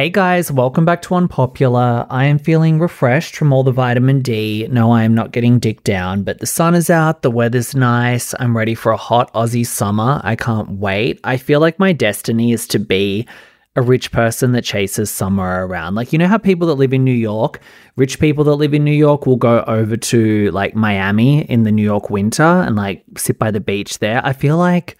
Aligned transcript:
Hey 0.00 0.08
guys, 0.08 0.50
welcome 0.50 0.86
back 0.86 1.02
to 1.02 1.14
Unpopular. 1.14 2.06
I 2.08 2.24
am 2.24 2.38
feeling 2.38 2.78
refreshed 2.78 3.36
from 3.36 3.52
all 3.52 3.62
the 3.62 3.70
vitamin 3.70 4.22
D. 4.22 4.66
No, 4.70 4.92
I 4.92 5.02
am 5.02 5.14
not 5.14 5.30
getting 5.30 5.58
dick 5.58 5.84
down, 5.84 6.22
but 6.22 6.38
the 6.38 6.46
sun 6.46 6.74
is 6.74 6.88
out, 6.88 7.20
the 7.20 7.30
weather's 7.30 7.74
nice. 7.74 8.34
I'm 8.40 8.56
ready 8.56 8.74
for 8.74 8.92
a 8.92 8.96
hot 8.96 9.30
Aussie 9.34 9.66
summer. 9.66 10.22
I 10.24 10.36
can't 10.36 10.70
wait. 10.78 11.20
I 11.22 11.36
feel 11.36 11.60
like 11.60 11.78
my 11.78 11.92
destiny 11.92 12.52
is 12.52 12.66
to 12.68 12.78
be 12.78 13.28
a 13.76 13.82
rich 13.82 14.10
person 14.10 14.52
that 14.52 14.64
chases 14.64 15.10
summer 15.10 15.66
around. 15.66 15.96
Like, 15.96 16.14
you 16.14 16.18
know 16.18 16.28
how 16.28 16.38
people 16.38 16.68
that 16.68 16.76
live 16.76 16.94
in 16.94 17.04
New 17.04 17.12
York, 17.12 17.60
rich 17.96 18.18
people 18.18 18.44
that 18.44 18.54
live 18.54 18.72
in 18.72 18.84
New 18.84 18.90
York 18.92 19.26
will 19.26 19.36
go 19.36 19.62
over 19.66 19.98
to 19.98 20.50
like 20.52 20.74
Miami 20.74 21.42
in 21.42 21.64
the 21.64 21.72
New 21.72 21.84
York 21.84 22.08
winter 22.08 22.42
and 22.42 22.74
like 22.74 23.04
sit 23.18 23.38
by 23.38 23.50
the 23.50 23.60
beach 23.60 23.98
there? 23.98 24.22
I 24.24 24.32
feel 24.32 24.56
like 24.56 24.96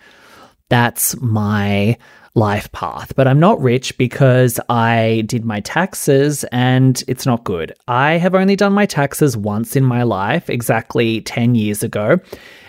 that's 0.69 1.19
my 1.23 1.97
life 2.35 2.71
path. 2.73 3.15
But 3.17 3.27
I'm 3.27 3.41
not 3.41 3.61
rich 3.61 3.97
because 3.99 4.61
I 4.69 5.25
did 5.27 5.45
my 5.45 5.61
taxes 5.61 6.45
and 6.53 7.03
it's 7.09 7.27
not 7.27 7.45
good. 7.45 7.73
I 7.89 8.13
have 8.13 8.35
only 8.35 8.57
done 8.57 8.73
my 8.73 8.87
taxes 8.87 9.37
once 9.37 9.77
in 9.77 9.85
my 9.85 10.03
life, 10.03 10.49
exactly 10.49 11.21
10 11.23 11.55
years 11.55 11.83
ago. 11.83 12.19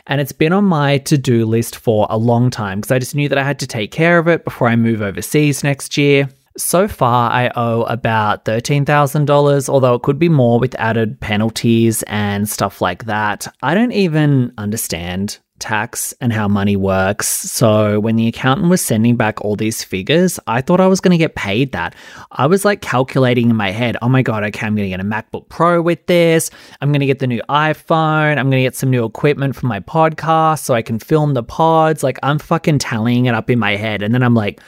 And 0.07 0.19
it's 0.19 0.31
been 0.31 0.53
on 0.53 0.65
my 0.65 0.97
to 0.99 1.17
do 1.17 1.45
list 1.45 1.75
for 1.75 2.07
a 2.09 2.17
long 2.17 2.49
time 2.49 2.81
because 2.81 2.91
I 2.91 2.99
just 2.99 3.15
knew 3.15 3.29
that 3.29 3.37
I 3.37 3.43
had 3.43 3.59
to 3.59 3.67
take 3.67 3.91
care 3.91 4.17
of 4.17 4.27
it 4.27 4.43
before 4.43 4.67
I 4.67 4.75
move 4.75 5.01
overseas 5.01 5.63
next 5.63 5.97
year. 5.97 6.29
So 6.57 6.87
far, 6.87 7.31
I 7.31 7.49
owe 7.55 7.83
about 7.83 8.43
$13,000, 8.43 9.69
although 9.69 9.93
it 9.93 10.01
could 10.01 10.19
be 10.19 10.27
more 10.27 10.59
with 10.59 10.75
added 10.75 11.19
penalties 11.21 12.03
and 12.07 12.49
stuff 12.49 12.81
like 12.81 13.05
that. 13.05 13.47
I 13.63 13.73
don't 13.73 13.93
even 13.93 14.53
understand 14.57 15.39
tax 15.61 16.13
and 16.19 16.33
how 16.33 16.47
money 16.47 16.75
works. 16.75 17.27
So 17.27 17.99
when 17.99 18.17
the 18.17 18.27
accountant 18.27 18.69
was 18.69 18.81
sending 18.81 19.15
back 19.15 19.39
all 19.41 19.55
these 19.55 19.83
figures, 19.83 20.39
I 20.47 20.59
thought 20.59 20.81
I 20.81 20.87
was 20.87 20.99
going 20.99 21.11
to 21.11 21.17
get 21.17 21.35
paid 21.35 21.71
that. 21.71 21.95
I 22.31 22.47
was 22.47 22.65
like 22.65 22.81
calculating 22.81 23.49
in 23.49 23.55
my 23.55 23.71
head, 23.71 23.95
oh 24.01 24.09
my 24.09 24.21
God, 24.21 24.43
okay, 24.43 24.67
I'm 24.67 24.75
going 24.75 24.85
to 24.85 24.89
get 24.89 24.99
a 24.99 25.03
MacBook 25.03 25.47
Pro 25.47 25.81
with 25.81 26.05
this. 26.07 26.51
I'm 26.81 26.91
going 26.91 26.99
to 26.99 27.05
get 27.05 27.19
the 27.19 27.27
new 27.27 27.41
iPhone. 27.47 28.37
I'm 28.37 28.49
going 28.49 28.61
to 28.61 28.67
get 28.67 28.75
some 28.75 28.89
new 28.89 29.05
equipment 29.05 29.55
for 29.55 29.67
my 29.67 29.79
podcast 29.79 30.59
so 30.59 30.73
I 30.73 30.81
can 30.81 30.99
film 30.99 31.33
the 31.33 31.43
pods. 31.43 32.03
Like 32.03 32.19
I'm 32.23 32.39
fucking 32.39 32.79
tallying 32.79 33.27
it 33.27 33.35
up 33.35 33.49
in 33.49 33.59
my 33.59 33.77
head. 33.77 34.01
And 34.01 34.13
then 34.13 34.23
I'm 34.23 34.35
like, 34.35 34.59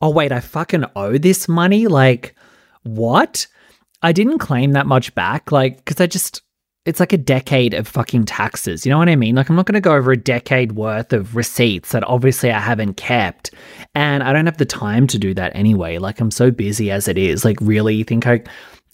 oh 0.00 0.10
wait, 0.10 0.30
I 0.30 0.40
fucking 0.40 0.84
owe 0.94 1.18
this 1.18 1.48
money? 1.48 1.86
Like, 1.86 2.36
what? 2.82 3.46
I 4.02 4.12
didn't 4.12 4.38
claim 4.38 4.72
that 4.72 4.86
much 4.86 5.14
back, 5.14 5.50
like, 5.50 5.78
because 5.78 5.98
I 5.98 6.06
just, 6.06 6.42
it's 6.86 7.00
like 7.00 7.12
a 7.12 7.18
decade 7.18 7.72
of 7.72 7.88
fucking 7.88 8.24
taxes. 8.24 8.84
You 8.84 8.90
know 8.90 8.98
what 8.98 9.08
I 9.08 9.16
mean? 9.16 9.34
Like, 9.34 9.48
I'm 9.48 9.56
not 9.56 9.66
going 9.66 9.74
to 9.74 9.80
go 9.80 9.94
over 9.94 10.12
a 10.12 10.16
decade 10.16 10.72
worth 10.72 11.12
of 11.12 11.34
receipts 11.34 11.92
that 11.92 12.04
obviously 12.04 12.50
I 12.50 12.58
haven't 12.58 12.98
kept. 12.98 13.52
And 13.94 14.22
I 14.22 14.32
don't 14.32 14.46
have 14.46 14.58
the 14.58 14.66
time 14.66 15.06
to 15.08 15.18
do 15.18 15.32
that 15.34 15.54
anyway. 15.54 15.98
Like, 15.98 16.20
I'm 16.20 16.30
so 16.30 16.50
busy 16.50 16.90
as 16.90 17.08
it 17.08 17.16
is. 17.16 17.44
Like, 17.44 17.56
really, 17.60 17.94
you 17.94 18.04
think 18.04 18.26
I 18.26 18.42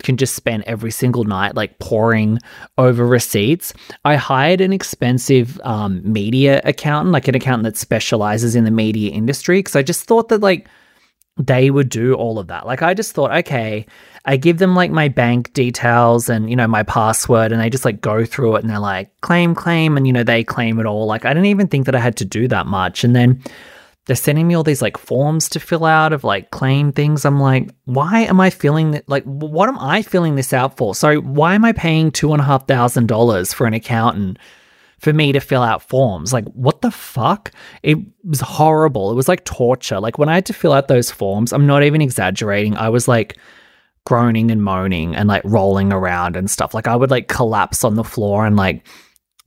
can 0.02 0.16
just 0.16 0.34
spend 0.34 0.62
every 0.66 0.90
single 0.90 1.24
night 1.24 1.54
like 1.54 1.78
poring 1.78 2.38
over 2.78 3.06
receipts. 3.06 3.74
I 4.04 4.16
hired 4.16 4.60
an 4.60 4.72
expensive 4.72 5.60
um, 5.62 6.00
media 6.04 6.60
accountant, 6.64 7.12
like 7.12 7.28
an 7.28 7.34
accountant 7.34 7.64
that 7.64 7.76
specializes 7.76 8.54
in 8.54 8.64
the 8.64 8.70
media 8.70 9.10
industry, 9.10 9.58
because 9.58 9.76
I 9.76 9.82
just 9.82 10.04
thought 10.04 10.28
that 10.28 10.40
like 10.40 10.68
they 11.46 11.70
would 11.70 11.88
do 11.88 12.14
all 12.14 12.38
of 12.38 12.48
that. 12.48 12.66
Like 12.66 12.82
I 12.82 12.94
just 12.94 13.12
thought, 13.12 13.32
okay, 13.32 13.86
I 14.24 14.36
give 14.36 14.58
them 14.58 14.74
like 14.74 14.90
my 14.90 15.08
bank 15.08 15.52
details 15.52 16.28
and 16.28 16.50
you 16.50 16.56
know 16.56 16.66
my 16.66 16.82
password 16.82 17.52
and 17.52 17.60
they 17.60 17.70
just 17.70 17.84
like 17.84 18.00
go 18.00 18.24
through 18.24 18.56
it 18.56 18.62
and 18.62 18.70
they're 18.70 18.78
like 18.78 19.18
claim 19.20 19.54
claim 19.54 19.96
and 19.96 20.06
you 20.06 20.12
know 20.12 20.24
they 20.24 20.44
claim 20.44 20.78
it 20.78 20.86
all. 20.86 21.06
Like 21.06 21.24
I 21.24 21.30
didn't 21.30 21.46
even 21.46 21.68
think 21.68 21.86
that 21.86 21.94
I 21.94 22.00
had 22.00 22.16
to 22.18 22.24
do 22.24 22.48
that 22.48 22.66
much. 22.66 23.04
And 23.04 23.16
then 23.16 23.42
they're 24.06 24.16
sending 24.16 24.48
me 24.48 24.54
all 24.54 24.62
these 24.62 24.82
like 24.82 24.98
forms 24.98 25.48
to 25.50 25.60
fill 25.60 25.84
out 25.84 26.12
of 26.12 26.24
like 26.24 26.50
claim 26.50 26.92
things. 26.92 27.24
I'm 27.24 27.40
like, 27.40 27.70
why 27.84 28.22
am 28.22 28.40
I 28.40 28.50
filling 28.50 28.90
that? 28.92 29.08
Like, 29.08 29.24
what 29.24 29.68
am 29.68 29.78
I 29.78 30.02
filling 30.02 30.34
this 30.34 30.52
out 30.52 30.76
for? 30.76 30.94
So 30.94 31.20
why 31.20 31.54
am 31.54 31.64
I 31.64 31.72
paying 31.72 32.10
two 32.10 32.32
and 32.32 32.40
a 32.40 32.44
half 32.44 32.66
thousand 32.66 33.06
dollars 33.06 33.52
for 33.52 33.66
an 33.66 33.74
accountant 33.74 34.38
for 35.00 35.12
me 35.12 35.32
to 35.32 35.40
fill 35.40 35.62
out 35.62 35.82
forms. 35.82 36.32
Like, 36.32 36.44
what 36.52 36.82
the 36.82 36.90
fuck? 36.90 37.50
It 37.82 37.98
was 38.24 38.40
horrible. 38.40 39.10
It 39.10 39.14
was 39.14 39.28
like 39.28 39.44
torture. 39.44 39.98
Like, 39.98 40.18
when 40.18 40.28
I 40.28 40.34
had 40.34 40.46
to 40.46 40.52
fill 40.52 40.72
out 40.72 40.88
those 40.88 41.10
forms, 41.10 41.52
I'm 41.52 41.66
not 41.66 41.82
even 41.82 42.00
exaggerating. 42.00 42.76
I 42.76 42.88
was 42.88 43.08
like, 43.08 43.36
groaning 44.06 44.50
and 44.50 44.62
moaning 44.62 45.14
and 45.14 45.28
like 45.28 45.42
rolling 45.44 45.92
around 45.92 46.36
and 46.36 46.50
stuff. 46.50 46.74
Like 46.74 46.88
I 46.88 46.96
would 46.96 47.10
like 47.10 47.28
collapse 47.28 47.84
on 47.84 47.96
the 47.96 48.04
floor 48.04 48.46
and 48.46 48.56
like 48.56 48.86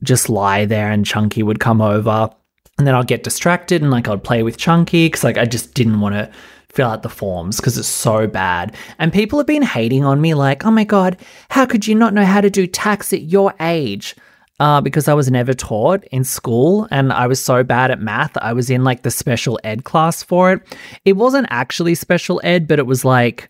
just 0.02 0.28
lie 0.28 0.64
there 0.64 0.90
and 0.90 1.04
Chunky 1.04 1.42
would 1.42 1.60
come 1.60 1.80
over 1.80 2.30
and 2.78 2.86
then 2.86 2.94
I'd 2.94 3.06
get 3.06 3.24
distracted 3.24 3.82
and 3.82 3.90
like 3.90 4.08
I'd 4.08 4.24
play 4.24 4.42
with 4.42 4.56
Chunky 4.56 5.06
because 5.06 5.24
like 5.24 5.38
I 5.38 5.44
just 5.44 5.74
didn't 5.74 6.00
want 6.00 6.14
to 6.14 6.30
fill 6.68 6.88
out 6.88 7.02
the 7.02 7.08
forms 7.08 7.56
because 7.56 7.78
it's 7.78 7.88
so 7.88 8.26
bad. 8.26 8.74
And 8.98 9.12
people 9.12 9.38
have 9.38 9.46
been 9.46 9.62
hating 9.62 10.04
on 10.04 10.20
me 10.20 10.34
like, 10.34 10.64
oh 10.64 10.70
my 10.70 10.84
God, 10.84 11.20
how 11.50 11.66
could 11.66 11.86
you 11.86 11.94
not 11.94 12.14
know 12.14 12.24
how 12.24 12.40
to 12.40 12.50
do 12.50 12.66
tax 12.66 13.12
at 13.12 13.22
your 13.22 13.54
age? 13.60 14.16
Uh, 14.60 14.80
because 14.80 15.08
I 15.08 15.14
was 15.14 15.30
never 15.30 15.52
taught 15.52 16.04
in 16.12 16.24
school 16.24 16.86
and 16.90 17.12
I 17.12 17.26
was 17.26 17.40
so 17.40 17.64
bad 17.64 17.90
at 17.90 18.00
math. 18.00 18.36
I 18.36 18.52
was 18.52 18.70
in 18.70 18.84
like 18.84 19.02
the 19.02 19.10
special 19.10 19.58
ed 19.64 19.84
class 19.84 20.22
for 20.22 20.52
it. 20.52 20.62
It 21.04 21.14
wasn't 21.14 21.48
actually 21.50 21.94
special 21.94 22.40
ed, 22.44 22.68
but 22.68 22.78
it 22.78 22.86
was 22.86 23.04
like 23.04 23.48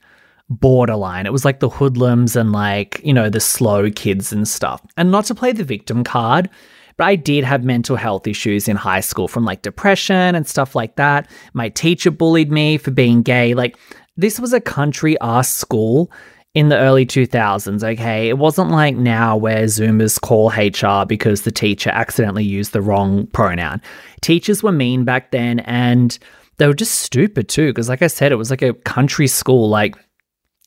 borderline. 0.48 1.26
It 1.26 1.32
was 1.32 1.44
like 1.44 1.60
the 1.60 1.69
hoodlums 1.69 2.37
and 2.37 2.53
like, 2.53 3.00
you 3.04 3.12
know, 3.12 3.28
the 3.28 3.41
slow 3.41 3.91
kids 3.91 4.32
and 4.32 4.47
stuff. 4.48 4.81
And 4.97 5.10
not 5.10 5.26
to 5.26 5.34
play 5.34 5.53
the 5.53 5.64
victim 5.64 6.04
card, 6.04 6.48
but 6.97 7.04
I 7.04 7.16
did 7.16 7.44
have 7.44 7.64
mental 7.64 7.97
health 7.97 8.26
issues 8.26 8.69
in 8.69 8.76
high 8.76 9.00
school 9.00 9.28
from 9.28 9.44
like 9.44 9.62
depression 9.62 10.34
and 10.34 10.47
stuff 10.47 10.75
like 10.75 10.97
that. 10.97 11.28
My 11.53 11.69
teacher 11.69 12.10
bullied 12.10 12.53
me 12.53 12.78
for 12.78 12.93
being 12.93 13.22
gay. 13.22 13.54
Like, 13.54 13.76
this 14.16 14.38
was 14.38 14.53
a 14.53 14.60
country 14.60 15.19
ass 15.20 15.53
school 15.53 16.10
in 16.54 16.69
the 16.69 16.78
early 16.78 17.04
2000s, 17.04 17.82
okay? 17.82 18.28
It 18.28 18.38
wasn't 18.38 18.70
like 18.70 18.97
now 18.97 19.37
where 19.37 19.65
Zoomers 19.65 20.20
call 20.20 20.50
HR 20.50 21.04
because 21.04 21.42
the 21.42 21.50
teacher 21.50 21.91
accidentally 21.91 22.44
used 22.44 22.72
the 22.72 22.81
wrong 22.81 23.26
pronoun. 23.28 23.82
Teachers 24.20 24.62
were 24.62 24.72
mean 24.72 25.04
back 25.04 25.32
then 25.32 25.60
and 25.60 26.16
they 26.59 26.69
were 26.69 26.75
just 26.75 27.00
stupid 27.00 27.48
too, 27.48 27.70
because 27.70 27.88
like 27.88 28.03
I 28.03 28.06
said, 28.06 28.31
it 28.31 28.37
was 28.37 28.50
like 28.50 28.62
a 28.62 28.72
country 28.72 29.26
school. 29.26 29.69
Like 29.69 29.97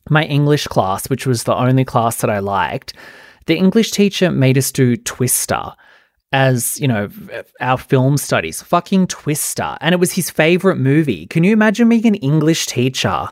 my 0.10 0.26
English 0.26 0.68
class, 0.68 1.10
which 1.10 1.26
was 1.26 1.44
the 1.44 1.56
only 1.56 1.86
class 1.86 2.18
that 2.18 2.30
I 2.30 2.40
liked, 2.40 2.94
the 3.46 3.56
English 3.56 3.92
teacher 3.92 4.30
made 4.30 4.58
us 4.58 4.74
do 4.74 4.98
Twister 4.98 5.72
as, 6.34 6.78
you 6.82 6.90
know, 6.90 7.10
our 7.62 7.78
film 7.78 8.18
studies. 8.18 8.62
Fucking 8.62 9.08
Twister. 9.08 9.78
And 9.80 9.94
it 9.94 10.00
was 10.00 10.12
his 10.12 10.30
favorite 10.30 10.76
movie. 10.76 11.28
Can 11.28 11.46
you 11.46 11.54
imagine 11.54 11.88
being 11.88 12.06
an 12.06 12.16
English 12.16 12.66
teacher 12.66 13.30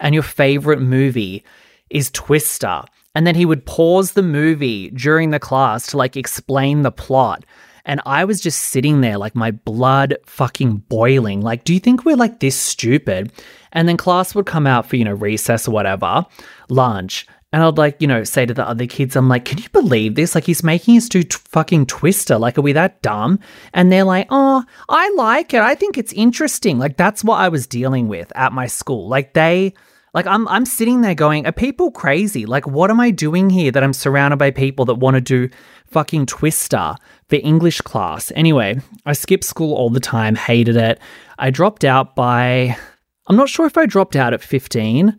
and 0.00 0.14
your 0.14 0.22
favorite 0.22 0.82
movie 0.82 1.42
is 1.90 2.10
Twister. 2.10 2.82
And 3.14 3.26
then 3.26 3.34
he 3.34 3.46
would 3.46 3.64
pause 3.66 4.12
the 4.12 4.22
movie 4.22 4.90
during 4.90 5.30
the 5.30 5.38
class 5.38 5.86
to 5.88 5.96
like 5.96 6.16
explain 6.16 6.82
the 6.82 6.92
plot. 6.92 7.44
And 7.86 8.00
I 8.04 8.24
was 8.24 8.40
just 8.40 8.60
sitting 8.60 9.00
there, 9.00 9.16
like 9.16 9.34
my 9.34 9.52
blood 9.52 10.16
fucking 10.26 10.78
boiling. 10.88 11.40
Like, 11.40 11.64
do 11.64 11.72
you 11.72 11.80
think 11.80 12.04
we're 12.04 12.16
like 12.16 12.40
this 12.40 12.56
stupid? 12.56 13.32
And 13.72 13.88
then 13.88 13.96
class 13.96 14.34
would 14.34 14.46
come 14.46 14.66
out 14.66 14.86
for, 14.86 14.96
you 14.96 15.04
know, 15.04 15.14
recess 15.14 15.68
or 15.68 15.70
whatever, 15.70 16.26
lunch. 16.68 17.26
And 17.52 17.62
I'd 17.62 17.78
like, 17.78 17.96
you 18.00 18.08
know, 18.08 18.24
say 18.24 18.44
to 18.44 18.52
the 18.52 18.68
other 18.68 18.86
kids, 18.86 19.14
I'm 19.14 19.28
like, 19.28 19.44
can 19.44 19.58
you 19.58 19.68
believe 19.70 20.16
this? 20.16 20.34
Like, 20.34 20.44
he's 20.44 20.64
making 20.64 20.96
us 20.96 21.08
do 21.08 21.22
t- 21.22 21.38
fucking 21.44 21.86
Twister. 21.86 22.38
Like, 22.38 22.58
are 22.58 22.62
we 22.62 22.72
that 22.72 23.00
dumb? 23.02 23.38
And 23.72 23.90
they're 23.90 24.04
like, 24.04 24.26
oh, 24.30 24.64
I 24.88 25.08
like 25.10 25.54
it. 25.54 25.62
I 25.62 25.76
think 25.76 25.96
it's 25.96 26.12
interesting. 26.12 26.78
Like, 26.78 26.96
that's 26.96 27.22
what 27.22 27.36
I 27.36 27.48
was 27.48 27.68
dealing 27.68 28.08
with 28.08 28.32
at 28.34 28.52
my 28.52 28.66
school. 28.66 29.08
Like, 29.08 29.32
they 29.32 29.74
like 30.16 30.26
I'm 30.26 30.48
I'm 30.48 30.64
sitting 30.64 31.02
there 31.02 31.14
going, 31.14 31.46
are 31.46 31.52
people 31.52 31.90
crazy? 31.90 32.46
Like 32.46 32.66
what 32.66 32.90
am 32.90 32.98
I 32.98 33.10
doing 33.10 33.50
here 33.50 33.70
that 33.70 33.84
I'm 33.84 33.92
surrounded 33.92 34.38
by 34.38 34.50
people 34.50 34.86
that 34.86 34.94
want 34.94 35.14
to 35.14 35.20
do 35.20 35.50
fucking 35.88 36.24
Twister 36.24 36.96
for 37.28 37.36
English 37.36 37.82
class? 37.82 38.32
Anyway, 38.34 38.80
I 39.04 39.12
skipped 39.12 39.44
school 39.44 39.74
all 39.74 39.90
the 39.90 40.00
time, 40.00 40.34
hated 40.34 40.76
it. 40.76 40.98
I 41.38 41.50
dropped 41.50 41.84
out 41.84 42.16
by 42.16 42.76
I'm 43.28 43.36
not 43.36 43.50
sure 43.50 43.66
if 43.66 43.76
I 43.76 43.84
dropped 43.84 44.16
out 44.16 44.32
at 44.32 44.40
15 44.40 45.18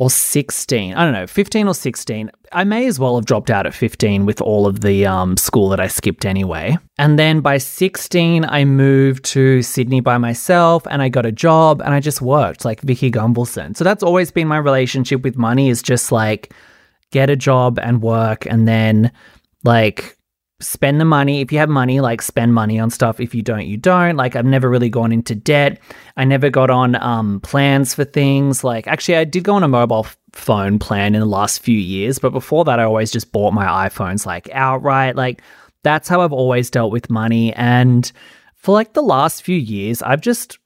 or 0.00 0.08
16. 0.08 0.94
I 0.94 1.04
don't 1.04 1.12
know, 1.12 1.26
15 1.26 1.68
or 1.68 1.74
16. 1.74 2.30
I 2.52 2.64
may 2.64 2.86
as 2.86 2.98
well 2.98 3.16
have 3.16 3.26
dropped 3.26 3.50
out 3.50 3.66
at 3.66 3.74
15 3.74 4.24
with 4.24 4.40
all 4.40 4.66
of 4.66 4.80
the 4.80 5.04
um, 5.04 5.36
school 5.36 5.68
that 5.68 5.78
I 5.78 5.88
skipped 5.88 6.24
anyway. 6.24 6.78
And 6.96 7.18
then 7.18 7.42
by 7.42 7.58
16, 7.58 8.46
I 8.46 8.64
moved 8.64 9.26
to 9.26 9.60
Sydney 9.60 10.00
by 10.00 10.16
myself 10.16 10.86
and 10.90 11.02
I 11.02 11.10
got 11.10 11.26
a 11.26 11.32
job 11.32 11.82
and 11.82 11.92
I 11.92 12.00
just 12.00 12.22
worked 12.22 12.64
like 12.64 12.80
Vicki 12.80 13.10
Gunvalson. 13.10 13.76
So 13.76 13.84
that's 13.84 14.02
always 14.02 14.30
been 14.30 14.48
my 14.48 14.56
relationship 14.56 15.20
with 15.20 15.36
money 15.36 15.68
is 15.68 15.82
just 15.82 16.10
like 16.10 16.54
get 17.10 17.28
a 17.28 17.36
job 17.36 17.78
and 17.78 18.00
work 18.00 18.46
and 18.46 18.66
then 18.66 19.12
like 19.64 20.16
spend 20.60 21.00
the 21.00 21.04
money. 21.04 21.40
If 21.40 21.52
you 21.52 21.58
have 21.58 21.68
money, 21.68 22.00
like 22.00 22.22
spend 22.22 22.54
money 22.54 22.78
on 22.78 22.90
stuff. 22.90 23.20
If 23.20 23.34
you 23.34 23.42
don't, 23.42 23.66
you 23.66 23.76
don't. 23.76 24.16
Like 24.16 24.36
I've 24.36 24.44
never 24.44 24.68
really 24.68 24.88
gone 24.88 25.12
into 25.12 25.34
debt. 25.34 25.80
I 26.16 26.24
never 26.24 26.50
got 26.50 26.70
on 26.70 26.94
um, 26.96 27.40
plans 27.40 27.94
for 27.94 28.04
things. 28.04 28.62
Like 28.62 28.86
actually, 28.86 29.16
I 29.16 29.24
did 29.24 29.44
go 29.44 29.54
on 29.54 29.62
a 29.62 29.68
mobile 29.68 30.06
phone 30.32 30.78
plan 30.78 31.14
in 31.14 31.20
the 31.20 31.26
last 31.26 31.62
few 31.62 31.78
years, 31.78 32.18
but 32.18 32.30
before 32.30 32.64
that, 32.64 32.78
I 32.78 32.84
always 32.84 33.10
just 33.10 33.32
bought 33.32 33.52
my 33.52 33.88
iPhones 33.88 34.26
like 34.26 34.48
outright. 34.52 35.16
Like 35.16 35.42
that's 35.82 36.08
how 36.08 36.20
I've 36.20 36.32
always 36.32 36.70
dealt 36.70 36.92
with 36.92 37.10
money. 37.10 37.52
And 37.54 38.10
for 38.54 38.72
like 38.72 38.92
the 38.92 39.02
last 39.02 39.42
few 39.42 39.56
years, 39.56 40.02
I've 40.02 40.20
just 40.20 40.58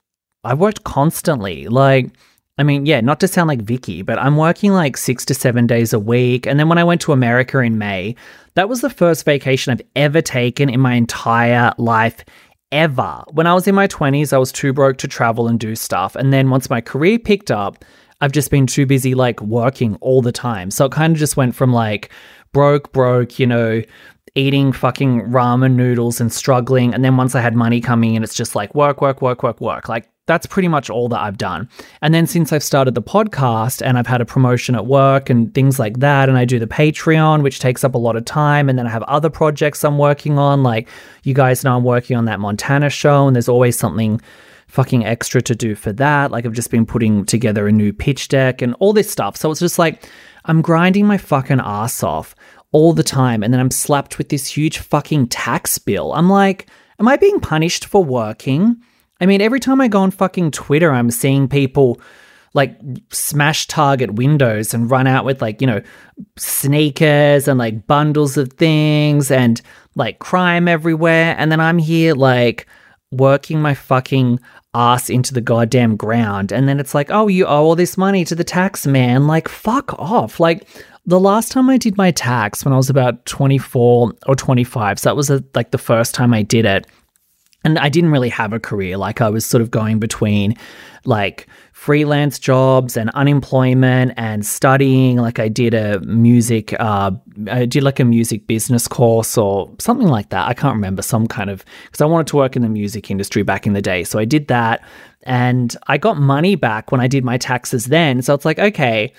I've 0.43 0.59
worked 0.59 0.83
constantly. 0.83 1.67
Like 1.67 2.11
I 2.57 2.63
mean, 2.63 2.85
yeah, 2.85 3.01
not 3.01 3.19
to 3.19 3.27
sound 3.27 3.49
like 3.49 3.61
Vicki, 3.61 4.01
but 4.01 4.17
I'm 4.17 4.37
working 4.37 4.71
like 4.71 4.95
six 4.95 5.25
to 5.25 5.33
seven 5.33 5.67
days 5.67 5.91
a 5.91 5.99
week. 5.99 6.47
And 6.47 6.57
then 6.57 6.69
when 6.69 6.77
I 6.77 6.85
went 6.85 7.01
to 7.01 7.11
America 7.11 7.59
in 7.59 7.77
May, 7.77 8.15
that 8.53 8.69
was 8.69 8.79
the 8.79 8.89
first 8.89 9.25
vacation 9.25 9.71
I've 9.71 9.81
ever 9.95 10.21
taken 10.21 10.69
in 10.69 10.79
my 10.79 10.93
entire 10.93 11.73
life 11.77 12.23
ever. 12.71 13.23
When 13.31 13.45
I 13.45 13.53
was 13.53 13.67
in 13.67 13.75
my 13.75 13.87
20s, 13.87 14.31
I 14.31 14.37
was 14.37 14.53
too 14.53 14.71
broke 14.71 14.97
to 14.99 15.07
travel 15.07 15.49
and 15.49 15.59
do 15.59 15.75
stuff. 15.75 16.15
And 16.15 16.31
then 16.31 16.49
once 16.49 16.69
my 16.69 16.79
career 16.79 17.19
picked 17.19 17.51
up, 17.51 17.83
I've 18.21 18.31
just 18.31 18.51
been 18.51 18.67
too 18.67 18.85
busy 18.85 19.15
like 19.15 19.41
working 19.41 19.97
all 19.99 20.21
the 20.21 20.31
time. 20.31 20.71
So 20.71 20.85
it 20.85 20.93
kind 20.93 21.13
of 21.13 21.19
just 21.19 21.35
went 21.35 21.55
from 21.55 21.73
like 21.73 22.09
broke, 22.53 22.93
broke, 22.93 23.37
you 23.37 23.47
know, 23.47 23.81
eating 24.35 24.71
fucking 24.71 25.23
ramen 25.23 25.73
noodles 25.73 26.21
and 26.21 26.31
struggling. 26.31 26.93
And 26.93 27.03
then 27.03 27.17
once 27.17 27.35
I 27.35 27.41
had 27.41 27.55
money 27.55 27.81
coming 27.81 28.15
in, 28.15 28.23
it's 28.23 28.33
just 28.33 28.55
like 28.55 28.73
work, 28.73 29.01
work, 29.01 29.21
work, 29.21 29.43
work, 29.43 29.59
work. 29.59 29.89
Like 29.89 30.09
that's 30.27 30.47
pretty 30.47 30.67
much 30.67 30.89
all 30.89 31.07
that 31.09 31.19
I've 31.19 31.37
done. 31.37 31.69
And 32.01 32.13
then 32.13 32.25
since 32.25 32.51
I've 32.51 32.63
started 32.63 32.95
the 32.95 33.01
podcast 33.01 33.85
and 33.85 33.97
I've 33.97 34.07
had 34.07 34.21
a 34.21 34.25
promotion 34.25 34.75
at 34.75 34.87
work 34.87 35.29
and 35.29 35.53
things 35.53 35.77
like 35.77 35.99
that, 35.99 36.29
and 36.29 36.37
I 36.37 36.45
do 36.45 36.57
the 36.59 36.67
Patreon, 36.67 37.43
which 37.43 37.59
takes 37.59 37.83
up 37.83 37.95
a 37.95 37.99
lot 37.99 38.15
of 38.15 38.25
time, 38.25 38.67
and 38.69 38.77
then 38.77 38.87
I 38.87 38.89
have 38.89 39.03
other 39.03 39.29
projects 39.29 39.83
I'm 39.83 39.97
working 39.97 40.39
on. 40.39 40.63
Like 40.63 40.89
you 41.23 41.33
guys 41.33 41.63
know, 41.63 41.75
I'm 41.75 41.83
working 41.83 42.17
on 42.17 42.25
that 42.25 42.39
Montana 42.39 42.89
show, 42.89 43.27
and 43.27 43.35
there's 43.35 43.49
always 43.49 43.77
something 43.77 44.19
fucking 44.67 45.05
extra 45.05 45.41
to 45.43 45.55
do 45.55 45.75
for 45.75 45.93
that. 45.93 46.31
Like 46.31 46.45
I've 46.45 46.53
just 46.53 46.71
been 46.71 46.85
putting 46.85 47.25
together 47.25 47.67
a 47.67 47.71
new 47.71 47.93
pitch 47.93 48.27
deck 48.27 48.61
and 48.61 48.73
all 48.79 48.93
this 48.93 49.09
stuff. 49.09 49.37
So 49.37 49.51
it's 49.51 49.59
just 49.59 49.79
like 49.79 50.09
I'm 50.45 50.61
grinding 50.61 51.05
my 51.05 51.17
fucking 51.17 51.61
ass 51.63 52.03
off 52.03 52.35
all 52.71 52.93
the 52.93 53.03
time, 53.03 53.43
and 53.43 53.53
then 53.53 53.61
I'm 53.61 53.71
slapped 53.71 54.17
with 54.17 54.29
this 54.29 54.47
huge 54.47 54.79
fucking 54.79 55.27
tax 55.27 55.77
bill. 55.77 56.13
I'm 56.13 56.29
like, 56.29 56.67
am 56.99 57.07
I 57.07 57.15
being 57.15 57.39
punished 57.39 57.85
for 57.85 58.03
working? 58.03 58.81
I 59.21 59.25
mean, 59.25 59.41
every 59.41 59.59
time 59.59 59.81
I 59.81 59.87
go 59.87 60.01
on 60.01 60.11
fucking 60.11 60.51
Twitter, 60.51 60.91
I'm 60.91 61.11
seeing 61.11 61.47
people 61.47 61.99
like 62.53 62.79
smash 63.09 63.67
target 63.67 64.13
windows 64.15 64.73
and 64.73 64.89
run 64.89 65.07
out 65.07 65.25
with 65.25 65.41
like, 65.41 65.59
you 65.59 65.67
know, 65.67 65.81
sneakers 66.37 67.47
and 67.47 67.59
like 67.59 67.85
bundles 67.85 68.37
of 68.37 68.53
things 68.53 69.29
and 69.29 69.61
like 69.95 70.19
crime 70.19 70.67
everywhere. 70.67 71.35
And 71.37 71.51
then 71.51 71.59
I'm 71.59 71.77
here 71.77 72.13
like 72.13 72.65
working 73.11 73.61
my 73.61 73.73
fucking 73.73 74.39
ass 74.73 75.09
into 75.09 75.33
the 75.33 75.41
goddamn 75.41 75.95
ground. 75.97 76.51
And 76.51 76.67
then 76.67 76.79
it's 76.79 76.95
like, 76.95 77.11
oh, 77.11 77.27
you 77.27 77.45
owe 77.45 77.65
all 77.65 77.75
this 77.75 77.97
money 77.97 78.23
to 78.25 78.35
the 78.35 78.43
tax 78.43 78.87
man. 78.87 79.27
Like, 79.27 79.47
fuck 79.47 79.93
off. 79.99 80.39
Like, 80.39 80.67
the 81.05 81.19
last 81.19 81.51
time 81.51 81.69
I 81.69 81.77
did 81.77 81.97
my 81.97 82.11
tax 82.11 82.65
when 82.65 82.73
I 82.73 82.77
was 82.77 82.89
about 82.89 83.25
24 83.25 84.13
or 84.25 84.35
25, 84.35 84.99
so 84.99 85.09
that 85.09 85.15
was 85.15 85.29
a, 85.29 85.43
like 85.53 85.71
the 85.71 85.77
first 85.77 86.15
time 86.15 86.33
I 86.33 86.41
did 86.41 86.65
it, 86.65 86.87
and 87.65 87.79
I 87.79 87.89
didn't 87.89 88.11
really 88.11 88.29
have 88.29 88.53
a 88.53 88.59
career. 88.59 88.95
Like 88.95 89.21
I 89.21 89.29
was 89.29 89.45
sort 89.45 89.61
of 89.61 89.71
going 89.71 89.99
between 89.99 90.55
like 91.03 91.47
freelance 91.73 92.39
jobs 92.39 92.95
and 92.95 93.09
unemployment 93.11 94.13
and 94.17 94.45
studying. 94.45 95.17
Like 95.17 95.39
I 95.39 95.49
did 95.49 95.73
a 95.73 95.99
music, 96.01 96.79
uh, 96.79 97.11
I 97.49 97.65
did 97.65 97.83
like 97.83 97.99
a 97.99 98.05
music 98.05 98.47
business 98.47 98.87
course 98.87 99.37
or 99.37 99.73
something 99.79 100.07
like 100.07 100.29
that. 100.29 100.47
I 100.47 100.53
can't 100.53 100.75
remember 100.75 101.01
some 101.01 101.27
kind 101.27 101.49
of 101.49 101.65
because 101.85 102.01
I 102.01 102.05
wanted 102.05 102.27
to 102.27 102.37
work 102.37 102.55
in 102.55 102.61
the 102.61 102.69
music 102.69 103.09
industry 103.09 103.41
back 103.41 103.65
in 103.65 103.73
the 103.73 103.81
day. 103.81 104.03
So 104.03 104.19
I 104.19 104.25
did 104.25 104.47
that, 104.47 104.83
and 105.23 105.75
I 105.87 105.97
got 105.97 106.17
money 106.17 106.55
back 106.55 106.91
when 106.91 107.01
I 107.01 107.07
did 107.07 107.25
my 107.25 107.37
taxes 107.37 107.85
then. 107.85 108.21
So 108.21 108.33
it's 108.35 108.45
like 108.45 108.59
okay. 108.59 109.11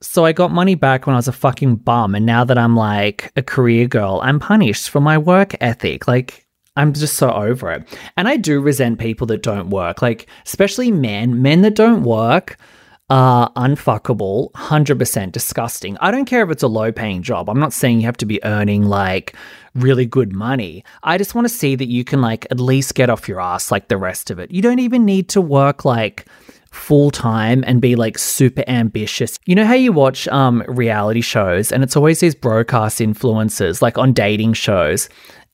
So 0.00 0.24
I 0.24 0.32
got 0.32 0.52
money 0.52 0.76
back 0.76 1.08
when 1.08 1.14
I 1.14 1.18
was 1.18 1.26
a 1.26 1.32
fucking 1.32 1.76
bum, 1.76 2.14
and 2.14 2.24
now 2.24 2.44
that 2.44 2.56
I'm 2.56 2.76
like 2.76 3.32
a 3.36 3.42
career 3.42 3.88
girl, 3.88 4.20
I'm 4.22 4.38
punished 4.38 4.88
for 4.88 5.00
my 5.00 5.18
work 5.18 5.56
ethic. 5.60 6.06
Like 6.06 6.47
I'm 6.78 6.92
just 6.92 7.16
so 7.16 7.30
over 7.32 7.72
it. 7.72 7.98
And 8.16 8.28
I 8.28 8.36
do 8.36 8.60
resent 8.60 9.00
people 9.00 9.26
that 9.26 9.42
don't 9.42 9.68
work, 9.68 10.00
like, 10.00 10.28
especially 10.46 10.92
men. 10.92 11.42
Men 11.42 11.62
that 11.62 11.74
don't 11.74 12.04
work 12.04 12.56
are 13.10 13.50
unfuckable, 13.54 14.52
100% 14.52 15.32
disgusting. 15.32 15.96
I 16.00 16.10
don't 16.10 16.26
care 16.26 16.44
if 16.44 16.50
it's 16.50 16.62
a 16.62 16.68
low 16.68 16.92
paying 16.92 17.22
job. 17.22 17.48
I'm 17.48 17.58
not 17.58 17.72
saying 17.72 18.00
you 18.00 18.06
have 18.06 18.18
to 18.18 18.26
be 18.26 18.42
earning 18.44 18.84
like 18.84 19.34
really 19.74 20.06
good 20.06 20.32
money. 20.32 20.84
I 21.02 21.18
just 21.18 21.34
want 21.34 21.46
to 21.46 21.52
see 21.52 21.74
that 21.74 21.88
you 21.88 22.04
can 22.04 22.20
like 22.20 22.46
at 22.50 22.60
least 22.60 22.94
get 22.94 23.10
off 23.10 23.28
your 23.28 23.40
ass 23.40 23.72
like 23.72 23.88
the 23.88 23.96
rest 23.96 24.30
of 24.30 24.38
it. 24.38 24.50
You 24.50 24.62
don't 24.62 24.78
even 24.78 25.04
need 25.04 25.28
to 25.30 25.40
work 25.40 25.84
like 25.84 26.26
full 26.70 27.10
time 27.10 27.64
and 27.66 27.80
be 27.80 27.96
like 27.96 28.18
super 28.18 28.62
ambitious. 28.68 29.38
You 29.46 29.54
know 29.54 29.64
how 29.64 29.74
you 29.74 29.90
watch 29.90 30.28
um 30.28 30.62
reality 30.68 31.22
shows 31.22 31.72
and 31.72 31.82
it's 31.82 31.96
always 31.96 32.20
these 32.20 32.34
broadcast 32.34 33.00
influencers 33.00 33.80
like 33.80 33.96
on 33.96 34.12
dating 34.12 34.52
shows 34.52 35.08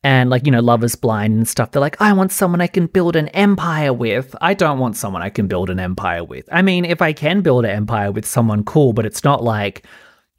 and 0.04 0.28
like 0.28 0.44
you 0.44 0.52
know 0.52 0.60
love 0.60 0.84
is 0.84 0.94
blind 0.94 1.34
and 1.34 1.48
stuff. 1.48 1.72
They're 1.72 1.80
like 1.80 2.00
i 2.00 2.12
want 2.12 2.30
someone 2.30 2.60
i 2.60 2.68
can 2.68 2.86
build 2.86 3.16
an 3.16 3.28
empire 3.28 3.92
with. 3.92 4.36
I 4.40 4.54
don't 4.54 4.78
want 4.78 4.96
someone 4.96 5.22
i 5.22 5.30
can 5.30 5.48
build 5.48 5.70
an 5.70 5.80
empire 5.80 6.22
with. 6.22 6.48
I 6.52 6.62
mean 6.62 6.84
if 6.84 7.02
i 7.02 7.12
can 7.12 7.40
build 7.40 7.64
an 7.64 7.72
empire 7.72 8.12
with 8.12 8.26
someone 8.26 8.62
cool 8.62 8.92
but 8.92 9.06
it's 9.06 9.24
not 9.24 9.42
like 9.42 9.84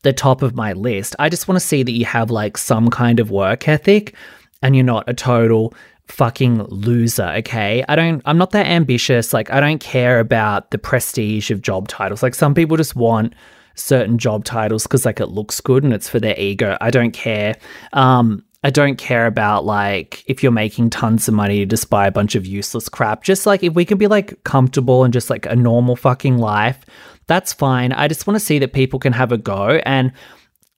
the 0.04 0.14
top 0.14 0.44
of 0.44 0.56
my 0.56 0.72
list. 0.74 1.16
I 1.18 1.30
just 1.30 1.48
want 1.48 1.60
to 1.60 1.66
see 1.66 1.82
that 1.82 1.92
you 1.92 2.06
have 2.06 2.30
like 2.30 2.58
some 2.58 2.90
kind 2.90 3.20
of 3.20 3.32
work 3.32 3.68
ethic 3.68 4.16
and 4.62 4.76
you're 4.76 4.86
not 4.86 5.10
a 5.10 5.14
total 5.16 5.74
fucking 6.08 6.64
loser 6.66 7.34
okay? 7.38 7.84
I 7.90 7.96
don't 7.96 8.22
i'm 8.26 8.38
not 8.38 8.52
that 8.52 8.68
ambitious. 8.68 9.34
Like 9.34 9.52
i 9.52 9.60
don't 9.60 9.80
care 9.80 10.20
about 10.20 10.70
the 10.70 10.78
prestige 10.78 11.50
of 11.50 11.64
job 11.64 11.88
titles. 11.88 12.22
Like 12.22 12.36
some 12.36 12.54
people 12.54 12.78
just 12.78 12.96
want 12.96 13.34
certain 13.74 14.18
job 14.18 14.46
titles 14.46 14.84
because 14.84 15.06
like 15.06 15.20
it 15.20 15.30
looks 15.30 15.60
good 15.60 15.84
and 15.84 15.92
it's 15.92 16.08
for 16.08 16.20
their 16.20 16.40
ego. 16.40 16.78
I 16.80 16.92
don't 16.92 17.12
care. 17.12 17.56
Um 17.94 18.44
I 18.66 18.72
don't 18.72 18.98
care 18.98 19.28
about 19.28 19.64
like 19.64 20.24
if 20.26 20.42
you're 20.42 20.52
making 20.52 20.90
tons 20.90 21.28
of 21.28 21.36
money 21.36 21.60
to 21.60 21.68
just 21.68 21.92
buy 21.92 22.08
a 22.08 22.12
bunch 22.12 22.34
of 22.34 22.48
useless 22.48 22.90
crap. 22.90 23.24
Just 23.24 23.46
like 23.46 23.62
if 23.62 23.76
we 23.76 23.86
can 23.86 24.00
be 24.00 24.08
like 24.08 24.44
comfortable 24.44 25.04
and 25.04 25.14
just 25.14 25.30
like 25.30 25.46
a 25.46 25.56
normal 25.56 25.96
fucking 25.96 26.40
life, 26.40 26.84
that's 27.28 27.54
fine. 27.54 27.92
I 27.92 28.08
just 28.08 28.26
want 28.26 28.40
to 28.40 28.44
see 28.44 28.58
that 28.58 28.74
people 28.74 28.98
can 28.98 29.14
have 29.14 29.32
a 29.32 29.38
go 29.38 29.80
and 29.86 30.12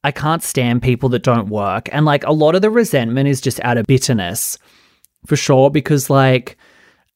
I 0.04 0.10
can't 0.10 0.42
stand 0.42 0.82
people 0.82 1.08
that 1.08 1.22
don't 1.22 1.48
work. 1.48 1.88
And 1.90 2.04
like 2.04 2.24
a 2.24 2.30
lot 2.32 2.54
of 2.54 2.60
the 2.60 2.68
resentment 2.68 3.26
is 3.26 3.40
just 3.40 3.58
out 3.64 3.78
of 3.78 3.86
bitterness 3.86 4.58
for 5.24 5.36
sure 5.36 5.70
because 5.70 6.10
like 6.10 6.58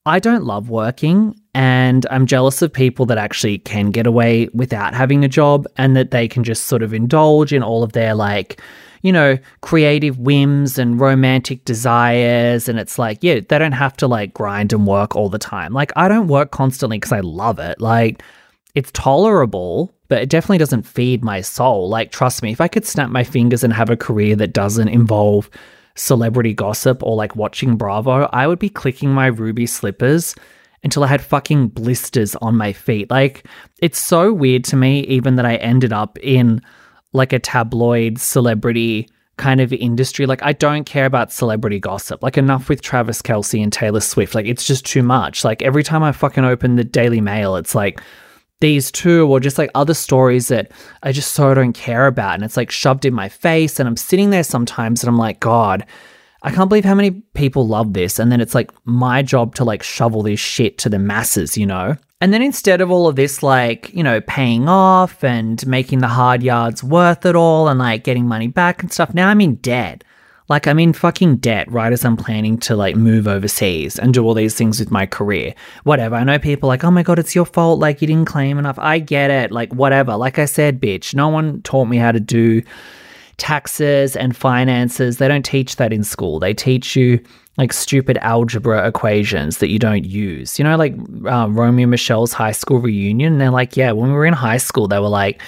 I 0.07 0.17
don't 0.17 0.43
love 0.43 0.71
working 0.71 1.39
and 1.53 2.03
I'm 2.09 2.25
jealous 2.25 2.63
of 2.63 2.73
people 2.73 3.05
that 3.05 3.19
actually 3.19 3.59
can 3.59 3.91
get 3.91 4.07
away 4.07 4.49
without 4.55 4.95
having 4.95 5.23
a 5.23 5.29
job 5.29 5.67
and 5.77 5.95
that 5.95 6.09
they 6.09 6.27
can 6.27 6.43
just 6.43 6.65
sort 6.65 6.81
of 6.81 6.95
indulge 6.95 7.53
in 7.53 7.61
all 7.61 7.83
of 7.83 7.91
their 7.91 8.15
like 8.15 8.59
you 9.03 9.11
know, 9.11 9.37
creative 9.61 10.17
whims 10.17 10.79
and 10.79 10.99
romantic 10.99 11.63
desires. 11.65 12.67
And 12.67 12.79
it's 12.79 12.97
like, 12.97 13.19
yeah, 13.21 13.41
they 13.47 13.59
don't 13.59 13.73
have 13.73 13.95
to 13.97 14.07
like 14.07 14.33
grind 14.33 14.73
and 14.73 14.87
work 14.87 15.15
all 15.15 15.29
the 15.29 15.37
time. 15.37 15.73
Like, 15.73 15.91
I 15.95 16.07
don't 16.07 16.27
work 16.27 16.51
constantly 16.51 16.97
because 16.97 17.11
I 17.11 17.19
love 17.19 17.59
it. 17.59 17.79
Like, 17.79 18.23
it's 18.75 18.91
tolerable, 18.93 19.93
but 20.07 20.21
it 20.21 20.29
definitely 20.29 20.57
doesn't 20.57 20.87
feed 20.87 21.23
my 21.23 21.41
soul. 21.41 21.89
Like, 21.89 22.11
trust 22.11 22.41
me, 22.41 22.53
if 22.53 22.61
I 22.61 22.69
could 22.69 22.87
snap 22.87 23.09
my 23.09 23.25
fingers 23.25 23.63
and 23.63 23.73
have 23.73 23.89
a 23.89 23.97
career 23.97 24.37
that 24.37 24.53
doesn't 24.53 24.87
involve 24.87 25.49
celebrity 25.95 26.53
gossip 26.53 27.03
or 27.03 27.15
like 27.15 27.35
watching 27.35 27.75
Bravo, 27.75 28.29
I 28.31 28.47
would 28.47 28.57
be 28.57 28.69
clicking 28.69 29.13
my 29.13 29.27
ruby 29.27 29.67
slippers 29.67 30.33
until 30.81 31.03
I 31.03 31.07
had 31.07 31.21
fucking 31.21 31.67
blisters 31.69 32.35
on 32.37 32.55
my 32.55 32.71
feet. 32.71 33.11
Like, 33.11 33.45
it's 33.79 33.99
so 33.99 34.31
weird 34.31 34.63
to 34.65 34.77
me, 34.77 35.01
even 35.01 35.35
that 35.35 35.45
I 35.45 35.57
ended 35.57 35.91
up 35.91 36.17
in 36.19 36.61
like 37.13 37.33
a 37.33 37.39
tabloid 37.39 38.19
celebrity 38.19 39.09
kind 39.37 39.61
of 39.61 39.73
industry. 39.73 40.25
Like, 40.25 40.43
I 40.43 40.53
don't 40.53 40.83
care 40.83 41.05
about 41.05 41.31
celebrity 41.31 41.79
gossip. 41.79 42.21
Like, 42.21 42.37
enough 42.37 42.69
with 42.69 42.81
Travis 42.81 43.21
Kelce 43.21 43.61
and 43.63 43.73
Taylor 43.73 44.01
Swift. 44.01 44.35
Like, 44.35 44.45
it's 44.45 44.65
just 44.65 44.85
too 44.85 45.03
much. 45.03 45.43
Like, 45.43 45.61
every 45.61 45.83
time 45.83 46.03
I 46.03 46.11
fucking 46.11 46.45
open 46.45 46.75
the 46.75 46.83
Daily 46.83 47.21
Mail, 47.21 47.55
it's 47.55 47.73
like 47.73 48.01
these 48.63 48.91
two 48.91 49.27
or 49.27 49.41
just 49.41 49.57
like 49.57 49.69
other 49.75 49.93
stories 49.93 50.47
that 50.47 50.71
I 51.01 51.11
just 51.11 51.33
so 51.33 51.53
don't 51.53 51.73
care 51.73 52.07
about. 52.07 52.35
And 52.35 52.43
it's 52.43 52.55
like 52.55 52.71
shoved 52.71 53.03
in 53.03 53.13
my 53.13 53.27
face. 53.27 53.77
And 53.77 53.89
I'm 53.89 53.97
sitting 53.97 54.29
there 54.29 54.43
sometimes 54.43 55.03
and 55.03 55.09
I'm 55.09 55.17
like, 55.17 55.41
God, 55.41 55.85
I 56.43 56.51
can't 56.51 56.69
believe 56.69 56.85
how 56.85 56.95
many 56.95 57.11
people 57.11 57.67
love 57.67 57.91
this. 57.91 58.19
And 58.19 58.31
then 58.31 58.39
it's 58.39 58.55
like 58.55 58.71
my 58.85 59.21
job 59.21 59.55
to 59.55 59.65
like 59.65 59.83
shovel 59.83 60.21
this 60.21 60.39
shit 60.39 60.77
to 60.77 60.89
the 60.89 60.97
masses, 60.97 61.57
you 61.57 61.65
know? 61.65 61.97
And 62.23 62.33
then 62.33 62.41
instead 62.41 62.79
of 62.79 62.89
all 62.89 63.09
of 63.09 63.17
this, 63.17 63.43
like, 63.43 63.93
you 63.93 64.01
know, 64.01 64.21
paying 64.21 64.69
off 64.69 65.25
and 65.25 65.67
making 65.67 65.99
the 65.99 66.07
hard 66.07 66.41
yards 66.41 66.81
worth 66.81 67.25
it 67.25 67.35
all 67.35 67.67
and 67.67 67.77
like 67.77 68.05
getting 68.05 68.25
money 68.25 68.47
back 68.47 68.81
and 68.81 68.89
stuff, 68.89 69.13
now 69.13 69.27
I'm 69.27 69.41
in 69.41 69.55
debt. 69.55 70.05
Like, 70.47 70.65
I'm 70.65 70.79
in 70.79 70.93
fucking 70.93 71.37
debt 71.37 71.69
right 71.69 71.91
as 71.91 72.05
I'm 72.05 72.15
planning 72.15 72.57
to 72.59 72.77
like 72.77 72.95
move 72.95 73.27
overseas 73.27 73.99
and 73.99 74.13
do 74.13 74.23
all 74.23 74.33
these 74.33 74.55
things 74.55 74.79
with 74.79 74.89
my 74.89 75.05
career. 75.05 75.53
Whatever. 75.83 76.15
I 76.15 76.23
know 76.23 76.39
people 76.39 76.69
like, 76.69 76.85
oh 76.85 76.91
my 76.91 77.03
God, 77.03 77.19
it's 77.19 77.35
your 77.35 77.45
fault. 77.45 77.81
Like, 77.81 78.01
you 78.01 78.07
didn't 78.07 78.29
claim 78.29 78.57
enough. 78.57 78.79
I 78.79 78.99
get 78.99 79.29
it. 79.29 79.51
Like, 79.51 79.73
whatever. 79.73 80.15
Like 80.15 80.39
I 80.39 80.45
said, 80.45 80.79
bitch, 80.79 81.13
no 81.13 81.27
one 81.27 81.61
taught 81.63 81.89
me 81.89 81.97
how 81.97 82.13
to 82.13 82.21
do 82.21 82.61
taxes 83.43 84.15
and 84.15 84.37
finances. 84.37 85.17
They 85.17 85.27
don't 85.27 85.43
teach 85.43 85.75
that 85.75 85.91
in 85.91 86.05
school. 86.05 86.39
They 86.39 86.53
teach 86.53 86.95
you 86.95 87.19
like 87.57 87.73
stupid 87.73 88.17
algebra 88.21 88.87
equations 88.87 89.57
that 89.57 89.69
you 89.69 89.77
don't 89.77 90.05
use. 90.05 90.57
You 90.57 90.63
know, 90.63 90.77
like 90.77 90.95
uh, 91.25 91.49
Romy 91.49 91.83
and 91.83 91.91
Michelle's 91.91 92.31
high 92.31 92.53
school 92.53 92.79
reunion. 92.79 93.39
They're 93.39 93.51
like, 93.51 93.75
yeah, 93.75 93.91
when 93.91 94.07
we 94.09 94.15
were 94.15 94.25
in 94.25 94.33
high 94.33 94.57
school, 94.57 94.87
they 94.87 94.97
were 94.97 95.09
like, 95.09 95.41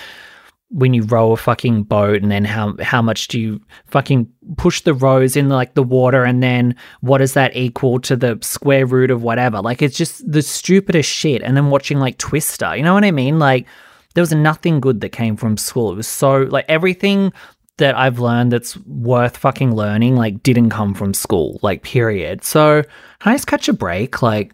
when 0.69 0.93
you 0.93 1.03
row 1.03 1.31
a 1.31 1.37
fucking 1.37 1.83
boat 1.83 2.21
and 2.21 2.29
then 2.29 2.43
how 2.43 2.75
how 2.81 3.01
much 3.01 3.29
do 3.29 3.39
you 3.39 3.61
fucking 3.85 4.29
push 4.57 4.81
the 4.81 4.93
rows 4.93 5.37
in 5.37 5.47
like 5.47 5.73
the 5.75 5.83
water 5.83 6.25
and 6.25 6.43
then 6.43 6.75
what 6.99 7.21
is 7.21 7.33
that 7.33 7.55
equal 7.55 7.99
to 7.99 8.15
the 8.15 8.37
square 8.41 8.85
root 8.85 9.11
of 9.11 9.21
whatever 9.21 9.61
like 9.61 9.83
it's 9.83 9.95
just 9.95 10.29
the 10.29 10.41
stupidest 10.41 11.09
shit 11.09 11.43
and 11.43 11.55
then 11.55 11.69
watching 11.69 11.99
like 11.99 12.17
twister 12.17 12.75
you 12.75 12.81
know 12.81 12.95
what 12.95 13.05
i 13.05 13.11
mean 13.11 13.37
like 13.37 13.67
there 14.15 14.23
was 14.23 14.33
nothing 14.33 14.79
good 14.79 15.01
that 15.01 15.09
came 15.09 15.37
from 15.37 15.55
school 15.55 15.91
it 15.91 15.95
was 15.95 16.07
so 16.07 16.39
like 16.43 16.65
everything 16.67 17.31
that 17.77 17.97
i've 17.97 18.19
learned 18.19 18.51
that's 18.51 18.77
worth 18.85 19.37
fucking 19.37 19.75
learning 19.75 20.15
like 20.15 20.41
didn't 20.43 20.69
come 20.69 20.93
from 20.93 21.13
school 21.13 21.59
like 21.61 21.83
period 21.83 22.43
so 22.43 22.81
can 23.19 23.31
i 23.31 23.35
just 23.35 23.47
catch 23.47 23.67
a 23.67 23.73
break 23.73 24.21
like 24.21 24.53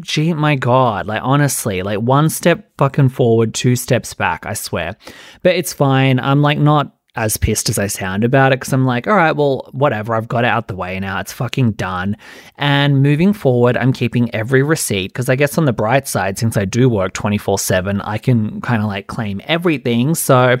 gee, 0.00 0.32
my 0.32 0.56
God, 0.56 1.06
like 1.06 1.20
honestly, 1.22 1.82
like 1.82 2.00
one 2.00 2.28
step 2.28 2.70
fucking 2.78 3.10
forward, 3.10 3.54
two 3.54 3.76
steps 3.76 4.14
back, 4.14 4.46
I 4.46 4.54
swear. 4.54 4.96
But 5.42 5.56
it's 5.56 5.72
fine. 5.72 6.18
I'm 6.18 6.42
like 6.42 6.58
not 6.58 6.96
as 7.16 7.36
pissed 7.36 7.68
as 7.68 7.78
I 7.78 7.86
sound 7.86 8.24
about 8.24 8.52
it 8.52 8.60
because 8.60 8.72
I'm 8.72 8.84
like, 8.84 9.06
all 9.06 9.14
right, 9.14 9.36
well, 9.36 9.68
whatever. 9.72 10.14
I've 10.14 10.26
got 10.26 10.44
it 10.44 10.48
out 10.48 10.66
the 10.66 10.74
way 10.74 10.98
now. 10.98 11.20
It's 11.20 11.32
fucking 11.32 11.72
done. 11.72 12.16
And 12.56 13.02
moving 13.02 13.32
forward, 13.32 13.76
I'm 13.76 13.92
keeping 13.92 14.34
every 14.34 14.62
receipt 14.62 15.08
because 15.08 15.28
I 15.28 15.36
guess 15.36 15.56
on 15.56 15.64
the 15.64 15.72
bright 15.72 16.08
side, 16.08 16.38
since 16.38 16.56
I 16.56 16.64
do 16.64 16.88
work 16.88 17.12
24 17.12 17.58
7, 17.58 18.00
I 18.00 18.18
can 18.18 18.60
kind 18.60 18.82
of 18.82 18.88
like 18.88 19.06
claim 19.06 19.40
everything. 19.44 20.14
So 20.14 20.56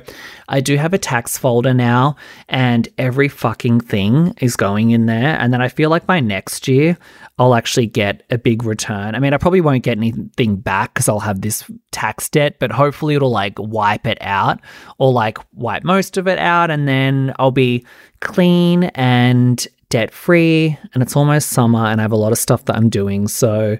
I 0.48 0.60
do 0.60 0.76
have 0.76 0.94
a 0.94 0.98
tax 0.98 1.36
folder 1.36 1.74
now 1.74 2.16
and 2.48 2.88
every 2.98 3.28
fucking 3.28 3.80
thing 3.80 4.34
is 4.40 4.54
going 4.56 4.90
in 4.90 5.06
there. 5.06 5.36
And 5.40 5.52
then 5.52 5.60
I 5.60 5.68
feel 5.68 5.90
like 5.90 6.06
by 6.06 6.20
next 6.20 6.68
year, 6.68 6.96
I'll 7.38 7.54
actually 7.54 7.86
get 7.86 8.22
a 8.30 8.38
big 8.38 8.62
return. 8.62 9.14
I 9.14 9.18
mean, 9.18 9.34
I 9.34 9.38
probably 9.38 9.60
won't 9.60 9.82
get 9.82 9.98
anything 9.98 10.56
back 10.56 10.94
because 10.94 11.08
I'll 11.08 11.18
have 11.20 11.40
this 11.40 11.64
tax 11.90 12.28
debt, 12.28 12.58
but 12.60 12.70
hopefully 12.70 13.16
it'll 13.16 13.30
like 13.30 13.58
wipe 13.58 14.06
it 14.06 14.18
out 14.20 14.60
or 14.98 15.12
like 15.12 15.38
wipe 15.52 15.82
most 15.82 16.16
of 16.16 16.28
it 16.28 16.38
out. 16.38 16.70
And 16.70 16.86
then 16.86 17.34
I'll 17.40 17.50
be 17.50 17.84
clean 18.20 18.84
and 18.94 19.66
debt 19.88 20.12
free. 20.12 20.78
And 20.92 21.02
it's 21.02 21.16
almost 21.16 21.48
summer 21.48 21.84
and 21.86 22.00
I 22.00 22.04
have 22.04 22.12
a 22.12 22.16
lot 22.16 22.30
of 22.30 22.38
stuff 22.38 22.66
that 22.66 22.76
I'm 22.76 22.88
doing. 22.88 23.26
So 23.26 23.78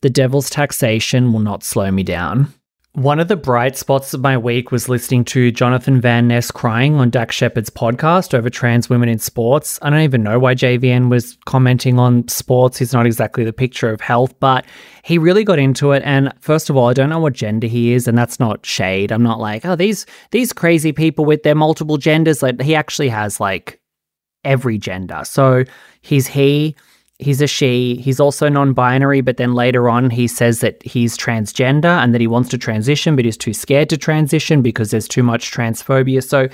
the 0.00 0.10
devil's 0.10 0.50
taxation 0.50 1.32
will 1.32 1.40
not 1.40 1.62
slow 1.62 1.92
me 1.92 2.02
down. 2.02 2.52
One 2.96 3.20
of 3.20 3.28
the 3.28 3.36
bright 3.36 3.76
spots 3.76 4.14
of 4.14 4.22
my 4.22 4.38
week 4.38 4.72
was 4.72 4.88
listening 4.88 5.26
to 5.26 5.52
Jonathan 5.52 6.00
Van 6.00 6.28
Ness 6.28 6.50
crying 6.50 6.94
on 6.94 7.10
Dax 7.10 7.36
Shepard's 7.36 7.68
podcast 7.68 8.32
over 8.32 8.48
trans 8.48 8.88
women 8.88 9.10
in 9.10 9.18
sports. 9.18 9.78
I 9.82 9.90
don't 9.90 10.00
even 10.00 10.22
know 10.22 10.38
why 10.38 10.54
JVN 10.54 11.10
was 11.10 11.36
commenting 11.44 11.98
on 11.98 12.26
sports. 12.26 12.78
He's 12.78 12.94
not 12.94 13.04
exactly 13.04 13.44
the 13.44 13.52
picture 13.52 13.90
of 13.90 14.00
health, 14.00 14.32
but 14.40 14.64
he 15.04 15.18
really 15.18 15.44
got 15.44 15.58
into 15.58 15.92
it. 15.92 16.02
And 16.06 16.32
first 16.40 16.70
of 16.70 16.76
all, 16.78 16.88
I 16.88 16.94
don't 16.94 17.10
know 17.10 17.20
what 17.20 17.34
gender 17.34 17.66
he 17.66 17.92
is, 17.92 18.08
and 18.08 18.16
that's 18.16 18.40
not 18.40 18.64
shade. 18.64 19.12
I'm 19.12 19.22
not 19.22 19.40
like, 19.40 19.66
oh, 19.66 19.76
these 19.76 20.06
these 20.30 20.54
crazy 20.54 20.92
people 20.92 21.26
with 21.26 21.42
their 21.42 21.54
multiple 21.54 21.98
genders. 21.98 22.42
Like 22.42 22.62
he 22.62 22.74
actually 22.74 23.10
has 23.10 23.38
like 23.38 23.78
every 24.42 24.78
gender. 24.78 25.20
So 25.24 25.64
he's 26.00 26.26
he 26.26 26.74
he's 27.18 27.40
a 27.40 27.46
she. 27.46 27.96
He's 27.96 28.20
also 28.20 28.48
non 28.48 28.72
binary, 28.72 29.20
but 29.20 29.36
then 29.36 29.54
later 29.54 29.88
on, 29.88 30.10
he 30.10 30.26
says 30.26 30.60
that 30.60 30.82
he's 30.82 31.16
transgender 31.16 32.02
and 32.02 32.14
that 32.14 32.20
he 32.20 32.26
wants 32.26 32.48
to 32.50 32.58
transition, 32.58 33.16
but 33.16 33.24
he's 33.24 33.36
too 33.36 33.54
scared 33.54 33.88
to 33.90 33.96
transition 33.96 34.62
because 34.62 34.90
there's 34.90 35.08
too 35.08 35.22
much 35.22 35.50
transphobia. 35.50 36.22
So 36.22 36.48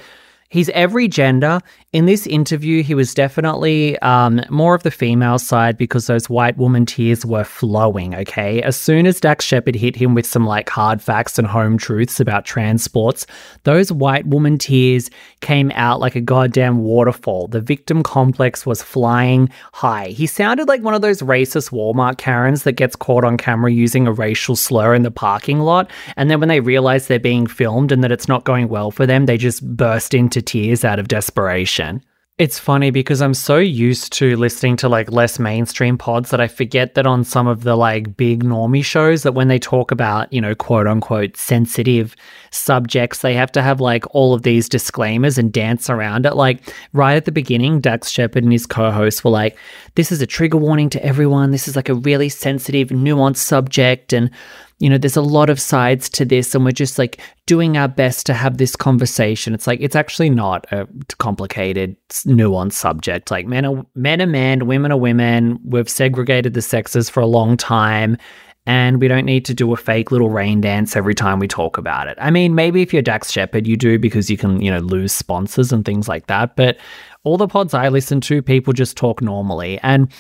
he's 0.52 0.68
every 0.71 1.09
gender. 1.09 1.61
In 1.92 2.06
this 2.06 2.26
interview, 2.26 2.82
he 2.82 2.94
was 2.94 3.14
definitely 3.14 3.99
um, 4.00 4.42
more 4.50 4.75
of 4.75 4.82
the 4.82 4.90
female 4.90 5.38
side 5.38 5.76
because 5.76 6.06
those 6.06 6.28
white 6.28 6.56
woman 6.56 6.87
tears 6.87 7.26
were 7.26 7.44
flowing, 7.44 8.14
okay? 8.14 8.62
As 8.62 8.76
soon 8.76 9.06
as 9.06 9.21
Dax 9.21 9.44
Shepard 9.44 9.75
hit 9.75 9.97
him 9.97 10.14
with 10.14 10.26
some 10.26 10.47
like 10.47 10.68
hard 10.68 11.02
facts 11.02 11.38
and 11.38 11.47
home 11.47 11.76
truths 11.78 12.21
about 12.21 12.44
transports, 12.44 13.26
those 13.64 13.90
white 13.90 14.26
woman 14.26 14.59
tears 14.59 15.11
came 15.40 15.71
out 15.75 16.00
like 16.00 16.16
a 16.16 16.21
goddamn 16.21 16.78
waterfall. 16.78 17.49
The 17.49 17.61
victim 17.61 18.02
complex 18.02 18.64
was 18.64 18.82
flying 18.82 19.49
high. 19.73 20.09
He 20.09 20.26
sounded 20.26 20.68
like 20.68 20.82
one 20.82 20.94
of 20.94 21.02
those 21.02 21.23
racist 21.23 21.73
Walmart 21.73 22.18
Karens 22.18 22.64
that 22.64 22.73
gets 22.73 22.97
caught 22.97 23.25
on 23.25 23.38
camera 23.38 23.73
using 23.73 24.06
a 24.06 24.12
racial 24.12 24.56
slur 24.56 24.94
in 24.94 25.02
the 25.02 25.11
parking 25.11 25.61
lot. 25.61 25.90
And 26.16 26.30
then 26.30 26.40
when 26.40 26.50
they 26.50 26.61
realize 26.61 27.06
they're 27.06 27.18
being 27.18 27.47
filmed 27.47 27.90
and 27.90 28.04
that 28.04 28.12
it's 28.12 28.28
not 28.28 28.44
going 28.44 28.68
well 28.68 28.90
for 28.90 29.06
them, 29.06 29.25
they 29.26 29.38
just 29.38 29.66
burst 29.76 30.14
into 30.14 30.42
tears 30.43 30.85
out 30.85 30.99
of 30.99 31.09
desperation. 31.09 32.03
It's 32.39 32.59
funny 32.59 32.91
because 32.91 33.21
I'm 33.21 33.35
so 33.35 33.59
used 33.59 34.15
to 34.15 34.37
listening 34.37 34.77
to 34.79 34.89
like 34.89 35.13
less 35.13 35.39
mainstream 35.39 35.99
pods 35.99 36.31
that 36.31 36.41
I 36.41 36.49
forget 36.49 36.95
that 36.95 37.07
on 37.07 37.25
some 37.25 37.47
of 37.47 37.63
the 37.63 37.77
like 37.77 38.17
big 38.17 38.43
normie 38.43 38.85
shows 38.85 39.23
that 39.23 39.35
when 39.35 39.49
they 39.49 39.59
talk 39.59 39.91
about, 39.91 40.33
you 40.33 40.41
know, 40.41 40.55
quote 40.55 40.87
unquote 40.87 41.37
sensitive 41.37 42.17
subjects, 42.51 43.19
they 43.19 43.35
have 43.35 43.53
to 43.53 43.63
have 43.63 43.83
like 43.83 44.13
all 44.15 44.33
of 44.33 44.43
these 44.43 44.67
disclaimers 44.69 45.37
and 45.37 45.53
dance 45.53 45.91
around 45.91 46.25
it. 46.25 46.35
Like 46.35 46.75
right 46.95 47.17
at 47.17 47.27
the 47.27 47.33
beginning, 47.33 47.81
Dax 47.81 48.11
Shepard 48.11 48.45
and 48.45 48.53
his 48.53 48.67
co-hosts 48.67 49.23
were 49.23 49.31
like, 49.31 49.57
this 49.95 50.11
is 50.11 50.23
a 50.23 50.27
trigger 50.27 50.57
warning 50.57 50.89
to 50.91 51.05
everyone. 51.05 51.51
This 51.51 51.69
is 51.69 51.77
like 51.77 51.91
a 51.91 51.95
really 51.95 52.31
sensitive, 52.31 52.89
nuanced 52.89 53.37
subject 53.37 54.15
and 54.15 54.31
you 54.79 54.91
know, 54.91 54.99
there's 54.99 55.17
a 55.17 55.23
lot 55.23 55.50
of 55.50 55.61
sides 55.61 56.09
to 56.11 56.25
this, 56.25 56.55
and 56.55 56.64
we're 56.64 56.73
just 56.73 56.99
like 56.99 57.21
doing 57.47 57.76
our 57.76 57.88
best 57.88 58.26
to 58.26 58.35
have 58.35 58.59
this 58.59 58.75
conversation. 58.76 59.55
It's 59.55 59.67
like 59.67 59.81
it's 59.81 59.97
actually 59.97 60.31
not 60.31 60.67
a 60.73 60.88
complicated, 61.19 61.97
nuanced 62.11 62.73
subject. 62.73 63.31
Like 63.31 63.47
men 63.47 63.64
are 63.64 63.87
men 63.95 64.21
are 64.21 64.26
men, 64.26 64.67
women 64.67 64.93
are 64.93 64.99
women. 64.99 65.59
We've 65.64 65.88
segregated 65.88 66.55
the 66.55 66.62
sexes 66.62 67.09
for 67.09 67.21
a 67.21 67.26
long 67.26 67.57
time. 67.57 68.17
And 68.64 69.00
we 69.00 69.09
don't 69.09 69.25
need 69.25 69.45
to 69.47 69.55
do 69.55 69.73
a 69.73 69.76
fake 69.76 70.12
little 70.12 70.31
rain 70.31 70.61
dance 70.61 70.95
every 70.95 71.17
time 71.17 71.41
we 71.41 71.49
talk 71.49 71.79
about 71.79 72.07
it. 72.07 72.17
I 72.21 72.31
mean, 72.31 72.55
maybe 72.55 72.81
if 72.81 72.93
you're 72.93 73.02
Dax 73.02 73.33
Shepard, 73.33 73.67
you 73.67 73.76
do 73.76 73.99
because 73.99 74.31
you 74.31 74.37
can, 74.37 74.62
you 74.62 74.71
know, 74.71 74.79
lose 74.79 75.12
sponsors 75.12 75.73
and 75.73 75.85
things 75.85 76.07
like 76.07 76.29
that. 76.29 76.55
But 76.55 76.79
all 77.25 77.37
the 77.37 77.49
pods 77.49 77.75
I 77.75 77.88
listen 77.88 78.21
to, 78.23 78.41
people 78.41 78.73
just 78.73 78.97
talk 78.97 79.21
normally. 79.21 79.81
And 79.83 80.12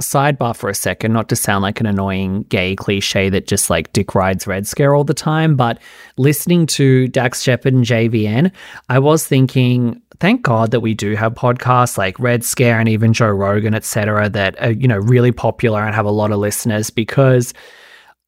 sidebar 0.00 0.56
for 0.56 0.68
a 0.68 0.74
second, 0.74 1.12
not 1.12 1.28
to 1.28 1.36
sound 1.36 1.62
like 1.62 1.80
an 1.80 1.86
annoying 1.86 2.42
gay 2.44 2.76
cliche 2.76 3.28
that 3.30 3.46
just 3.46 3.70
like 3.70 3.92
Dick 3.92 4.14
rides 4.14 4.46
Red 4.46 4.66
Scare 4.66 4.94
all 4.94 5.04
the 5.04 5.14
time, 5.14 5.56
but 5.56 5.78
listening 6.16 6.66
to 6.66 7.08
Dax 7.08 7.42
Shepard 7.42 7.74
and 7.74 7.84
JVN, 7.84 8.52
I 8.88 8.98
was 8.98 9.26
thinking, 9.26 10.00
thank 10.20 10.42
God 10.42 10.70
that 10.70 10.80
we 10.80 10.94
do 10.94 11.14
have 11.16 11.34
podcasts 11.34 11.96
like 11.96 12.18
Red 12.18 12.44
Scare 12.44 12.78
and 12.78 12.88
even 12.88 13.12
Joe 13.12 13.28
Rogan, 13.28 13.74
etc., 13.74 14.28
that 14.28 14.60
are, 14.60 14.72
you 14.72 14.88
know, 14.88 14.98
really 14.98 15.32
popular 15.32 15.82
and 15.82 15.94
have 15.94 16.06
a 16.06 16.10
lot 16.10 16.32
of 16.32 16.38
listeners 16.38 16.90
because 16.90 17.54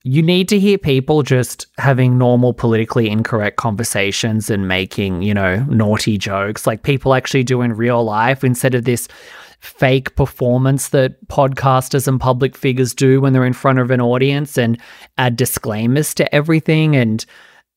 you 0.04 0.22
need 0.22 0.48
to 0.48 0.58
hear 0.58 0.78
people 0.78 1.22
just 1.22 1.66
having 1.78 2.18
normal 2.18 2.52
politically 2.52 3.08
incorrect 3.08 3.56
conversations 3.56 4.50
and 4.50 4.66
making, 4.66 5.22
you 5.22 5.32
know, 5.32 5.64
naughty 5.68 6.18
jokes 6.18 6.66
like 6.66 6.82
people 6.82 7.14
actually 7.14 7.44
do 7.44 7.62
in 7.62 7.72
real 7.74 8.02
life 8.02 8.42
instead 8.42 8.74
of 8.74 8.84
this 8.84 9.06
fake 9.62 10.14
performance 10.16 10.88
that 10.88 11.26
podcasters 11.28 12.08
and 12.08 12.20
public 12.20 12.56
figures 12.56 12.92
do 12.92 13.20
when 13.20 13.32
they're 13.32 13.46
in 13.46 13.52
front 13.52 13.78
of 13.78 13.92
an 13.92 14.00
audience 14.00 14.58
and 14.58 14.78
add 15.18 15.36
disclaimers 15.36 16.14
to 16.14 16.34
everything 16.34 16.96
and 16.96 17.24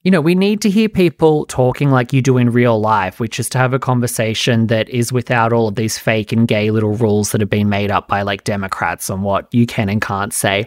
you 0.06 0.12
know, 0.12 0.22
we 0.22 0.36
need 0.36 0.62
to 0.62 0.70
hear 0.70 0.88
people 0.88 1.48
talking 1.48 1.90
like 1.90 2.14
you 2.14 2.22
do 2.22 2.38
in 2.38 2.52
real 2.52 2.80
life, 2.80 3.20
which 3.20 3.40
is 3.40 3.50
to 3.50 3.58
have 3.58 3.74
a 3.74 3.80
conversation 3.80 4.68
that 4.68 4.88
is 4.88 5.12
without 5.12 5.52
all 5.52 5.68
of 5.68 5.74
these 5.74 5.98
fake 5.98 6.32
and 6.32 6.48
gay 6.48 6.70
little 6.70 6.94
rules 6.94 7.32
that 7.32 7.42
have 7.42 7.50
been 7.50 7.70
made 7.70 7.90
up 7.90 8.08
by 8.08 8.22
like 8.22 8.44
Democrats 8.44 9.10
on 9.10 9.24
what 9.24 9.52
you 9.52 9.66
can 9.66 9.90
and 9.90 10.04
can't 10.04 10.32
say. 10.32 10.66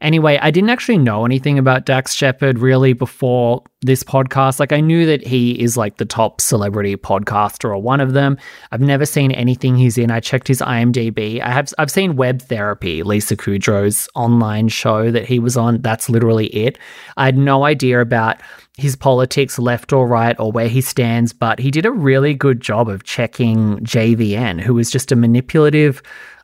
Anyway, 0.00 0.40
I 0.42 0.50
didn't 0.50 0.70
actually 0.70 0.98
know 0.98 1.24
anything 1.24 1.56
about 1.56 1.86
Dax 1.86 2.14
Shepard 2.14 2.58
really 2.58 2.92
before 2.92 3.62
this 3.82 4.02
podcast. 4.02 4.60
Like, 4.60 4.72
I 4.72 4.80
knew 4.80 5.06
that 5.06 5.26
he 5.26 5.52
is 5.60 5.76
like 5.76 5.96
the 5.96 6.04
top 6.04 6.40
celebrity 6.40 6.96
podcaster 6.96 7.64
or 7.70 7.78
one 7.78 8.00
of 8.00 8.12
them. 8.12 8.36
I've 8.70 8.80
never 8.80 9.06
seen 9.06 9.32
anything 9.32 9.76
he's 9.76 9.96
in. 9.96 10.10
I 10.10 10.20
checked 10.20 10.48
his 10.48 10.60
IMDb. 10.60 11.40
I 11.40 11.50
have 11.50 11.72
I've 11.78 11.90
seen 11.90 12.16
Web 12.16 12.42
Therapy, 12.42 13.02
Lisa 13.02 13.36
Kudrow's 13.36 14.08
online 14.14 14.68
show 14.68 15.10
that 15.10 15.26
he 15.26 15.38
was 15.38 15.56
on. 15.56 15.80
That's 15.80 16.10
literally 16.10 16.48
it. 16.48 16.78
I 17.16 17.24
had 17.24 17.38
no 17.38 17.64
idea 17.64 18.00
about 18.00 18.40
his 18.76 18.96
politics 18.96 19.58
left 19.58 19.92
or 19.92 20.06
right 20.06 20.38
or 20.38 20.52
where 20.52 20.68
he 20.68 20.80
stands, 20.80 21.32
but 21.32 21.58
he 21.58 21.70
did 21.70 21.86
a 21.86 21.90
really 21.90 22.34
good 22.34 22.60
job 22.60 22.88
of 22.88 23.04
checking 23.04 23.78
JVN, 23.78 24.60
who 24.60 24.74
was 24.74 24.90
just 24.90 25.12
a 25.12 25.16
manipulative 25.16 26.02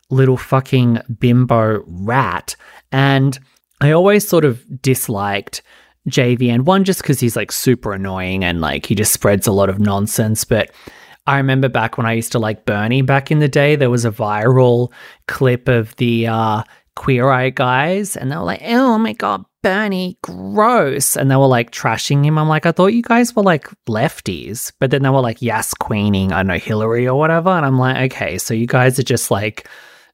little 0.09 0.37
fucking 0.37 0.99
bimbo 1.19 1.83
rat. 1.85 2.55
And 2.91 3.37
I 3.81 3.91
always 3.91 4.27
sort 4.27 4.45
of 4.45 4.63
disliked 4.81 5.61
JVN, 6.09 6.61
one 6.61 6.83
just 6.83 7.01
because 7.01 7.19
he's 7.19 7.35
like 7.35 7.51
super 7.51 7.93
annoying 7.93 8.43
and 8.43 8.61
like 8.61 8.85
he 8.85 8.95
just 8.95 9.13
spreads 9.13 9.47
a 9.47 9.51
lot 9.51 9.69
of 9.69 9.79
nonsense, 9.79 10.43
but 10.43 10.71
I 11.27 11.37
remember 11.37 11.67
back 11.67 11.97
when 11.97 12.05
I 12.07 12.13
used 12.13 12.31
to 12.31 12.39
like 12.39 12.65
Bernie 12.65 13.01
back 13.01 13.31
in 13.31 13.39
the 13.39 13.49
day, 13.49 13.75
there 13.75 13.89
was 13.89 14.05
a 14.05 14.11
viral 14.11 14.93
clip 15.27 15.67
of 15.67 15.93
the 15.97 16.27
uh, 16.27 16.63
Queer 16.95 17.29
Eye 17.29 17.49
guys, 17.49 18.15
and 18.15 18.31
they 18.31 18.37
were 18.37 18.43
like, 18.43 18.61
oh 18.63 18.97
my 18.97 19.11
god, 19.11 19.43
Bernie, 19.61 20.17
gross. 20.21 21.17
And 21.17 21.29
they 21.29 21.35
were 21.35 21.47
like 21.47 21.71
trashing 21.71 22.23
him. 22.23 22.37
I'm 22.37 22.47
like, 22.47 22.65
I 22.65 22.71
thought 22.71 22.93
you 22.93 23.01
guys 23.01 23.35
were 23.35 23.43
like 23.43 23.67
lefties. 23.89 24.71
But 24.79 24.91
then 24.91 25.03
they 25.03 25.09
were 25.09 25.19
like, 25.19 25.41
yes, 25.41 25.73
queening, 25.73 26.31
I 26.31 26.43
know, 26.43 26.57
Hillary 26.57 27.05
or 27.05 27.19
whatever. 27.19 27.49
And 27.49 27.65
I'm 27.65 27.77
like, 27.77 28.11
okay, 28.13 28.37
so 28.37 28.53
you 28.53 28.65
guys 28.65 28.97
are 28.97 29.03
just 29.03 29.29
like 29.29 29.67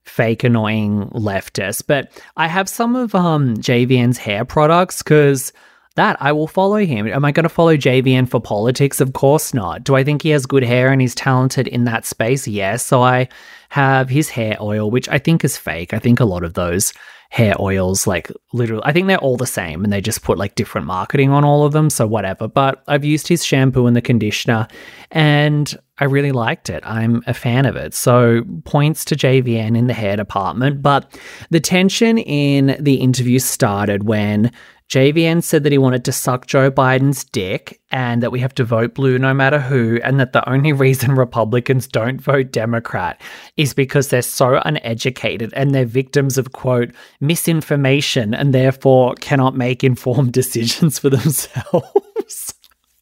fake 0.05 0.43
annoying 0.43 1.09
leftists. 1.09 1.83
But 1.85 2.11
I 2.35 2.47
have 2.47 2.67
some 2.67 2.95
of 2.95 3.13
um 3.13 3.55
JVN's 3.57 4.17
hair 4.17 4.43
products 4.43 5.03
because 5.03 5.53
that 5.95 6.17
I 6.19 6.31
will 6.31 6.47
follow 6.47 6.77
him. 6.77 7.07
Am 7.07 7.23
I 7.23 7.31
going 7.31 7.43
to 7.43 7.49
follow 7.49 7.77
JVN 7.77 8.27
for 8.27 8.41
politics? 8.41 8.99
Of 8.99 9.13
course 9.13 9.53
not. 9.53 9.83
Do 9.83 9.95
I 9.95 10.03
think 10.03 10.23
he 10.23 10.29
has 10.29 10.45
good 10.45 10.63
hair 10.63 10.91
and 10.91 10.99
he's 10.99 11.15
talented 11.15 11.67
in 11.67 11.83
that 11.83 12.05
space? 12.05 12.47
Yes. 12.47 12.85
So 12.85 13.03
I 13.03 13.27
have 13.69 14.09
his 14.09 14.29
hair 14.29 14.57
oil, 14.59 14.89
which 14.89 15.07
I 15.09 15.19
think 15.19 15.43
is 15.43 15.57
fake. 15.57 15.93
I 15.93 15.99
think 15.99 16.19
a 16.19 16.25
lot 16.25 16.43
of 16.43 16.55
those 16.55 16.93
hair 17.29 17.55
oils, 17.59 18.05
like 18.05 18.31
literally, 18.53 18.83
I 18.85 18.91
think 18.91 19.07
they're 19.07 19.17
all 19.17 19.37
the 19.37 19.47
same 19.47 19.83
and 19.83 19.91
they 19.91 20.01
just 20.01 20.21
put 20.21 20.37
like 20.37 20.55
different 20.55 20.85
marketing 20.85 21.31
on 21.31 21.43
all 21.43 21.65
of 21.65 21.73
them. 21.73 21.89
So 21.89 22.07
whatever. 22.07 22.47
But 22.47 22.83
I've 22.87 23.05
used 23.05 23.27
his 23.27 23.43
shampoo 23.45 23.87
and 23.87 23.95
the 23.95 24.01
conditioner 24.01 24.67
and 25.11 25.75
I 25.99 26.05
really 26.05 26.31
liked 26.31 26.69
it. 26.69 26.83
I'm 26.85 27.23
a 27.27 27.33
fan 27.33 27.65
of 27.65 27.75
it. 27.75 27.93
So 27.93 28.43
points 28.65 29.05
to 29.05 29.15
JVN 29.15 29.77
in 29.77 29.87
the 29.87 29.93
hair 29.93 30.15
department. 30.15 30.81
But 30.81 31.19
the 31.51 31.59
tension 31.59 32.17
in 32.17 32.77
the 32.79 32.95
interview 32.95 33.39
started 33.39 34.03
when 34.03 34.51
JVN 34.93 35.41
said 35.41 35.63
that 35.63 35.71
he 35.71 35.79
wanted 35.79 36.05
to 36.05 36.11
suck 36.11 36.45
Joe 36.45 36.69
Biden's 36.69 37.23
dick 37.23 37.81
and 37.89 38.21
that 38.21 38.31
we 38.31 38.39
have 38.41 38.53
to 38.53 38.63
vote 38.63 38.93
blue 38.93 39.17
no 39.17 39.33
matter 39.33 39.59
who, 39.59 39.99
and 40.03 40.19
that 40.19 40.33
the 40.33 40.47
only 40.47 40.71
reason 40.85 41.15
Republicans 41.15 41.87
don't 41.87 42.21
vote 42.21 42.51
Democrat 42.51 43.19
is 43.57 43.73
because 43.73 44.09
they're 44.09 44.21
so 44.21 44.61
uneducated 44.63 45.51
and 45.55 45.73
they're 45.73 45.85
victims 45.85 46.37
of, 46.37 46.51
quote, 46.51 46.91
misinformation 47.19 48.35
and 48.35 48.53
therefore 48.53 49.15
cannot 49.15 49.57
make 49.57 49.83
informed 49.83 50.31
decisions 50.41 50.99
for 50.99 51.09
themselves. 51.09 52.53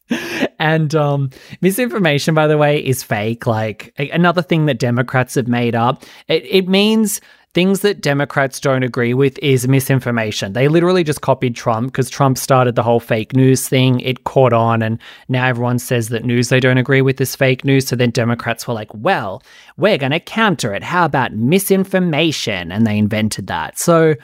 and 0.60 0.96
um, 0.96 1.30
misinformation, 1.60 2.34
by 2.34 2.48
the 2.48 2.58
way, 2.58 2.80
is 2.80 3.04
fake. 3.04 3.46
Like 3.46 3.94
another 3.98 4.42
thing 4.42 4.66
that 4.68 4.80
Democrats 4.80 5.36
have 5.36 5.50
made 5.50 5.76
up. 5.76 6.06
It, 6.30 6.46
it 6.46 6.70
means 6.70 7.20
things 7.54 7.82
that 7.82 8.02
Democrats 8.02 8.60
don't 8.60 8.84
agree 8.84 9.14
with 9.14 9.38
is 9.40 9.68
misinformation. 9.68 10.54
They 10.54 10.68
literally 10.68 11.04
just 11.04 11.22
copied 11.22 11.56
Trump 11.56 11.92
because 11.92 12.10
Trump 12.10 12.38
started 12.38 12.76
the 12.76 12.84
whole 12.84 13.02
fake 13.02 13.36
news 13.36 13.68
thing. 13.68 14.00
It 14.00 14.24
caught 14.24 14.54
on, 14.54 14.82
and 14.82 15.00
now 15.28 15.46
everyone 15.46 15.80
says 15.80 16.10
that 16.10 16.24
news 16.24 16.50
they 16.50 16.62
don't 16.62 16.78
agree 16.78 17.02
with 17.02 17.20
is 17.20 17.36
fake 17.36 17.66
news. 17.66 17.88
So 17.88 17.96
then 17.96 18.12
Democrats 18.12 18.68
were 18.68 18.74
like, 18.74 18.94
well, 18.94 19.44
we're 19.76 19.98
going 19.98 20.14
to 20.14 20.20
counter 20.20 20.74
it. 20.74 20.84
How 20.84 21.04
about 21.04 21.34
misinformation? 21.34 22.72
And 22.72 22.88
they 22.88 22.98
invented 22.98 23.48
that. 23.48 23.78
So 23.78 24.16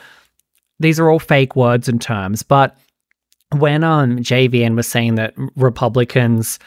these 0.80 1.00
are 1.00 1.10
all 1.10 1.20
fake 1.20 1.56
words 1.56 1.90
and 1.90 2.02
terms. 2.02 2.44
But 2.44 2.78
when 3.58 3.84
um, 3.84 4.20
JVN 4.20 4.76
was 4.76 4.88
saying 4.88 5.16
that 5.16 5.34
Republicans 5.56 6.60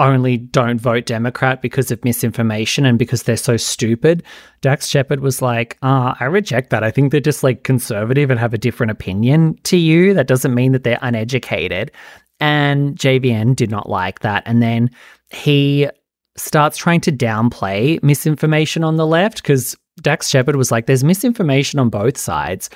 only 0.00 0.38
don't 0.38 0.80
vote 0.80 1.06
Democrat 1.06 1.62
because 1.62 1.90
of 1.90 2.04
misinformation 2.04 2.86
and 2.86 2.98
because 2.98 3.22
they're 3.22 3.36
so 3.36 3.56
stupid. 3.56 4.22
Dax 4.62 4.88
Shepard 4.88 5.20
was 5.20 5.42
like, 5.42 5.76
ah, 5.82 6.16
I 6.18 6.24
reject 6.24 6.70
that. 6.70 6.82
I 6.82 6.90
think 6.90 7.12
they're 7.12 7.20
just 7.20 7.44
like 7.44 7.62
conservative 7.62 8.30
and 8.30 8.40
have 8.40 8.54
a 8.54 8.58
different 8.58 8.90
opinion 8.90 9.58
to 9.64 9.76
you. 9.76 10.14
That 10.14 10.26
doesn't 10.26 10.54
mean 10.54 10.72
that 10.72 10.84
they're 10.84 10.98
uneducated. 11.02 11.92
And 12.40 12.96
JVN 12.96 13.54
did 13.54 13.70
not 13.70 13.88
like 13.88 14.20
that. 14.20 14.42
And 14.46 14.62
then 14.62 14.90
he 15.30 15.88
starts 16.36 16.78
trying 16.78 17.02
to 17.02 17.12
downplay 17.12 18.02
misinformation 18.02 18.82
on 18.82 18.96
the 18.96 19.06
left 19.06 19.42
because 19.42 19.76
Dax 20.00 20.28
Shepard 20.28 20.56
was 20.56 20.72
like, 20.72 20.86
there's 20.86 21.04
misinformation 21.04 21.78
on 21.78 21.90
both 21.90 22.16
sides. 22.16 22.70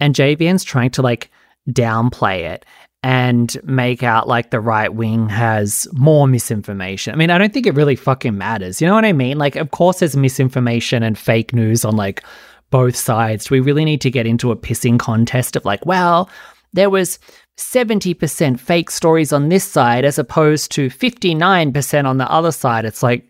And 0.00 0.14
JVN's 0.14 0.64
trying 0.64 0.90
to 0.90 1.02
like 1.02 1.30
downplay 1.70 2.40
it 2.40 2.66
and 3.04 3.62
make 3.64 4.02
out 4.02 4.26
like 4.26 4.48
the 4.48 4.60
right 4.60 4.94
wing 4.94 5.28
has 5.28 5.86
more 5.92 6.26
misinformation. 6.26 7.12
I 7.12 7.18
mean, 7.18 7.28
I 7.28 7.36
don't 7.36 7.52
think 7.52 7.66
it 7.66 7.74
really 7.74 7.96
fucking 7.96 8.38
matters. 8.38 8.80
You 8.80 8.86
know 8.86 8.94
what 8.94 9.04
I 9.04 9.12
mean? 9.12 9.36
Like, 9.36 9.56
of 9.56 9.72
course, 9.72 9.98
there's 9.98 10.16
misinformation 10.16 11.02
and 11.02 11.18
fake 11.18 11.52
news 11.52 11.84
on 11.84 11.96
like 11.96 12.24
both 12.70 12.96
sides. 12.96 13.44
Do 13.44 13.56
we 13.56 13.60
really 13.60 13.84
need 13.84 14.00
to 14.00 14.10
get 14.10 14.26
into 14.26 14.50
a 14.50 14.56
pissing 14.56 14.98
contest 14.98 15.54
of 15.54 15.66
like, 15.66 15.84
well, 15.84 16.30
there 16.72 16.88
was 16.88 17.18
70% 17.58 18.58
fake 18.58 18.90
stories 18.90 19.34
on 19.34 19.50
this 19.50 19.64
side 19.64 20.06
as 20.06 20.18
opposed 20.18 20.72
to 20.72 20.88
59% 20.88 22.06
on 22.06 22.16
the 22.16 22.32
other 22.32 22.52
side? 22.52 22.86
It's 22.86 23.02
like, 23.02 23.26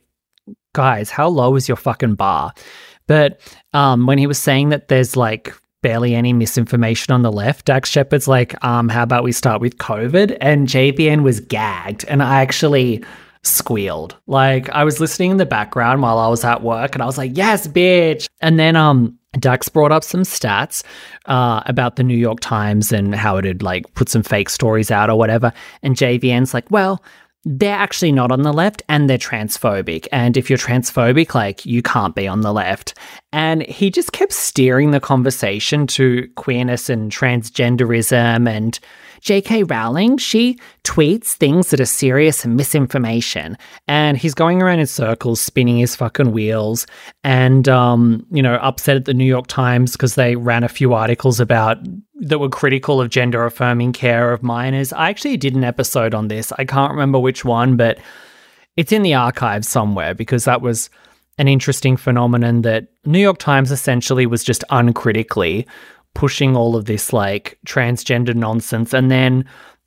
guys, 0.73 1.11
how 1.11 1.27
low 1.27 1.57
is 1.57 1.67
your 1.67 1.77
fucking 1.77 2.15
bar? 2.15 2.55
But 3.09 3.41
um, 3.73 4.07
when 4.07 4.19
he 4.19 4.29
was 4.29 4.39
saying 4.39 4.69
that 4.69 4.87
there's 4.87 5.17
like 5.17 5.53
barely 5.85 6.15
any 6.15 6.33
misinformation 6.33 7.13
on 7.13 7.21
the 7.21 7.31
left. 7.31 7.67
Dax 7.67 7.91
Shepard's 7.91 8.27
like, 8.27 8.55
um, 8.65 8.89
how 8.89 9.03
about 9.03 9.23
we 9.23 9.33
start 9.33 9.61
with 9.61 9.77
COVID? 9.77 10.35
And 10.41 10.67
JVN 10.67 11.23
was 11.23 11.41
gagged. 11.41 12.07
And 12.09 12.23
I 12.23 12.41
actually 12.41 13.05
squealed. 13.43 14.17
Like 14.27 14.71
I 14.71 14.83
was 14.83 14.99
listening 14.99 15.33
in 15.33 15.37
the 15.37 15.45
background 15.45 16.01
while 16.01 16.19
I 16.19 16.29
was 16.29 16.43
at 16.43 16.63
work 16.63 16.95
and 16.95 17.03
I 17.03 17.05
was 17.05 17.19
like, 17.19 17.33
yes, 17.35 17.69
bitch. 17.69 18.27
And 18.41 18.59
then 18.59 18.77
um 18.77 19.19
Dax 19.39 19.69
brought 19.69 19.93
up 19.93 20.05
some 20.05 20.23
stats 20.23 20.85
uh, 21.27 21.61
about 21.67 21.97
the 21.97 22.05
New 22.05 22.17
York 22.17 22.39
Times 22.39 22.93
and 22.93 23.15
how 23.15 23.37
it 23.37 23.45
had 23.45 23.63
like 23.63 23.93
put 23.95 24.09
some 24.09 24.23
fake 24.23 24.49
stories 24.49 24.93
out 24.93 25.11
or 25.11 25.19
whatever. 25.19 25.53
And 25.83 25.97
JVN's 25.97 26.55
like, 26.55 26.71
well, 26.71 27.03
they're 27.45 27.77
actually 27.77 28.13
not 28.13 28.33
on 28.33 28.43
the 28.43 28.53
left 28.53 28.83
and 28.89 29.09
they're 29.09 29.19
transphobic. 29.19 30.07
And 30.13 30.37
if 30.37 30.49
you're 30.49 30.59
transphobic, 30.59 31.35
like 31.35 31.67
you 31.67 31.83
can't 31.83 32.15
be 32.15 32.27
on 32.27 32.41
the 32.41 32.53
left. 32.53 32.95
And 33.33 33.63
he 33.63 33.91
just 33.91 34.13
kept 34.13 34.33
steering 34.33 34.93
the 34.93 35.01
conversation 35.01 35.87
to 35.89 36.29
queerness 36.37 36.89
and 36.89 37.13
transgenderism 37.13 38.49
and 38.49 38.79
J.K. 39.25 39.63
Rowling, 39.65 40.19
she 40.19 40.59
tweets 40.85 41.33
things 41.33 41.71
that 41.71 41.81
are 41.81 41.87
serious 41.87 42.45
misinformation. 42.45 43.57
And 43.89 44.19
he's 44.19 44.35
going 44.35 44.61
around 44.61 44.81
in 44.81 44.87
circles, 44.87 45.41
spinning 45.41 45.79
his 45.79 45.97
fucking 45.97 46.33
wheels, 46.33 46.87
and, 47.25 47.67
um, 47.67 48.27
you 48.31 48.43
know, 48.43 48.57
upset 48.57 48.97
at 48.97 49.07
the 49.07 49.15
New 49.15 49.25
York 49.25 49.47
Times 49.47 49.93
because 49.93 50.15
they 50.15 50.37
ran 50.37 50.63
a 50.63 50.69
few 50.69 50.93
articles 50.93 51.41
about 51.41 51.79
that 52.21 52.39
were 52.39 52.51
critical 52.51 53.01
of 53.01 53.09
gender 53.09 53.45
affirming 53.47 53.95
care 53.95 54.31
of 54.33 54.43
minors. 54.43 54.93
I 54.93 55.09
actually 55.09 55.39
did 55.39 55.55
an 55.55 55.65
episode 55.65 56.15
on 56.15 56.29
this. 56.29 56.53
I 56.59 56.67
can't 56.67 56.93
remember 56.93 57.19
which 57.19 57.47
one, 57.47 57.79
but 57.79 57.99
it's 58.77 58.93
in 58.93 59.03
the 59.03 59.15
archives 59.15 59.69
somewhere 59.69 60.15
because 60.15 60.45
that 60.45 60.61
was 60.61 60.91
an 61.39 61.49
interesting 61.49 61.97
phenomenon 61.97 62.63
that 62.63 62.89
New 63.05 63.19
York 63.19 63.39
Times 63.39 63.73
essentially 63.73 64.27
was 64.27 64.45
just 64.45 64.65
uncritically 64.71 65.67
pushing 66.15 66.57
all 66.57 66.77
of 66.77 66.85
this 66.87 67.13
like 67.13 67.59
transgender 67.67 68.35
nonsense 68.35 68.93
and 68.95 69.11
then 69.11 69.45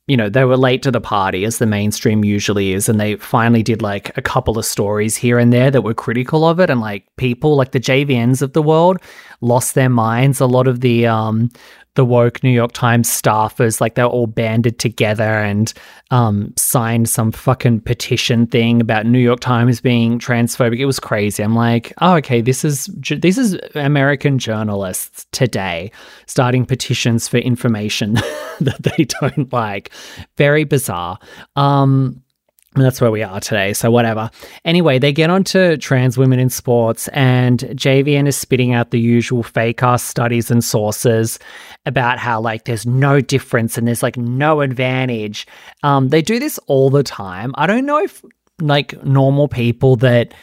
you 0.08 0.16
know 0.16 0.30
they 0.30 0.46
were 0.46 0.58
late 0.58 0.82
to 0.84 0.92
the 0.92 1.02
party 1.02 1.44
as 1.44 1.58
the 1.58 1.66
mainstream 1.66 2.24
usually 2.24 2.72
is 2.74 2.88
and 2.88 3.00
they 3.00 3.16
finally 3.18 3.62
did 3.62 3.82
like 3.82 4.18
a 4.18 4.22
couple 4.22 4.58
of 4.58 4.66
stories 4.66 5.18
here 5.18 5.38
and 5.38 5.52
there 5.52 5.70
that 5.70 5.82
were 5.82 5.94
critical 5.94 6.46
of 6.46 6.60
it 6.60 6.70
and 6.70 6.80
like 6.80 7.06
people 7.18 7.56
like 7.56 7.72
the 7.72 7.80
JVNs 7.80 8.42
of 8.42 8.54
the 8.54 8.62
world 8.62 8.98
lost 9.42 9.76
their 9.76 9.90
minds. 9.90 10.40
A 10.40 10.46
lot 10.46 10.68
of 10.68 10.80
the 10.80 11.06
um 11.06 11.50
the 11.98 12.06
woke 12.06 12.44
New 12.44 12.52
York 12.52 12.74
Times 12.74 13.10
staffers, 13.10 13.82
like 13.82 13.96
they're 13.96 14.06
all 14.06 14.28
banded 14.28 14.78
together 14.78 15.24
and 15.24 15.74
um, 16.12 16.54
signed 16.56 17.10
some 17.10 17.32
fucking 17.32 17.82
petition 17.82 18.46
thing 18.46 18.80
about 18.80 19.08
New 19.08 19.20
York 19.20 19.40
Times 19.40 19.82
being 19.82 20.20
transphobic. 20.20 20.78
It 20.78 20.86
was 20.86 21.00
crazy. 21.00 21.42
I'm 21.42 21.56
like, 21.56 21.92
oh, 22.00 22.14
okay, 22.18 22.40
this 22.40 22.64
is 22.64 22.86
this 22.86 23.40
is 23.40 23.58
American 23.74 24.38
journalists 24.38 25.26
today 25.32 25.92
starting 26.28 26.68
petitions 26.68 27.28
for 27.28 27.38
information 27.38 28.14
that 28.60 28.78
they 28.84 29.06
don't 29.20 29.52
like. 29.52 29.92
Very 30.38 30.66
bizarre. 30.66 31.18
Um, 31.56 32.22
that's 32.84 33.02
where 33.02 33.12
we 33.12 33.24
are 33.24 33.40
today. 33.40 33.74
So 33.74 33.92
whatever. 33.92 34.30
Anyway, 34.66 35.00
they 35.00 35.12
get 35.12 35.30
onto 35.30 35.78
trans 35.78 36.18
women 36.18 36.40
in 36.40 36.50
sports, 36.50 37.08
and 37.10 37.60
JVN 37.60 38.28
is 38.28 38.38
spitting 38.38 38.74
out 38.74 38.92
the 38.92 39.00
usual 39.00 39.44
fake 39.44 39.84
ass 39.84 40.04
studies 40.04 40.52
and 40.52 40.64
sources 40.64 41.40
about 41.86 42.20
how 42.20 42.40
like 42.42 42.66
there's 42.66 42.86
no 42.86 43.22
difference 43.22 43.78
and 43.78 43.88
there's 43.88 44.04
like 44.04 44.18
no 44.18 44.62
advantage. 44.62 45.48
Um, 45.84 46.10
they 46.10 46.22
do 46.22 46.40
this 46.40 46.60
all 46.68 46.90
the 46.90 47.04
time. 47.04 47.54
I 47.58 47.68
don't 47.68 47.86
know 47.86 48.00
if 48.00 48.24
like 48.60 49.04
normal 49.04 49.48
people 49.48 49.96
that 49.98 50.34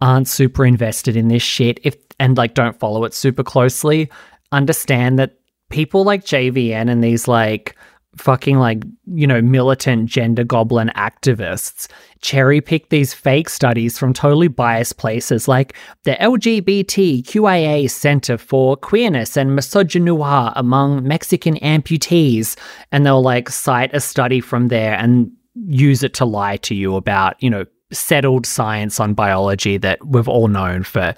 aren't 0.00 0.28
super 0.28 0.64
invested 0.64 1.16
in 1.16 1.28
this 1.28 1.42
shit 1.42 1.80
if 1.82 1.96
and 2.18 2.36
like 2.36 2.54
don't 2.54 2.78
follow 2.78 3.04
it 3.04 3.14
super 3.14 3.42
closely 3.42 4.10
understand 4.52 5.18
that 5.18 5.38
people 5.70 6.04
like 6.04 6.24
JVN 6.24 6.90
and 6.90 7.02
these 7.02 7.26
like 7.26 7.76
fucking 8.16 8.58
like, 8.58 8.84
you 9.14 9.26
know, 9.26 9.40
militant 9.40 10.08
gender 10.08 10.44
goblin 10.44 10.90
activists 10.96 11.88
cherry 12.20 12.60
pick 12.60 12.88
these 12.88 13.14
fake 13.14 13.48
studies 13.48 13.98
from 13.98 14.12
totally 14.12 14.48
biased 14.48 14.96
places 14.96 15.46
like 15.46 15.76
the 16.04 16.12
LGBTQIA 16.12 17.90
Center 17.90 18.38
for 18.38 18.76
Queerness 18.76 19.36
and 19.36 19.54
Misogyny 19.54 20.16
among 20.56 21.06
Mexican 21.06 21.56
amputees. 21.56 22.56
And 22.90 23.04
they'll 23.04 23.22
like 23.22 23.48
cite 23.48 23.94
a 23.94 24.00
study 24.00 24.40
from 24.40 24.68
there 24.68 24.94
and 24.94 25.30
use 25.66 26.02
it 26.02 26.14
to 26.14 26.24
lie 26.24 26.56
to 26.58 26.74
you 26.74 26.96
about, 26.96 27.40
you 27.42 27.50
know, 27.50 27.64
settled 27.92 28.46
science 28.46 28.98
on 28.98 29.14
biology 29.14 29.76
that 29.78 30.04
we've 30.06 30.28
all 30.28 30.48
known 30.48 30.82
for, 30.82 31.14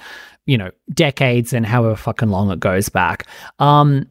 you 0.46 0.58
know, 0.58 0.70
decades 0.92 1.52
and 1.52 1.64
however 1.64 1.96
fucking 1.96 2.28
long 2.28 2.50
it 2.50 2.61
goes 2.61 2.88
back. 2.88 3.26
Um, 3.58 4.06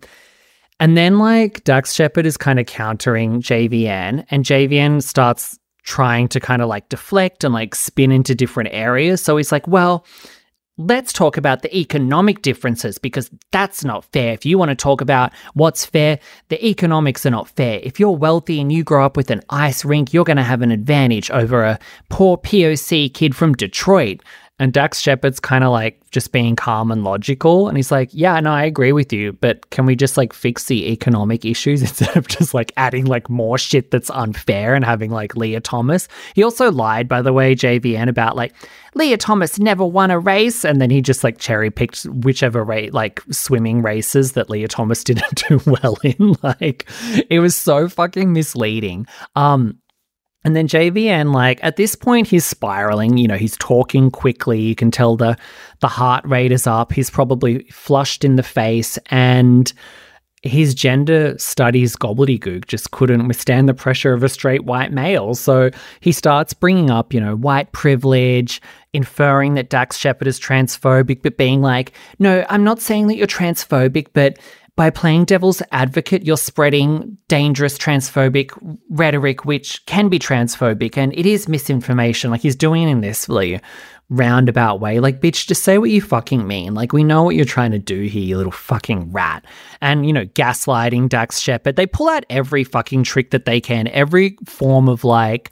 and 0.80 0.98
then 0.98 1.20
like 1.20 1.64
Dax 1.64 1.94
Shepard 1.94 2.26
is 2.26 2.38
kind 2.38 2.60
of 2.60 2.66
countering 2.66 3.42
JVN, 3.42 4.26
and 4.30 4.46
JVN 4.46 5.02
starts 5.04 5.58
trying 5.84 6.28
to 6.28 6.40
kind 6.40 6.62
of 6.62 6.68
like 6.68 6.90
deflect 6.90 7.44
and 7.44 7.54
like 7.54 7.74
spin 7.74 8.12
into 8.12 8.36
different 8.36 8.70
areas. 8.74 9.24
So 9.24 9.38
he's 9.38 9.54
like, 9.54 9.68
well, 9.68 10.06
let's 10.78 11.12
talk 11.12 11.38
about 11.38 11.62
the 11.62 11.76
economic 11.76 12.42
differences 12.42 12.98
because 12.98 13.32
that's 13.52 13.84
not 13.84 14.06
fair. 14.06 14.34
If 14.34 14.46
you 14.46 14.58
want 14.58 14.70
to 14.70 14.76
talk 14.76 15.02
about 15.02 15.34
what's 15.54 15.86
fair, 15.86 16.20
the 16.50 16.64
economics 16.66 17.26
are 17.26 17.32
not 17.32 17.50
fair. 17.50 17.80
If 17.82 18.00
you're 18.00 18.12
wealthy 18.12 18.62
and 18.62 18.72
you 18.72 18.84
grow 18.84 19.06
up 19.06 19.18
with 19.18 19.32
an 19.32 19.42
ice 19.50 19.84
rink, 19.84 20.14
you're 20.14 20.24
going 20.24 20.38
to 20.38 20.44
have 20.44 20.62
an 20.62 20.72
advantage 20.72 21.32
over 21.32 21.64
a 21.64 21.80
poor 22.10 22.38
POC 22.38 23.14
kid 23.14 23.36
from 23.36 23.54
Detroit. 23.54 24.22
And 24.60 24.74
Dax 24.74 25.00
Shepard's 25.00 25.40
kind 25.40 25.64
of 25.64 25.72
like 25.72 26.02
just 26.10 26.32
being 26.32 26.56
calm 26.56 26.92
and 26.92 27.04
logical. 27.04 27.68
And 27.68 27.78
he's 27.78 27.92
like, 27.92 28.10
Yeah, 28.12 28.40
no, 28.40 28.52
I 28.52 28.64
agree 28.64 28.92
with 28.92 29.14
you, 29.14 29.34
but 29.34 29.70
can 29.70 29.86
we 29.86 29.96
just 29.96 30.18
like 30.18 30.34
fix 30.34 30.66
the 30.66 30.92
economic 30.92 31.46
issues 31.46 31.82
instead 31.84 32.18
of 32.18 32.28
just 32.28 32.54
like 32.54 32.72
adding 32.76 33.06
like 33.06 33.30
more 33.30 33.58
shit 33.58 33.92
that's 33.92 34.10
unfair 34.10 34.74
and 34.74 34.84
having 34.84 35.12
like 35.12 35.36
Leah 35.36 35.60
Thomas? 35.60 36.08
He 36.34 36.44
also 36.44 36.72
lied, 36.72 37.08
by 37.08 37.22
the 37.22 37.34
way, 37.34 37.54
JVN, 37.56 38.10
about 38.10 38.36
like 38.36 38.54
Leah 38.96 39.18
Thomas 39.18 39.60
never 39.60 39.86
won 39.86 40.10
a 40.10 40.18
race. 40.18 40.66
And 40.66 40.82
then 40.82 40.90
he 40.90 41.02
just 41.02 41.24
like 41.24 41.38
cherry 41.38 41.70
picked 41.70 42.04
whichever 42.06 42.64
rate, 42.64 42.96
like 42.96 43.22
swimming 43.30 43.84
races 43.84 44.32
that 44.32 44.50
Leah 44.50 44.68
Thomas 44.68 45.04
didn't 45.04 45.44
do 45.48 45.62
well 45.68 45.98
in. 46.04 46.36
Like, 46.42 46.90
it 47.30 47.40
was 47.40 47.56
so 47.56 47.88
fucking 47.90 48.34
misleading. 48.34 49.06
Um, 49.36 49.78
and 50.44 50.56
then 50.56 50.68
JVN, 50.68 51.34
like 51.34 51.60
at 51.64 51.76
this 51.76 51.96
point, 51.96 52.28
he's 52.28 52.46
spiraling. 52.46 53.18
You 53.18 53.28
know, 53.28 53.38
he's 53.38 53.58
talking 53.58 54.12
quickly. 54.12 54.62
You 54.62 54.76
can 54.76 54.92
tell 54.92 55.18
the 55.18 55.38
the 55.80 55.88
heart 55.88 56.26
rate 56.26 56.52
is 56.52 56.68
up. 56.68 56.94
He's 56.94 57.10
probably 57.10 57.64
flushed 57.72 58.24
in 58.24 58.36
the 58.36 58.44
face, 58.44 58.98
and 59.08 59.72
his 60.44 60.76
gender 60.76 61.36
studies 61.38 61.96
gobbledygook 61.96 62.68
just 62.68 62.92
couldn't 62.92 63.28
withstand 63.28 63.68
the 63.68 63.74
pressure 63.74 64.14
of 64.14 64.24
a 64.24 64.30
straight 64.30 64.66
white 64.66 64.92
male. 64.92 65.34
So 65.34 65.72
he 66.00 66.12
starts 66.12 66.54
bringing 66.54 66.90
up, 66.90 67.14
you 67.14 67.20
know, 67.20 67.36
white 67.36 67.72
privilege, 67.72 68.62
inferring 68.94 69.56
that 69.56 69.70
Dax 69.70 69.98
Shepard 69.98 70.28
is 70.28 70.40
transphobic, 70.40 71.22
but 71.24 71.38
being 71.38 71.62
like, 71.62 71.92
no, 72.20 72.46
I'm 72.50 72.64
not 72.64 72.80
saying 72.80 73.08
that 73.08 73.18
you're 73.18 73.28
transphobic, 73.28 74.08
but 74.14 74.38
by 74.78 74.92
playing 74.92 75.26
devil's 75.26 75.62
advocate, 75.74 76.24
you're 76.24 76.38
spreading 76.38 77.18
dangerous 77.28 77.78
transphobic 77.78 78.52
rhetoric, 78.90 79.44
which 79.44 79.86
can 79.88 80.08
be 80.08 80.20
transphobic, 80.20 80.96
and 80.96 81.14
it 81.18 81.26
is 81.26 81.50
misinformation. 81.50 82.32
Like 82.32 82.42
he's 82.42 82.56
doing 82.56 82.88
in 82.88 83.02
this 83.02 83.28
really 83.28 83.60
roundabout 84.10 84.80
way. 84.80 85.00
Like, 85.00 85.20
bitch, 85.20 85.48
just 85.48 85.64
say 85.64 85.80
what 85.80 85.90
you 85.90 86.00
fucking 86.02 86.48
mean. 86.48 86.74
Like, 86.74 86.94
we 86.94 87.04
know 87.04 87.24
what 87.24 87.36
you're 87.36 87.44
trying 87.44 87.72
to 87.72 87.80
do 87.80 88.04
here, 88.04 88.24
you 88.24 88.38
little 88.38 88.52
fucking 88.52 89.12
rat. 89.12 89.44
And, 89.82 90.06
you 90.06 90.14
know, 90.14 90.26
gaslighting 90.26 91.10
Dax 91.10 91.40
Shepard. 91.40 91.76
They 91.76 91.88
pull 91.88 92.08
out 92.08 92.26
every 92.30 92.64
fucking 92.64 93.04
trick 93.04 93.32
that 93.32 93.46
they 93.46 93.60
can, 93.60 93.88
every 93.90 94.38
form 94.46 94.88
of 94.88 95.04
like 95.04 95.52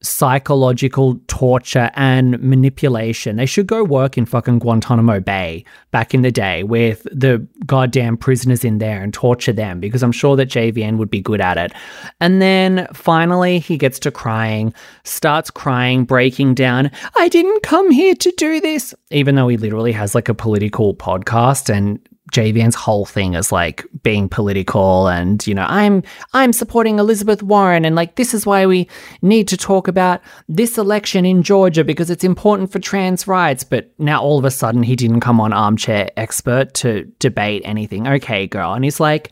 psychological 0.00 1.18
torture 1.26 1.90
and 1.94 2.40
manipulation. 2.40 3.36
They 3.36 3.46
should 3.46 3.66
go 3.66 3.82
work 3.82 4.16
in 4.16 4.26
fucking 4.26 4.60
Guantanamo 4.60 5.20
Bay 5.20 5.64
back 5.90 6.14
in 6.14 6.22
the 6.22 6.30
day 6.30 6.62
with 6.62 7.02
the 7.04 7.46
goddamn 7.66 8.16
prisoners 8.16 8.64
in 8.64 8.78
there 8.78 9.02
and 9.02 9.12
torture 9.12 9.52
them 9.52 9.80
because 9.80 10.02
I'm 10.02 10.12
sure 10.12 10.36
that 10.36 10.48
JVN 10.48 10.98
would 10.98 11.10
be 11.10 11.20
good 11.20 11.40
at 11.40 11.56
it. 11.56 11.72
And 12.20 12.40
then 12.40 12.86
finally 12.92 13.58
he 13.58 13.76
gets 13.76 13.98
to 14.00 14.10
crying, 14.10 14.72
starts 15.04 15.50
crying, 15.50 16.04
breaking 16.04 16.54
down. 16.54 16.90
I 17.16 17.28
didn't 17.28 17.62
come 17.62 17.90
here 17.90 18.14
to 18.14 18.32
do 18.36 18.60
this, 18.60 18.94
even 19.10 19.34
though 19.34 19.48
he 19.48 19.56
literally 19.56 19.92
has 19.92 20.14
like 20.14 20.28
a 20.28 20.34
political 20.34 20.94
podcast 20.94 21.74
and 21.74 21.98
JVN's 22.32 22.74
whole 22.74 23.06
thing 23.06 23.34
is 23.34 23.50
like 23.52 23.86
being 24.02 24.28
political 24.28 25.08
and 25.08 25.46
you 25.46 25.54
know 25.54 25.66
I'm 25.68 26.02
I'm 26.32 26.52
supporting 26.52 26.98
Elizabeth 26.98 27.42
Warren 27.42 27.84
and 27.84 27.96
like 27.96 28.16
this 28.16 28.34
is 28.34 28.44
why 28.44 28.66
we 28.66 28.88
need 29.22 29.48
to 29.48 29.56
talk 29.56 29.88
about 29.88 30.20
this 30.48 30.78
election 30.78 31.24
in 31.24 31.42
Georgia 31.42 31.84
because 31.84 32.10
it's 32.10 32.24
important 32.24 32.70
for 32.70 32.78
trans 32.78 33.26
rights 33.26 33.64
but 33.64 33.90
now 33.98 34.20
all 34.20 34.38
of 34.38 34.44
a 34.44 34.50
sudden 34.50 34.82
he 34.82 34.96
didn't 34.96 35.20
come 35.20 35.40
on 35.40 35.52
armchair 35.52 36.10
expert 36.16 36.74
to 36.74 37.04
debate 37.18 37.62
anything 37.64 38.06
okay 38.06 38.46
girl 38.46 38.74
and 38.74 38.84
he's 38.84 39.00
like 39.00 39.30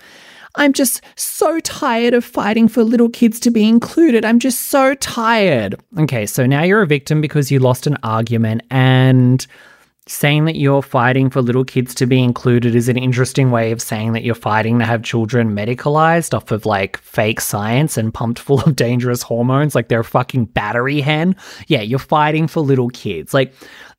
I'm 0.56 0.72
just 0.72 1.02
so 1.16 1.61
tired 1.61 2.14
of 2.14 2.24
fighting 2.24 2.66
for 2.66 2.82
little 2.82 3.11
kids 3.11 3.38
to 3.40 3.50
be 3.50 3.68
included. 3.68 4.24
I'm 4.24 4.38
just 4.38 4.70
so 4.70 4.94
tired. 4.94 5.78
Okay, 5.98 6.24
so 6.24 6.46
now 6.46 6.62
you're 6.62 6.80
a 6.80 6.87
victim 6.87 7.20
because 7.20 7.50
you 7.50 7.59
lost 7.59 7.87
an 7.87 7.98
argument 8.02 8.62
and 8.70 9.46
saying 10.09 10.45
that 10.45 10.57
you're 10.57 10.83
fighting 10.83 11.29
for 11.29 11.42
little 11.42 11.64
kids 11.64 11.92
to 11.92 12.07
be 12.07 12.23
included 12.23 12.77
is 12.77 12.88
an 12.88 12.97
interesting 12.97 13.51
way 13.51 13.73
of 13.73 13.83
saying 13.83 14.12
that 14.12 14.23
you're 14.23 14.37
fighting 14.37 14.79
to 14.79 14.85
have 14.85 15.03
children 15.03 15.55
medicalized 15.55 16.33
off 16.33 16.53
of 16.53 16.64
like 16.64 16.97
fake 16.99 17.40
science 17.40 17.97
and 17.97 18.14
pumped 18.14 18.38
full 18.38 18.61
of 18.61 18.77
dangerous 18.77 19.23
hormones 19.23 19.75
like 19.75 19.88
they're 19.88 20.01
a 20.01 20.05
fucking 20.05 20.45
battery 20.45 21.01
hen. 21.01 21.35
Yeah, 21.66 21.81
you're 21.81 21.99
fighting 21.99 22.47
for 22.47 22.61
little 22.61 22.88
kids. 22.90 23.35
Like 23.35 23.53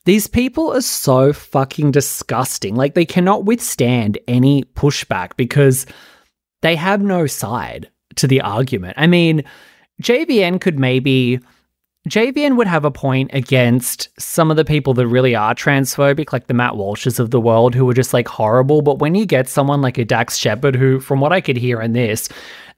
these 0.05 0.27
people 0.27 0.73
are 0.73 0.81
so 0.81 1.33
fucking 1.33 1.91
disgusting. 1.91 2.75
Like 2.75 2.93
they 2.93 3.05
cannot 3.05 3.43
withstand 3.43 4.17
any 4.29 4.63
pushback 4.63 5.35
because 5.35 5.85
they 6.61 6.77
have 6.77 7.01
no 7.01 7.27
side 7.27 7.89
to 8.15 8.27
the 8.27 8.39
argument. 8.39 8.93
I 8.97 9.07
mean, 9.07 9.43
JVN 10.01 10.61
could 10.61 10.79
maybe 10.79 11.41
JVN 12.09 12.57
would 12.57 12.67
have 12.67 12.85
a 12.85 12.91
point 12.91 13.31
against 13.33 14.09
some 14.19 14.49
of 14.49 14.57
the 14.57 14.65
people 14.65 14.93
that 14.95 15.07
really 15.07 15.35
are 15.35 15.53
transphobic, 15.53 16.31
like 16.31 16.47
the 16.47 16.53
Matt 16.53 16.73
Walshes 16.73 17.19
of 17.19 17.31
the 17.31 17.41
world, 17.41 17.75
who 17.75 17.89
are 17.89 17.93
just 17.93 18.13
like 18.13 18.27
horrible. 18.27 18.81
But 18.81 18.99
when 18.99 19.15
you 19.15 19.25
get 19.25 19.49
someone 19.49 19.81
like 19.81 19.97
a 19.97 20.05
Dax 20.05 20.37
Shepard, 20.37 20.75
who, 20.75 20.99
from 20.99 21.19
what 21.19 21.33
I 21.33 21.41
could 21.41 21.57
hear 21.57 21.81
in 21.81 21.93
this, 21.93 22.29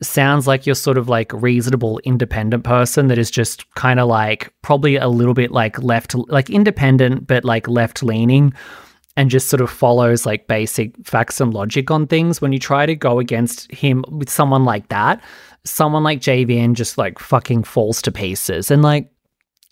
sounds 0.02 0.48
like 0.48 0.66
you're 0.66 0.76
sort 0.76 0.98
of 0.98 1.10
like 1.10 1.32
reasonable, 1.34 2.00
independent 2.04 2.64
person 2.64 3.08
that 3.08 3.18
is 3.18 3.30
just 3.30 3.70
kind 3.76 4.00
of 4.00 4.08
like 4.08 4.54
probably 4.62 4.96
a 4.96 5.08
little 5.08 5.34
bit 5.34 5.52
like 5.52 5.82
left, 5.84 6.16
like 6.16 6.50
independent, 6.50 7.28
but 7.28 7.44
like 7.44 7.68
left 7.68 8.02
leaning 8.02 8.54
and 9.18 9.30
just 9.30 9.50
sort 9.50 9.60
of 9.62 9.70
follows 9.70 10.26
like 10.26 10.48
basic 10.48 10.96
facts 11.06 11.42
and 11.42 11.54
logic 11.54 11.92
on 11.92 12.08
things. 12.08 12.42
When 12.42 12.54
you 12.54 12.60
try 12.60 12.86
to 12.86 12.96
go 12.96 13.20
against 13.20 13.70
him 13.72 14.06
with 14.10 14.30
someone 14.30 14.64
like 14.64 14.88
that, 14.90 15.22
someone 15.66 16.04
like 16.04 16.22
JVN 16.22 16.74
just 16.74 16.98
like 16.98 17.20
fucking 17.20 17.64
falls 17.64 18.02
to 18.04 18.12
pieces. 18.12 18.72
And 18.72 18.82
like, 18.82 19.12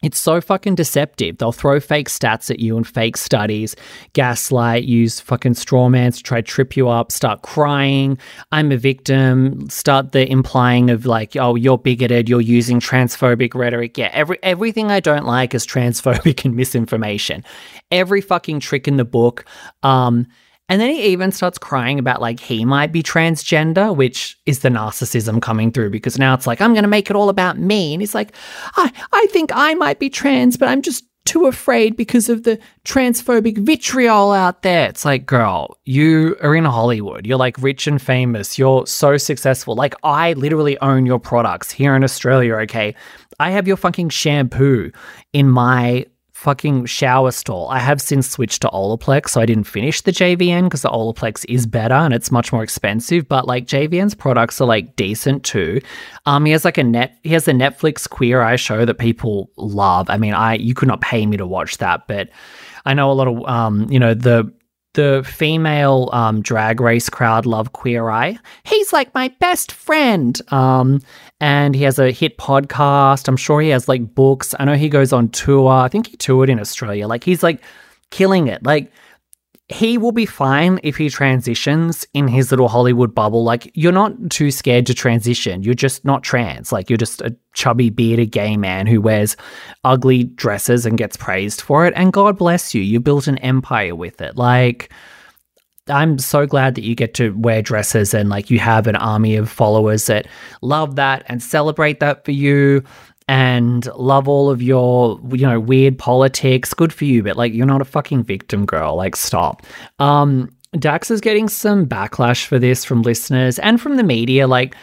it's 0.04 0.20
so 0.20 0.40
fucking 0.40 0.76
deceptive. 0.76 1.38
They'll 1.40 1.52
throw 1.52 1.80
fake 1.80 2.08
stats 2.08 2.52
at 2.52 2.60
you 2.60 2.78
and 2.78 2.88
fake 2.88 3.18
studies, 3.18 3.76
gaslight, 4.14 4.84
use 4.84 5.20
fucking 5.20 5.54
strawmans 5.54 6.18
to 6.18 6.24
try 6.24 6.42
to 6.42 6.48
trip 6.48 6.78
you 6.78 6.88
up, 6.88 7.12
start 7.12 7.42
crying. 7.42 8.20
I'm 8.52 8.72
a 8.72 8.78
victim. 8.78 9.68
Start 9.70 10.12
the 10.12 10.30
implying 10.32 10.92
of 10.92 11.08
like, 11.08 11.36
oh, 11.36 11.56
you're 11.56 11.80
bigoted. 11.80 12.30
You're 12.30 12.42
using 12.42 12.80
transphobic 12.80 13.56
rhetoric. 13.56 13.98
Yeah, 13.98 14.12
every 14.14 14.38
everything 14.44 14.92
I 14.92 15.00
don't 15.00 15.26
like 15.26 15.56
is 15.56 15.66
transphobic 15.68 16.46
and 16.46 16.56
misinformation. 16.56 17.44
Every 17.90 18.22
fucking 18.22 18.60
trick 18.60 18.88
in 18.88 18.98
the 18.98 19.06
book. 19.06 19.46
Um, 19.82 20.28
and 20.70 20.82
then 20.82 20.90
he 20.90 21.04
even 21.08 21.32
starts 21.32 21.58
crying 21.58 21.98
about 21.98 22.22
like 22.22 22.40
he 22.40 22.66
might 22.66 22.92
be 22.92 23.02
transgender, 23.02 23.96
which 23.96 24.38
is 24.46 24.60
the 24.60 24.70
narcissism 24.70 25.42
coming 25.42 25.72
through 25.72 25.92
because 25.92 26.20
now 26.20 26.34
it's 26.34 26.46
like, 26.46 26.60
I'm 26.62 26.74
going 26.74 26.84
to 26.84 26.90
make 26.90 27.10
it 27.10 27.16
all 27.16 27.30
about 27.30 27.58
me. 27.58 27.94
And 27.94 28.02
he's 28.02 28.16
like, 28.16 28.34
I, 28.76 28.92
I 29.14 29.28
think 29.32 29.52
I 29.54 29.76
might 29.76 30.00
be 30.00 30.10
trans, 30.10 30.58
but 30.58 30.68
I'm 30.68 30.82
just 30.82 31.06
too 31.28 31.46
afraid 31.46 31.96
because 31.96 32.30
of 32.30 32.44
the 32.44 32.60
transphobic 32.86 33.58
vitriol 33.58 34.32
out 34.32 34.62
there. 34.62 34.90
It's 34.90 35.06
like, 35.06 35.26
girl, 35.26 35.78
you 35.86 36.38
are 36.42 36.56
in 36.56 36.66
Hollywood. 36.66 37.26
You're 37.26 37.38
like 37.38 37.58
rich 37.60 37.88
and 37.88 38.02
famous. 38.02 38.58
You're 38.58 38.88
so 38.88 39.18
successful. 39.18 39.76
Like, 39.76 39.94
I 40.04 40.34
literally 40.34 40.80
own 40.80 41.06
your 41.06 41.20
products 41.20 41.72
here 41.72 41.96
in 41.96 42.04
Australia, 42.04 42.56
okay? 42.56 42.96
I 43.40 43.52
have 43.52 43.68
your 43.68 43.78
fucking 43.78 44.10
shampoo 44.10 44.92
in 45.34 45.50
my 45.50 46.06
fucking 46.38 46.86
shower 46.86 47.32
stall. 47.32 47.68
I 47.70 47.80
have 47.80 48.00
since 48.00 48.30
switched 48.30 48.62
to 48.62 48.68
Olaplex, 48.68 49.30
so 49.30 49.42
I 49.42 49.48
didn't 49.48 49.64
finish 49.64 50.02
the 50.02 50.12
JVN 50.12 50.66
because 50.66 50.84
the 50.84 50.90
Olaplex 50.90 51.44
is 51.50 51.66
better 51.66 51.96
and 51.96 52.14
it's 52.14 52.32
much 52.32 52.54
more 52.54 52.62
expensive. 52.62 53.28
But 53.28 53.48
like 53.48 53.66
JVN's 53.66 54.14
products 54.14 54.62
are 54.62 54.68
like 54.68 54.96
decent 54.96 55.44
too. 55.44 55.82
Um, 56.28 56.46
he 56.46 56.52
has 56.52 56.64
like 56.64 56.78
a 56.78 56.84
net, 56.84 57.18
he 57.24 57.32
has 57.32 57.48
a 57.48 57.54
Netflix 57.54 58.08
Queer 58.08 58.44
Eye 58.44 58.56
show 58.56 58.86
that 58.86 59.00
people 59.00 59.50
love. 59.58 60.12
I 60.12 60.18
mean, 60.18 60.36
I 60.36 60.54
you 60.54 60.76
could 60.76 60.88
not 60.88 61.02
pay 61.02 61.26
me 61.26 61.38
to 61.38 61.48
watch 61.48 61.80
that, 61.80 62.08
but 62.08 62.30
I 62.86 62.94
know 62.94 63.12
a 63.12 63.14
lot 63.14 63.28
of 63.28 63.44
um, 63.48 63.88
you 63.90 64.00
know, 64.00 64.14
the 64.14 64.54
the 64.94 65.24
female 65.26 66.10
um, 66.14 66.42
drag 66.42 66.80
race 66.80 67.10
crowd 67.10 67.48
love 67.48 67.74
Queer 67.74 68.10
Eye. 68.10 68.38
He's 68.64 68.94
like 68.94 69.12
my 69.16 69.30
best 69.40 69.72
friend. 69.72 70.40
Um, 70.52 71.02
and 71.40 71.76
he 71.76 71.84
has 71.84 72.00
a 72.00 72.12
hit 72.12 72.38
podcast. 72.38 73.28
I'm 73.28 73.38
sure 73.38 73.62
he 73.62 73.70
has 73.70 73.88
like 73.88 74.16
books. 74.16 74.56
I 74.60 74.66
know 74.66 74.76
he 74.76 74.90
goes 74.90 75.14
on 75.14 75.30
tour. 75.30 75.70
I 75.70 75.88
think 75.88 76.08
he 76.08 76.18
toured 76.18 76.50
in 76.50 76.60
Australia. 76.60 77.08
Like 77.08 77.24
he's 77.24 77.44
like 77.44 77.62
killing 78.10 78.48
it. 78.48 78.66
Like 78.66 78.92
he 79.70 79.98
will 79.98 80.14
be 80.14 80.26
fine 80.26 80.80
if 80.82 80.96
he 80.96 81.10
transitions 81.10 82.08
in 82.14 82.30
his 82.30 82.52
little 82.52 82.70
Hollywood 82.70 83.14
bubble. 83.14 83.44
Like, 83.44 83.70
you're 83.74 83.92
not 83.92 84.30
too 84.30 84.50
scared 84.50 84.86
to 84.86 84.94
transition. 84.94 85.62
You're 85.62 85.74
just 85.74 86.06
not 86.06 86.24
trans. 86.24 86.72
Like, 86.72 86.90
you're 86.90 86.96
just 86.96 87.22
a 87.22 87.36
chubby, 87.54 87.90
bearded 87.90 88.32
gay 88.32 88.56
man 88.56 88.88
who 88.88 89.02
wears 89.02 89.36
ugly 89.84 90.24
dresses 90.24 90.86
and 90.86 90.98
gets 90.98 91.18
praised 91.18 91.60
for 91.60 91.86
it. 91.86 91.94
And 91.98 92.14
God 92.14 92.38
bless 92.38 92.74
you. 92.74 92.82
You 92.82 93.02
built 93.02 93.28
an 93.28 93.40
empire 93.40 93.94
with 93.94 94.22
it. 94.22 94.38
Like, 94.38 94.90
I'm 95.90 96.20
so 96.20 96.46
glad 96.46 96.76
that 96.76 96.84
you 96.84 96.96
get 96.96 97.14
to 97.16 97.32
wear 97.32 97.62
dresses 97.62 98.14
and 98.14 98.30
like 98.30 98.50
you 98.50 98.60
have 98.60 98.88
an 98.88 98.96
army 98.96 99.36
of 99.36 99.50
followers 99.50 100.06
that 100.08 100.28
love 100.62 100.96
that 100.96 101.24
and 101.28 101.42
celebrate 101.42 102.00
that 102.00 102.26
for 102.26 102.32
you. 102.32 102.84
and 103.28 103.88
love 103.96 104.28
all 104.28 104.50
of 104.50 104.62
your, 104.62 105.20
you 105.32 105.46
know, 105.46 105.60
weird 105.60 105.98
politics. 105.98 106.74
Good 106.74 106.94
for 106.94 107.06
you, 107.06 107.24
but 107.24 107.36
like 107.36 107.54
you're 107.54 107.66
not 107.66 107.82
a 107.82 107.86
fucking 107.86 108.24
victim 108.24 108.66
girl. 108.66 108.96
Like 108.96 109.16
stop. 109.16 109.66
Um, 110.00 110.50
Dax 110.80 111.12
is 111.12 111.22
getting 111.22 111.50
some 111.50 111.86
backlash 111.86 112.46
for 112.46 112.60
this 112.60 112.86
from 112.86 113.02
listeners 113.02 113.60
and 113.60 113.82
from 113.82 113.96
the 113.96 114.04
media. 114.04 114.48
Like, 114.48 114.76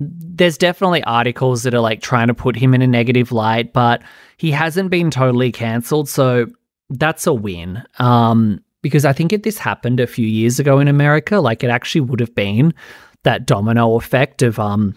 there's 0.00 0.58
definitely 0.58 1.02
articles 1.04 1.62
that 1.62 1.74
are 1.74 1.80
like 1.80 2.02
trying 2.02 2.28
to 2.28 2.34
put 2.34 2.56
him 2.56 2.74
in 2.74 2.82
a 2.82 2.86
negative 2.86 3.32
light, 3.32 3.72
but 3.72 4.02
he 4.36 4.50
hasn't 4.50 4.90
been 4.90 5.10
totally 5.10 5.52
cancelled. 5.52 6.08
So 6.08 6.46
that's 6.90 7.26
a 7.26 7.32
win. 7.32 7.82
Um, 7.98 8.60
because 8.84 9.06
I 9.06 9.14
think 9.14 9.32
if 9.32 9.42
this 9.42 9.56
happened 9.56 9.98
a 9.98 10.06
few 10.06 10.26
years 10.26 10.60
ago 10.60 10.78
in 10.78 10.88
America, 10.88 11.40
like 11.40 11.64
it 11.64 11.70
actually 11.70 12.02
would 12.02 12.20
have 12.20 12.34
been 12.34 12.74
that 13.22 13.46
domino 13.46 13.96
effect 13.96 14.42
of 14.42 14.58
um 14.58 14.94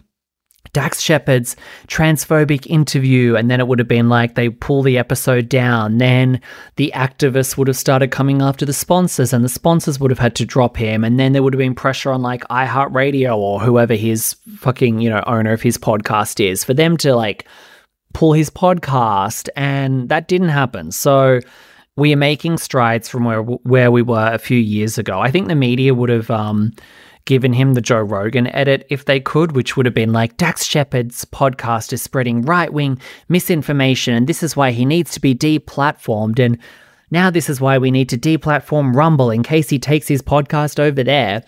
Dax 0.74 1.00
Shepard's 1.00 1.56
transphobic 1.88 2.68
interview, 2.68 3.38
and 3.38 3.50
then 3.50 3.62
it 3.62 3.68
would 3.70 3.80
have 3.80 3.88
been 3.88 4.10
like 4.10 4.36
they 4.36 4.50
pull 4.50 4.84
the 4.84 4.98
episode 4.98 5.48
down. 5.48 6.00
Then 6.00 6.42
the 6.76 6.92
activists 6.94 7.56
would 7.58 7.70
have 7.70 7.78
started 7.78 8.12
coming 8.12 8.42
after 8.42 8.66
the 8.66 8.74
sponsors, 8.74 9.32
and 9.32 9.46
the 9.46 9.50
sponsors 9.50 10.02
would 10.02 10.12
have 10.12 10.20
had 10.20 10.36
to 10.36 10.46
drop 10.46 10.76
him. 10.76 11.06
And 11.06 11.18
then 11.18 11.32
there 11.32 11.42
would 11.42 11.54
have 11.54 11.60
been 11.60 11.74
pressure 11.74 12.12
on 12.12 12.22
like 12.22 12.44
iHeartRadio 12.50 13.38
or 13.38 13.62
whoever 13.62 13.96
his 13.96 14.36
fucking, 14.58 15.00
you 15.00 15.10
know, 15.10 15.24
owner 15.26 15.54
of 15.54 15.62
his 15.62 15.78
podcast 15.78 16.46
is 16.46 16.66
for 16.66 16.74
them 16.74 16.98
to 16.98 17.16
like 17.16 17.48
pull 18.14 18.34
his 18.34 18.50
podcast. 18.50 19.48
And 19.56 20.10
that 20.10 20.28
didn't 20.28 20.50
happen. 20.50 20.92
So 20.92 21.40
we 21.98 22.14
are 22.14 22.18
making 22.18 22.58
strides 22.60 23.10
from 23.10 23.26
where 23.26 23.42
where 23.42 23.92
we 23.92 24.02
were 24.02 24.32
a 24.32 24.40
few 24.40 24.58
years 24.58 24.98
ago. 24.98 25.20
I 25.20 25.30
think 25.30 25.48
the 25.48 25.56
media 25.56 25.94
would 25.94 26.10
have 26.10 26.32
um 26.32 26.74
given 27.26 27.52
him 27.52 27.74
the 27.74 27.82
Joe 27.82 28.00
Rogan 28.00 28.48
edit 28.48 28.88
if 28.90 29.04
they 29.04 29.20
could, 29.20 29.52
which 29.52 29.76
would 29.76 29.86
have 29.86 29.94
been 29.94 30.14
like 30.14 30.38
Dax 30.38 30.64
Shepard's 30.66 31.26
podcast 31.26 31.92
is 31.92 32.02
spreading 32.02 32.42
right 32.44 32.72
wing 32.72 33.00
misinformation, 33.28 34.14
and 34.14 34.28
this 34.28 34.42
is 34.42 34.56
why 34.56 34.72
he 34.72 34.86
needs 34.86 35.12
to 35.12 35.20
be 35.20 35.36
deplatformed. 35.36 36.40
And 36.40 36.58
now 37.12 37.30
this 37.30 37.50
is 37.50 37.60
why 37.60 37.78
we 37.78 37.92
need 37.92 38.10
to 38.10 38.18
deplatform 38.18 38.96
Rumble 38.96 39.32
in 39.32 39.44
case 39.44 39.70
he 39.70 39.80
takes 39.80 40.08
his 40.08 40.22
podcast 40.22 40.80
over 40.80 41.04
there. 41.04 41.44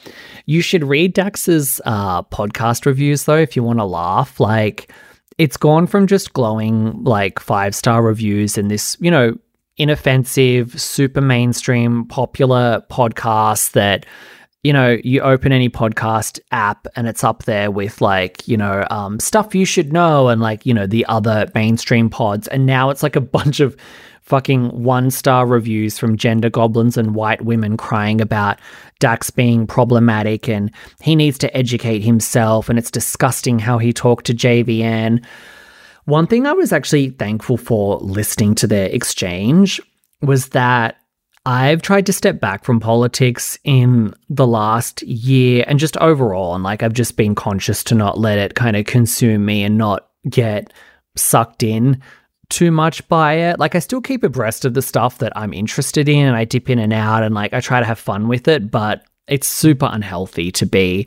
You 0.47 0.61
should 0.61 0.83
read 0.83 1.13
Dax's 1.13 1.79
uh, 1.85 2.23
podcast 2.23 2.85
reviews 2.85 3.23
though 3.23 3.37
if 3.37 3.55
you 3.55 3.63
want 3.63 3.79
to 3.79 3.85
laugh. 3.85 4.39
Like, 4.39 4.91
it's 5.37 5.57
gone 5.57 5.87
from 5.87 6.07
just 6.07 6.33
glowing 6.33 7.03
like 7.03 7.39
five 7.39 7.73
star 7.73 8.01
reviews 8.01 8.57
and 8.57 8.69
this, 8.69 8.97
you 8.99 9.11
know, 9.11 9.37
inoffensive, 9.79 10.79
super 10.79 11.21
mainstream, 11.21 12.05
popular 12.05 12.83
podcast 12.91 13.71
that 13.71 14.05
you 14.63 14.73
know, 14.73 14.97
you 15.05 15.21
open 15.21 15.53
any 15.53 15.69
podcast 15.69 16.37
app 16.51 16.85
and 16.97 17.07
it's 17.07 17.23
up 17.23 17.43
there 17.43 17.71
with 17.71 18.01
like, 18.01 18.45
you 18.45 18.57
know, 18.57 18.85
um, 18.89 19.17
stuff 19.19 19.55
you 19.55 19.63
should 19.63 19.93
know 19.93 20.27
and 20.27 20.41
like, 20.41 20.65
you 20.65 20.73
know, 20.73 20.85
the 20.85 21.05
other 21.05 21.49
mainstream 21.55 22.09
pods. 22.09 22.45
And 22.49 22.65
now 22.65 22.89
it's 22.89 23.01
like 23.01 23.15
a 23.15 23.21
bunch 23.39 23.61
of 23.61 23.77
fucking 24.21 24.67
one 24.83 25.09
star 25.09 25.47
reviews 25.47 25.97
from 25.97 26.17
gender 26.17 26.49
goblins 26.49 26.97
and 26.97 27.15
white 27.15 27.41
women 27.41 27.77
crying 27.77 28.19
about 28.19 28.59
Dax 28.99 29.31
being 29.31 29.65
problematic 29.65 30.49
and 30.49 30.71
he 31.01 31.15
needs 31.15 31.37
to 31.39 31.57
educate 31.57 32.01
himself 32.01 32.69
and 32.69 32.77
it's 32.77 32.91
disgusting 32.91 33.59
how 33.59 33.77
he 33.77 33.93
talked 33.93 34.25
to 34.25 34.33
JVN. 34.33 35.23
One 36.09 36.25
thing 36.25 36.47
I 36.47 36.53
was 36.53 36.73
actually 36.73 37.11
thankful 37.11 37.55
for 37.55 37.99
listening 37.99 38.55
to 38.55 38.67
their 38.67 38.87
exchange 38.87 39.79
was 40.23 40.49
that 40.49 40.97
I've 41.45 41.83
tried 41.83 42.07
to 42.07 42.13
step 42.13 42.39
back 42.39 42.63
from 42.63 42.79
politics 42.79 43.59
in 43.63 44.15
the 44.27 44.47
last 44.47 45.03
year 45.03 45.63
and 45.67 45.77
just 45.77 45.95
overall. 45.97 46.55
And 46.55 46.63
like, 46.63 46.81
I've 46.81 46.93
just 46.93 47.15
been 47.15 47.35
conscious 47.35 47.83
to 47.85 47.95
not 47.95 48.17
let 48.17 48.39
it 48.39 48.55
kind 48.55 48.75
of 48.75 48.87
consume 48.87 49.45
me 49.45 49.63
and 49.63 49.77
not 49.77 50.09
get 50.27 50.73
sucked 51.15 51.61
in 51.61 52.01
too 52.49 52.71
much 52.71 53.07
by 53.07 53.33
it. 53.33 53.59
Like, 53.59 53.75
I 53.75 53.79
still 53.79 54.01
keep 54.01 54.23
abreast 54.23 54.65
of 54.65 54.73
the 54.73 54.81
stuff 54.81 55.19
that 55.19 55.31
I'm 55.35 55.53
interested 55.53 56.09
in 56.09 56.25
and 56.25 56.35
I 56.35 56.43
dip 56.43 56.71
in 56.71 56.79
and 56.79 56.91
out 56.91 57.21
and 57.21 57.35
like, 57.35 57.53
I 57.53 57.59
try 57.59 57.79
to 57.79 57.85
have 57.85 57.99
fun 57.99 58.27
with 58.27 58.47
it, 58.47 58.71
but 58.71 59.03
it's 59.27 59.47
super 59.47 59.87
unhealthy 59.91 60.51
to 60.53 60.65
be 60.65 61.05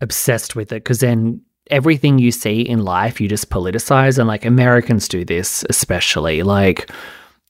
obsessed 0.00 0.54
with 0.54 0.70
it 0.70 0.84
because 0.84 1.00
then 1.00 1.40
everything 1.70 2.18
you 2.18 2.30
see 2.30 2.60
in 2.60 2.84
life 2.84 3.20
you 3.20 3.28
just 3.28 3.50
politicize 3.50 4.18
and 4.18 4.28
like 4.28 4.44
Americans 4.44 5.08
do 5.08 5.24
this 5.24 5.64
especially 5.68 6.42
like 6.42 6.90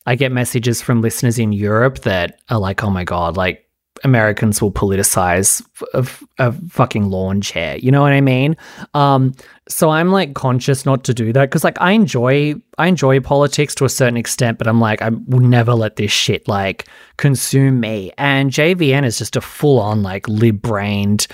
I 0.07 0.15
get 0.15 0.33
messages 0.33 0.81
from 0.81 1.03
listeners 1.03 1.39
in 1.39 1.53
Europe 1.53 2.01
that 2.01 2.39
are 2.49 2.61
like, 2.61 2.85
oh 2.85 2.91
my 2.91 3.03
God, 3.03 3.37
like 3.37 3.65
Americans 4.05 4.63
will 4.63 4.71
politicize 4.71 5.65
a, 5.95 6.07
a, 6.39 6.53
fucking 6.69 7.11
lawn 7.11 7.41
chair. 7.41 7.77
You 7.79 7.91
know 7.91 8.03
what 8.03 8.13
I 8.13 8.21
mean? 8.21 8.57
Um, 8.95 9.35
so 9.69 9.91
I'm 9.91 10.13
like 10.13 10.35
conscious 10.35 10.87
not 10.87 11.03
to 11.05 11.15
do 11.15 11.33
that 11.33 11.47
because 11.47 11.65
like 11.65 11.81
I 11.81 11.93
enjoy 11.93 12.55
I 12.79 12.87
enjoy 12.87 13.21
politics 13.21 13.75
to 13.77 13.85
a 13.85 13.89
certain 13.89 14.19
extent, 14.19 14.59
but 14.59 14.69
I'm 14.69 14.81
like 14.81 15.03
I 15.03 15.09
will 15.09 15.41
never 15.41 15.75
let 15.75 15.97
this 15.97 16.13
shit 16.13 16.47
like 16.47 16.87
consume 17.17 17.81
me. 17.81 18.13
And 18.19 18.51
JVN 18.51 19.05
is 19.05 19.19
just 19.19 19.35
a 19.35 19.41
full 19.41 19.81
on 19.81 20.03
like 20.03 20.29
lib 20.29 20.63
brained 20.63 21.27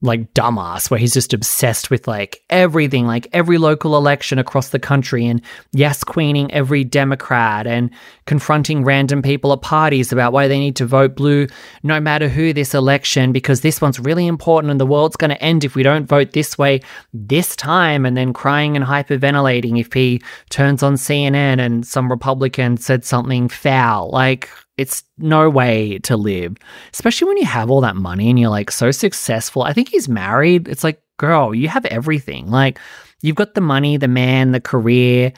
like 0.00 0.32
dumbass 0.34 0.90
where 0.90 1.00
he's 1.00 1.14
just 1.14 1.34
obsessed 1.34 1.90
with 1.90 2.06
like 2.06 2.42
everything 2.50 3.06
like 3.06 3.26
every 3.32 3.58
local 3.58 3.96
election 3.96 4.38
across 4.38 4.68
the 4.68 4.78
country 4.78 5.26
and 5.26 5.42
yes 5.72 6.04
queening 6.04 6.52
every 6.52 6.84
democrat 6.84 7.66
and 7.66 7.90
confronting 8.24 8.84
random 8.84 9.22
people 9.22 9.52
at 9.52 9.60
parties 9.60 10.12
about 10.12 10.32
why 10.32 10.46
they 10.46 10.58
need 10.58 10.76
to 10.76 10.86
vote 10.86 11.16
blue 11.16 11.48
no 11.82 12.00
matter 12.00 12.28
who 12.28 12.52
this 12.52 12.74
election 12.74 13.32
because 13.32 13.60
this 13.60 13.80
one's 13.80 13.98
really 13.98 14.26
important 14.26 14.70
and 14.70 14.80
the 14.80 14.86
world's 14.86 15.16
going 15.16 15.30
to 15.30 15.42
end 15.42 15.64
if 15.64 15.74
we 15.74 15.82
don't 15.82 16.06
vote 16.06 16.32
this 16.32 16.56
way 16.56 16.80
this 17.12 17.56
time. 17.56 18.06
And 18.06 18.16
then 18.16 18.32
crying 18.32 18.76
and 18.76 18.84
hyperventilating 18.84 19.80
if 19.80 19.92
he 19.92 20.22
turns 20.50 20.82
on 20.82 20.94
CNN 20.94 21.60
and 21.60 21.86
some 21.86 22.10
republican 22.10 22.76
said 22.76 23.04
something 23.04 23.48
foul. 23.48 24.10
Like 24.10 24.48
it's 24.78 25.02
no 25.18 25.50
way 25.50 25.98
to 25.98 26.16
live, 26.16 26.56
especially 26.94 27.26
when 27.26 27.36
you 27.36 27.44
have 27.44 27.68
all 27.68 27.80
that 27.80 27.96
money 27.96 28.30
and 28.30 28.38
you're 28.38 28.48
like 28.48 28.70
so 28.70 28.92
successful. 28.92 29.62
I 29.62 29.72
think 29.72 29.88
he's 29.88 30.08
married. 30.08 30.68
It's 30.68 30.84
like, 30.84 31.02
girl, 31.16 31.52
you 31.52 31.68
have 31.68 31.84
everything. 31.86 32.48
Like, 32.48 32.78
you've 33.20 33.36
got 33.36 33.54
the 33.54 33.60
money, 33.60 33.96
the 33.96 34.08
man, 34.08 34.52
the 34.52 34.60
career. 34.60 35.32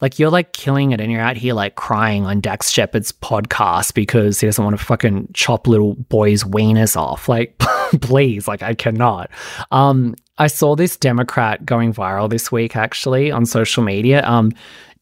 Like, 0.00 0.18
you're 0.18 0.30
like 0.30 0.54
killing 0.54 0.92
it 0.92 1.00
and 1.00 1.12
you're 1.12 1.20
out 1.20 1.36
here 1.36 1.52
like 1.52 1.74
crying 1.74 2.24
on 2.24 2.40
Dax 2.40 2.70
Shepard's 2.70 3.12
podcast 3.12 3.92
because 3.92 4.40
he 4.40 4.46
doesn't 4.46 4.64
want 4.64 4.78
to 4.78 4.84
fucking 4.84 5.28
chop 5.34 5.66
little 5.66 5.94
boys' 5.94 6.42
wieners 6.42 6.96
off. 6.96 7.28
Like, 7.28 7.58
please, 8.00 8.48
like, 8.48 8.62
I 8.62 8.74
cannot. 8.74 9.30
Um, 9.70 10.14
I 10.38 10.46
saw 10.46 10.74
this 10.74 10.96
Democrat 10.96 11.66
going 11.66 11.92
viral 11.92 12.30
this 12.30 12.50
week 12.50 12.76
actually 12.76 13.30
on 13.30 13.44
social 13.44 13.82
media. 13.82 14.26
Um, 14.26 14.52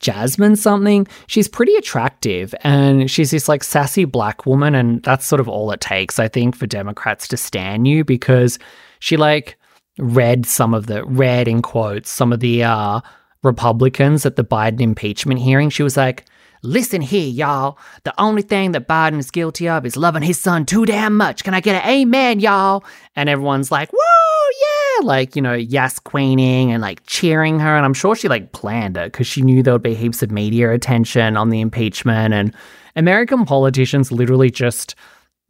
Jasmine 0.05 0.57
something. 0.57 1.07
She's 1.27 1.49
pretty 1.49 1.75
attractive 1.77 2.55
and 2.63 3.11
she's 3.11 3.31
this 3.31 3.49
like 3.49 3.65
sassy 3.65 4.05
black 4.05 4.45
woman. 4.45 4.75
And 4.75 5.03
that's 5.03 5.25
sort 5.25 5.41
of 5.41 5.49
all 5.49 5.71
it 5.73 5.81
takes, 5.81 6.19
I 6.19 6.29
think, 6.29 6.55
for 6.55 6.67
Democrats 6.67 7.27
to 7.29 7.39
stand 7.39 7.89
you 7.89 8.05
because 8.05 8.59
she 8.99 9.17
like 9.17 9.57
read 9.99 10.45
some 10.45 10.75
of 10.75 10.89
the, 10.89 11.05
read 11.07 11.49
in 11.49 11.63
quotes, 11.63 12.11
some 12.11 12.35
of 12.35 12.41
the 12.41 12.65
uh, 12.65 13.01
Republicans 13.43 14.27
at 14.27 14.37
the 14.37 14.45
Biden 14.45 14.83
impeachment 14.83 15.41
hearing. 15.41 15.71
She 15.71 15.83
was 15.83 15.97
like, 15.97 16.27
Listen 16.65 17.03
here, 17.03 17.29
y'all. 17.29 17.77
The 18.05 18.19
only 18.19 18.41
thing 18.41 18.73
that 18.73 18.89
Biden 18.89 19.19
is 19.19 19.31
guilty 19.31 19.69
of 19.69 19.85
is 19.85 19.99
loving 19.99 20.23
his 20.23 20.41
son 20.41 20.65
too 20.65 20.87
damn 20.87 21.15
much. 21.15 21.45
Can 21.45 21.53
I 21.53 21.61
get 21.61 21.85
an 21.85 21.91
amen, 21.91 22.41
y'all? 22.41 22.85
And 23.15 23.29
everyone's 23.29 23.71
like, 23.71 23.93
woo, 23.93 23.99
yeah. 23.99 25.07
Like, 25.07 25.37
you 25.37 25.43
know, 25.43 25.53
yes, 25.53 25.99
queening 25.99 26.73
and 26.73 26.81
like 26.81 27.05
cheering 27.05 27.61
her. 27.61 27.77
And 27.77 27.85
I'm 27.85 27.93
sure 27.93 28.17
she 28.17 28.29
like 28.29 28.53
planned 28.53 28.97
it 28.97 29.13
because 29.13 29.27
she 29.27 29.43
knew 29.43 29.63
there 29.63 29.75
would 29.75 29.83
be 29.83 29.95
heaps 29.95 30.23
of 30.23 30.31
media 30.31 30.73
attention 30.73 31.37
on 31.37 31.51
the 31.51 31.61
impeachment. 31.61 32.33
And 32.33 32.55
American 32.97 33.45
politicians 33.45 34.11
literally 34.11 34.51
just 34.51 34.95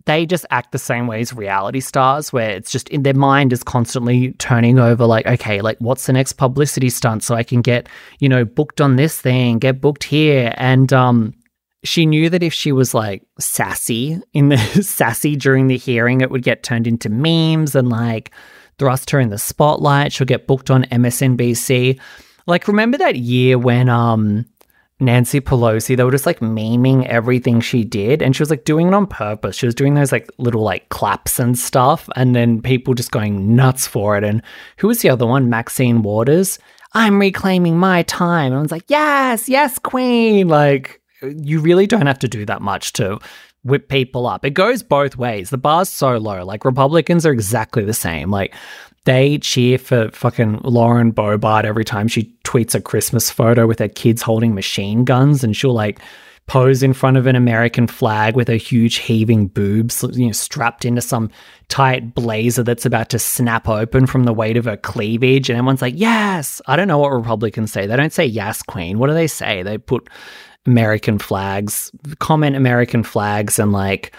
they 0.07 0.27
just 0.27 0.45
act 0.51 0.73
the 0.73 0.79
same 0.79 1.07
way 1.07 1.21
as 1.21 1.33
reality 1.33 1.81
stars, 1.81 2.33
where 2.33 2.51
it's 2.51 2.71
just 2.71 2.89
in 2.91 3.05
their 3.05 3.15
mind 3.15 3.53
is 3.53 3.63
constantly 3.63 4.33
turning 4.33 4.79
over, 4.79 5.07
like, 5.07 5.27
okay, 5.27 5.63
like 5.63 5.79
what's 5.79 6.07
the 6.07 6.13
next 6.13 6.35
publicity 6.35 6.91
stunt 6.91 7.23
so 7.23 7.35
I 7.35 7.43
can 7.43 7.63
get, 7.63 7.89
you 8.19 8.29
know, 8.29 8.45
booked 8.45 8.81
on 8.81 8.97
this 8.97 9.19
thing, 9.19 9.59
get 9.59 9.81
booked 9.81 10.05
here. 10.05 10.53
And 10.59 10.93
um, 10.93 11.33
she 11.85 12.05
knew 12.05 12.29
that 12.29 12.43
if 12.43 12.53
she 12.53 12.71
was 12.71 12.93
like 12.93 13.23
sassy 13.39 14.21
in 14.35 14.51
the 14.51 14.59
sassy 14.83 15.37
during 15.37 15.69
the 15.69 15.79
hearing, 15.79 16.21
it 16.21 16.31
would 16.31 16.43
get 16.43 16.63
turned 16.63 16.87
into 16.87 17.09
memes 17.09 17.75
and 17.75 17.89
like 17.89 18.31
thrust 18.79 19.11
her 19.11 19.21
in 19.21 19.31
the 19.31 19.39
spotlight. 19.39 20.13
She'll 20.13 20.27
get 20.27 20.47
booked 20.47 20.71
on 20.71 20.85
MSNBC. 20.85 21.99
Like, 22.47 22.69
remember 22.69 22.99
that 22.99 23.17
year 23.17 23.59
when 23.59 23.89
um 23.89 24.45
Nancy 25.01 25.41
Pelosi, 25.41 25.97
they 25.97 26.05
were 26.05 26.11
just 26.11 26.27
like 26.27 26.41
memeing 26.41 27.05
everything 27.07 27.61
she 27.61 27.85
did. 27.85 28.23
And 28.23 28.35
she 28.35 28.43
was 28.43 28.51
like 28.51 28.65
doing 28.65 28.89
it 28.89 28.95
on 28.95 29.07
purpose. 29.07 29.57
She 29.57 29.67
was 29.67 29.75
doing 29.75 29.95
those 29.95 30.13
like 30.13 30.31
little 30.39 30.63
like 30.63 30.89
claps 30.89 31.39
and 31.39 31.59
stuff. 31.59 32.09
And 32.17 32.35
then 32.35 32.63
people 32.63 32.95
just 32.95 33.11
going 33.11 33.57
nuts 33.57 33.87
for 33.87 34.17
it. 34.17 34.25
And 34.25 34.43
who 34.79 34.89
was 34.89 35.01
the 35.01 35.11
other 35.11 35.27
one? 35.27 35.51
Maxine 35.51 36.03
Waters. 36.03 36.59
I'm 36.93 37.21
reclaiming 37.21 37.77
my 37.77 38.05
time. 38.05 38.53
And 38.53 38.59
I 38.59 38.63
was 38.63 38.71
like, 38.71 38.85
yes, 38.87 39.49
yes, 39.49 39.79
queen. 39.81 40.47
Like, 40.47 41.01
you 41.23 41.59
really 41.61 41.89
don't 41.89 42.07
have 42.07 42.21
to 42.21 42.29
do 42.29 42.47
that 42.47 42.63
much 42.63 42.93
to 42.95 43.19
whip 43.65 43.89
people 43.89 44.27
up. 44.27 44.45
It 44.45 44.51
goes 44.51 44.85
both 44.85 45.17
ways. 45.17 45.51
The 45.51 45.59
bar's 45.59 45.89
so 45.89 46.17
low. 46.19 46.45
Like, 46.45 46.65
Republicans 46.65 47.27
are 47.27 47.33
exactly 47.33 47.85
the 47.85 47.95
same. 47.95 48.31
Like, 48.31 48.55
they 49.05 49.39
cheer 49.39 49.79
for 49.79 50.11
fucking 50.11 50.61
Lauren 50.65 51.13
Boebert 51.13 51.65
every 51.65 51.85
time 51.85 52.09
she 52.09 52.35
tweets 52.45 52.75
a 52.75 52.81
Christmas 52.81 53.31
photo 53.31 53.67
with 53.67 53.79
her 53.79 53.89
kids 53.89 54.23
holding 54.23 54.55
machine 54.55 55.05
guns 55.05 55.45
and 55.45 55.57
she'll 55.57 55.75
like 55.75 56.01
pose 56.47 56.83
in 56.83 56.93
front 56.93 57.17
of 57.17 57.27
an 57.27 57.37
American 57.37 57.87
flag 57.87 58.37
with 58.37 58.49
her 58.49 58.57
huge 58.57 58.97
heaving 58.97 59.47
boobs, 59.47 60.05
you 60.13 60.27
know, 60.27 60.33
strapped 60.33 60.85
into 60.85 61.01
some 61.01 61.31
tight 61.69 62.15
blazer 62.15 62.63
that's 62.63 62.85
about 62.85 63.09
to 63.09 63.19
snap 63.19 63.69
open 63.69 64.07
from 64.07 64.25
the 64.25 64.33
weight 64.33 64.57
of 64.57 64.67
her 64.67 64.77
cleavage. 64.77 65.49
And 65.49 65.57
everyone's 65.57 65.81
like, 65.81 65.95
yes. 65.97 66.61
I 66.67 66.77
don't 66.77 66.89
know 66.89 66.99
what 66.99 67.13
Republicans 67.13 67.73
say. 67.73 67.87
They 67.87 67.97
don't 67.97 68.13
say 68.13 68.27
yes, 68.27 68.63
Queen. 68.63 68.99
What 68.99 69.07
do 69.07 69.15
they 69.15 69.27
say? 69.27 69.63
They 69.63 69.79
put 69.79 70.09
American 70.67 71.19
flags, 71.19 71.91
comment 72.19 72.57
American 72.57 73.03
flags, 73.03 73.59
and 73.59 73.73
like 73.73 74.15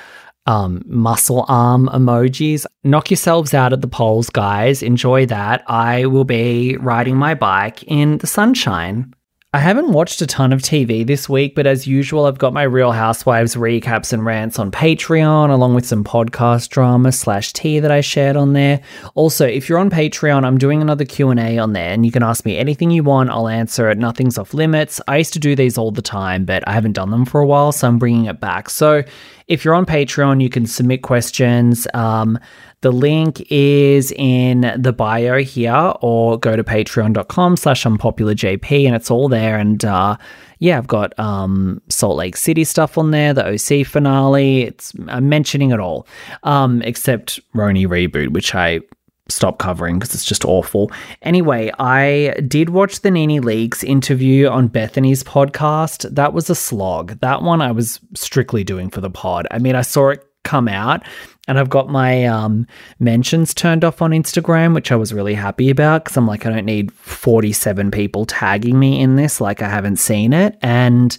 um, 0.45 0.83
muscle 0.85 1.45
arm 1.47 1.89
emojis. 1.91 2.65
Knock 2.83 3.09
yourselves 3.09 3.53
out 3.53 3.73
at 3.73 3.81
the 3.81 3.87
polls, 3.87 4.29
guys. 4.29 4.83
Enjoy 4.83 5.25
that. 5.25 5.63
I 5.67 6.05
will 6.05 6.25
be 6.25 6.77
riding 6.77 7.17
my 7.17 7.33
bike 7.33 7.83
in 7.83 8.19
the 8.19 8.27
sunshine. 8.27 9.13
I 9.55 9.59
haven't 9.59 9.93
watched 9.93 10.21
a 10.21 10.27
ton 10.27 10.51
of 10.51 10.61
TV 10.61 11.07
this 11.07 11.29
week, 11.29 11.55
but 11.55 11.65
as 11.65 11.87
usual, 11.87 12.25
I've 12.25 12.37
got 12.37 12.51
my 12.51 12.63
Real 12.63 12.91
Housewives 12.91 13.55
recaps 13.55 14.11
and 14.11 14.25
rants 14.25 14.59
on 14.59 14.69
Patreon, 14.69 15.49
along 15.49 15.75
with 15.75 15.85
some 15.85 16.03
podcast 16.03 16.67
drama 16.67 17.13
slash 17.13 17.53
tea 17.53 17.79
that 17.79 17.89
I 17.89 18.01
shared 18.01 18.35
on 18.35 18.51
there. 18.51 18.81
Also, 19.13 19.47
if 19.47 19.69
you're 19.69 19.79
on 19.79 19.89
Patreon, 19.89 20.43
I'm 20.43 20.57
doing 20.57 20.81
another 20.81 21.05
Q&A 21.05 21.57
on 21.57 21.71
there, 21.71 21.93
and 21.93 22.05
you 22.05 22.11
can 22.11 22.21
ask 22.21 22.43
me 22.43 22.57
anything 22.57 22.91
you 22.91 23.01
want. 23.01 23.29
I'll 23.29 23.47
answer 23.47 23.89
it. 23.89 23.97
Nothing's 23.97 24.37
off 24.37 24.53
limits. 24.53 24.99
I 25.07 25.15
used 25.15 25.31
to 25.31 25.39
do 25.39 25.55
these 25.55 25.77
all 25.77 25.91
the 25.91 26.01
time, 26.01 26.43
but 26.43 26.67
I 26.67 26.73
haven't 26.73 26.91
done 26.91 27.11
them 27.11 27.23
for 27.23 27.39
a 27.39 27.47
while, 27.47 27.71
so 27.71 27.87
I'm 27.87 27.97
bringing 27.97 28.25
it 28.25 28.41
back. 28.41 28.69
So 28.69 29.03
if 29.47 29.63
you're 29.63 29.75
on 29.75 29.85
Patreon, 29.85 30.41
you 30.41 30.49
can 30.49 30.65
submit 30.65 31.01
questions. 31.01 31.87
Um, 31.93 32.37
the 32.85 32.91
link 32.91 33.41
is 33.49 34.11
in 34.11 34.71
the 34.77 34.93
bio 34.93 35.39
here, 35.39 35.93
or 36.01 36.37
go 36.37 36.55
to 36.55 36.63
patreon.com 36.63 37.57
slash 37.57 37.83
unpopularjp, 37.83 38.85
and 38.85 38.95
it's 38.95 39.09
all 39.09 39.27
there. 39.27 39.57
And 39.57 39.83
uh, 39.83 40.17
yeah, 40.59 40.77
I've 40.77 40.85
got 40.85 41.17
um, 41.17 41.81
Salt 41.89 42.15
Lake 42.15 42.37
City 42.37 42.63
stuff 42.63 42.95
on 42.99 43.09
there, 43.09 43.33
the 43.33 43.43
OC 43.43 43.87
finale. 43.87 44.61
It's 44.61 44.93
I'm 45.07 45.27
mentioning 45.29 45.71
it 45.71 45.79
all, 45.79 46.05
um, 46.43 46.83
except 46.83 47.39
RHONY 47.55 47.87
Reboot, 47.87 48.27
which 48.33 48.53
I 48.53 48.81
stop 49.29 49.57
covering 49.57 49.97
because 49.97 50.13
it's 50.13 50.23
just 50.23 50.45
awful. 50.45 50.91
Anyway, 51.23 51.71
I 51.79 52.35
did 52.47 52.69
watch 52.69 53.01
the 53.01 53.09
NeNe 53.09 53.41
Leakes 53.41 53.83
interview 53.83 54.47
on 54.47 54.69
Bethenny's 54.69 55.23
podcast. 55.23 56.07
That 56.13 56.33
was 56.33 56.51
a 56.51 56.55
slog. 56.55 57.19
That 57.21 57.41
one 57.41 57.63
I 57.63 57.71
was 57.71 57.99
strictly 58.13 58.63
doing 58.63 58.91
for 58.91 59.01
the 59.01 59.09
pod. 59.09 59.47
I 59.49 59.57
mean, 59.57 59.73
I 59.75 59.81
saw 59.81 60.09
it 60.09 60.23
come 60.43 60.67
out 60.67 61.03
and 61.47 61.59
I've 61.59 61.69
got 61.69 61.89
my 61.89 62.25
um, 62.25 62.67
mentions 62.99 63.53
turned 63.53 63.83
off 63.83 64.01
on 64.01 64.11
Instagram, 64.11 64.73
which 64.73 64.91
I 64.91 64.95
was 64.95 65.13
really 65.13 65.35
happy 65.35 65.69
about 65.69 66.03
because 66.03 66.17
I'm 66.17 66.27
like, 66.27 66.45
I 66.45 66.49
don't 66.49 66.65
need 66.65 66.91
47 66.91 67.91
people 67.91 68.25
tagging 68.25 68.79
me 68.79 68.99
in 69.01 69.15
this, 69.15 69.39
like 69.39 69.61
I 69.61 69.69
haven't 69.69 69.97
seen 69.97 70.33
it. 70.33 70.57
And 70.61 71.17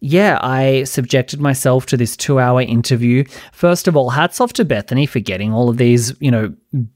yeah, 0.00 0.38
I 0.40 0.84
subjected 0.84 1.40
myself 1.40 1.84
to 1.86 1.96
this 1.96 2.16
two 2.16 2.40
hour 2.40 2.62
interview. 2.62 3.24
First 3.52 3.86
of 3.86 3.96
all, 3.96 4.10
hats 4.10 4.40
off 4.40 4.54
to 4.54 4.64
Bethenny 4.64 5.06
for 5.06 5.20
getting 5.20 5.52
all 5.52 5.68
of 5.68 5.76
these, 5.76 6.14
you 6.20 6.30
know, 6.30 6.54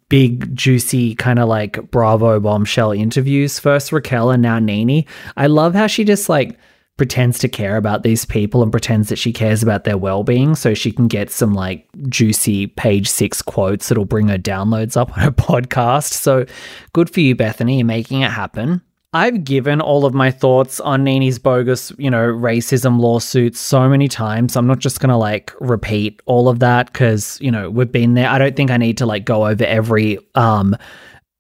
big, 0.09 0.57
juicy, 0.57 1.15
kind 1.15 1.39
of 1.39 1.49
like 1.49 1.91
Bravo 1.91 2.41
bombshell 2.41 2.93
interviews. 2.93 3.59
First 3.59 3.93
Raquel 3.93 4.31
and 4.31 4.43
now 4.43 4.59
NeNe. 4.59 5.05
I 5.37 5.49
love 5.49 5.75
how 5.75 5.87
she 5.87 6.05
just 6.05 6.31
like 6.31 6.59
pretends 6.97 7.39
to 7.41 7.49
care 7.49 7.77
about 7.77 8.03
these 8.03 8.25
people 8.25 8.63
and 8.63 8.71
pretends 8.71 9.09
that 9.09 9.19
she 9.19 9.33
cares 9.33 9.63
about 9.63 9.85
their 9.85 9.99
well-being 9.99 10.55
so 10.55 10.75
she 10.75 10.93
can 10.93 11.09
get 11.09 11.31
some 11.31 11.53
like 11.53 11.89
juicy 12.09 12.69
page 12.69 13.09
6 13.09 13.43
quotes 13.43 13.89
that'll 13.89 14.05
bring 14.05 14.29
her 14.29 14.39
downloads 14.39 14.97
up 14.97 15.17
on 15.17 15.25
her 15.25 15.31
podcast. 15.33 16.13
So 16.13 16.47
good 16.93 17.11
for 17.11 17.21
you 17.21 17.35
Bethenny 17.35 17.81
in 17.81 17.87
making 17.87 18.21
it 18.21 18.31
happen. 18.31 18.81
I've 19.13 19.45
given 19.45 19.81
all 19.81 20.05
of 20.07 20.13
my 20.13 20.33
thoughts 20.33 20.81
on 20.81 21.05
NeNe's 21.05 21.39
bogus, 21.39 21.93
you 21.99 22.11
know, 22.11 22.27
racism 22.27 22.99
lawsuits 22.99 23.61
so 23.61 23.89
many 23.89 24.09
times. 24.09 24.57
I'm 24.57 24.67
not 24.67 24.81
just 24.81 24.99
going 24.99 25.11
to 25.11 25.17
like 25.17 25.53
repeat 25.61 26.21
all 26.27 26.49
of 26.49 26.59
that 26.59 26.95
cuz, 26.95 27.39
you 27.41 27.51
know, 27.51 27.71
we've 27.71 27.93
been 27.93 28.15
there. 28.15 28.29
I 28.29 28.39
don't 28.39 28.57
think 28.57 28.73
I 28.73 28.77
need 28.77 28.99
to 28.99 29.07
like 29.07 29.25
go 29.25 29.47
over 29.47 29.65
every 29.65 30.19
um 30.35 30.77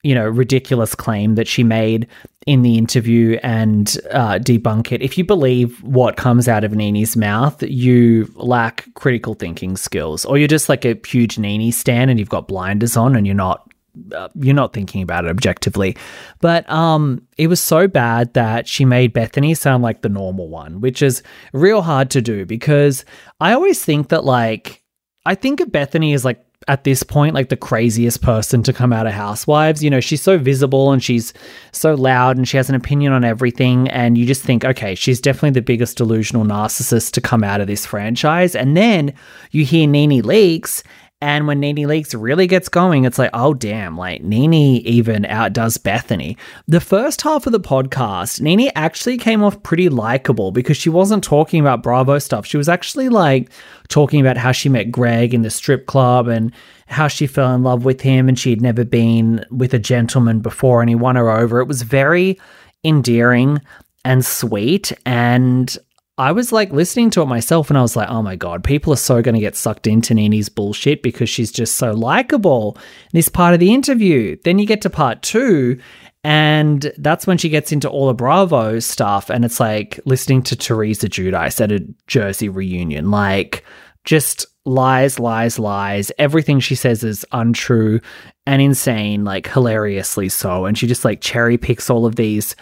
you 0.04 0.14
know, 0.14 0.28
ridiculous 0.28 0.94
claim 0.94 1.34
that 1.34 1.48
she 1.48 1.64
made 1.64 2.06
in 2.46 2.60
the 2.60 2.76
interview 2.76 3.38
and 3.42 3.96
uh, 4.10 4.34
debunk 4.34 4.92
it. 4.92 5.02
If 5.02 5.16
you 5.16 5.24
believe 5.24 5.82
what 5.82 6.16
comes 6.16 6.46
out 6.46 6.62
of 6.62 6.72
NeNe's 6.72 7.16
mouth, 7.16 7.62
you 7.62 8.30
lack 8.36 8.86
critical 8.94 9.34
thinking 9.34 9.76
skills, 9.78 10.26
or 10.26 10.36
you're 10.36 10.46
just 10.46 10.68
like 10.68 10.84
a 10.84 11.00
huge 11.06 11.38
NeNe 11.38 11.72
stan 11.72 12.10
and 12.10 12.18
you've 12.18 12.28
got 12.28 12.46
blinders 12.46 12.96
on 12.96 13.16
and 13.16 13.26
you're 13.26 13.34
not 13.34 13.68
uh, 14.14 14.28
you're 14.34 14.54
not 14.54 14.72
thinking 14.72 15.02
about 15.02 15.24
it 15.24 15.30
objectively. 15.30 15.96
But 16.40 16.68
um, 16.68 17.26
it 17.38 17.46
was 17.46 17.60
so 17.60 17.88
bad 17.88 18.34
that 18.34 18.68
she 18.68 18.84
made 18.84 19.14
Bethenny 19.14 19.56
sound 19.56 19.82
like 19.82 20.02
the 20.02 20.08
normal 20.08 20.48
one, 20.48 20.80
which 20.80 21.00
is 21.00 21.22
real 21.52 21.80
hard 21.80 22.10
to 22.10 22.20
do 22.20 22.44
because 22.44 23.04
I 23.40 23.52
always 23.52 23.82
think 23.82 24.08
that 24.08 24.24
like 24.24 24.82
I 25.24 25.34
think 25.34 25.60
of 25.60 25.68
Bethenny 25.68 26.14
as 26.14 26.24
like 26.26 26.44
at 26.68 26.84
this 26.84 27.02
point 27.02 27.34
like 27.34 27.48
the 27.48 27.56
craziest 27.56 28.22
person 28.22 28.62
to 28.62 28.72
come 28.72 28.92
out 28.92 29.06
of 29.06 29.12
Housewives. 29.12 29.82
You 29.82 29.90
know, 29.90 30.00
she's 30.00 30.22
so 30.22 30.38
visible 30.38 30.92
and 30.92 31.02
she's 31.02 31.32
so 31.72 31.94
loud 31.94 32.36
and 32.36 32.48
she 32.48 32.56
has 32.56 32.68
an 32.68 32.74
opinion 32.74 33.12
on 33.12 33.24
everything. 33.24 33.88
And 33.88 34.16
you 34.16 34.26
just 34.26 34.42
think, 34.42 34.64
okay, 34.64 34.94
she's 34.94 35.20
definitely 35.20 35.50
the 35.50 35.62
biggest 35.62 35.96
delusional 35.96 36.44
narcissist 36.44 37.12
to 37.12 37.20
come 37.20 37.44
out 37.44 37.60
of 37.60 37.66
this 37.66 37.86
franchise. 37.86 38.54
And 38.54 38.76
then 38.76 39.12
you 39.50 39.64
hear 39.64 39.86
NeNe 39.86 40.22
Leakes 40.22 40.82
and 41.24 41.46
when 41.46 41.58
NeNe 41.58 41.86
Leakes 41.86 42.14
really 42.14 42.46
gets 42.46 42.68
going, 42.68 43.06
it's 43.06 43.18
like, 43.18 43.30
oh 43.32 43.54
damn, 43.54 43.96
like 43.96 44.22
NeNe 44.22 44.52
even 44.52 45.24
outdoes 45.24 45.78
Bethenny. 45.78 46.36
The 46.68 46.82
first 46.82 47.22
half 47.22 47.46
of 47.46 47.52
the 47.52 47.60
podcast, 47.60 48.42
NeNe 48.42 48.70
actually 48.74 49.16
came 49.16 49.42
off 49.42 49.62
pretty 49.62 49.88
likable 49.88 50.52
because 50.52 50.76
she 50.76 50.90
wasn't 50.90 51.24
talking 51.24 51.60
about 51.60 51.82
Bravo 51.82 52.18
stuff. 52.18 52.44
She 52.44 52.58
was 52.58 52.68
actually 52.68 53.08
like 53.08 53.48
talking 53.88 54.20
about 54.20 54.36
how 54.36 54.52
she 54.52 54.68
met 54.68 54.92
Greg 54.92 55.32
in 55.32 55.40
the 55.40 55.48
strip 55.48 55.86
club 55.86 56.28
and 56.28 56.52
how 56.88 57.08
she 57.08 57.26
fell 57.26 57.54
in 57.54 57.62
love 57.62 57.86
with 57.86 58.02
him 58.02 58.28
and 58.28 58.38
she 58.38 58.50
had 58.50 58.60
never 58.60 58.84
been 58.84 59.46
with 59.50 59.72
a 59.72 59.78
gentleman 59.78 60.40
before 60.40 60.82
and 60.82 60.90
he 60.90 60.94
won 60.94 61.16
her 61.16 61.30
over. 61.30 61.58
It 61.58 61.68
was 61.68 61.80
very 61.80 62.38
endearing 62.84 63.62
and 64.04 64.22
sweet 64.26 64.92
and 65.06 65.74
I 66.16 66.30
was 66.30 66.52
like 66.52 66.70
listening 66.72 67.10
to 67.10 67.22
it 67.22 67.26
myself 67.26 67.70
and 67.70 67.78
I 67.78 67.82
was 67.82 67.96
like, 67.96 68.08
oh 68.08 68.22
my 68.22 68.36
God, 68.36 68.62
people 68.62 68.92
are 68.92 68.96
so 68.96 69.20
going 69.20 69.34
to 69.34 69.40
get 69.40 69.56
sucked 69.56 69.88
into 69.88 70.14
NeNe's 70.14 70.48
bullshit 70.48 71.02
because 71.02 71.28
she's 71.28 71.50
just 71.50 71.74
so 71.74 71.92
likable. 71.92 72.78
This 73.12 73.28
part 73.28 73.52
of 73.52 73.60
the 73.60 73.74
interview. 73.74 74.36
Then 74.44 74.60
you 74.60 74.66
get 74.66 74.82
to 74.82 74.90
part 74.90 75.22
two, 75.22 75.80
and 76.22 76.92
that's 76.98 77.26
when 77.26 77.36
she 77.36 77.48
gets 77.48 77.72
into 77.72 77.90
all 77.90 78.06
the 78.06 78.14
Bravo 78.14 78.78
stuff. 78.78 79.28
And 79.28 79.44
it's 79.44 79.58
like 79.58 79.98
listening 80.04 80.42
to 80.44 80.56
Teresa 80.56 81.08
Giudice 81.08 81.60
at 81.60 81.72
a 81.72 81.84
Jersey 82.06 82.48
reunion. 82.48 83.10
Like, 83.10 83.64
just 84.04 84.46
lies, 84.64 85.18
lies, 85.18 85.58
lies. 85.58 86.12
Everything 86.18 86.60
she 86.60 86.74
says 86.74 87.02
is 87.04 87.26
untrue 87.32 88.00
and 88.46 88.62
insane, 88.62 89.24
like 89.24 89.48
hilariously 89.48 90.28
so. 90.28 90.64
And 90.64 90.78
she 90.78 90.86
just 90.86 91.04
like 91.04 91.20
cherry 91.20 91.58
picks 91.58 91.90
all 91.90 92.06
of 92.06 92.16
these 92.16 92.54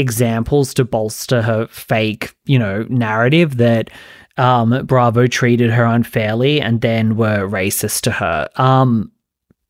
examples 0.00 0.74
to 0.74 0.84
bolster 0.84 1.42
her 1.42 1.66
fake, 1.68 2.34
you 2.44 2.58
know, 2.58 2.86
narrative 2.88 3.58
that 3.58 3.90
um, 4.36 4.84
Bravo 4.86 5.26
treated 5.26 5.70
her 5.70 5.84
unfairly 5.84 6.60
and 6.60 6.80
then 6.80 7.16
were 7.16 7.46
racist 7.46 8.00
to 8.02 8.10
her. 8.10 8.48
Um, 8.56 9.12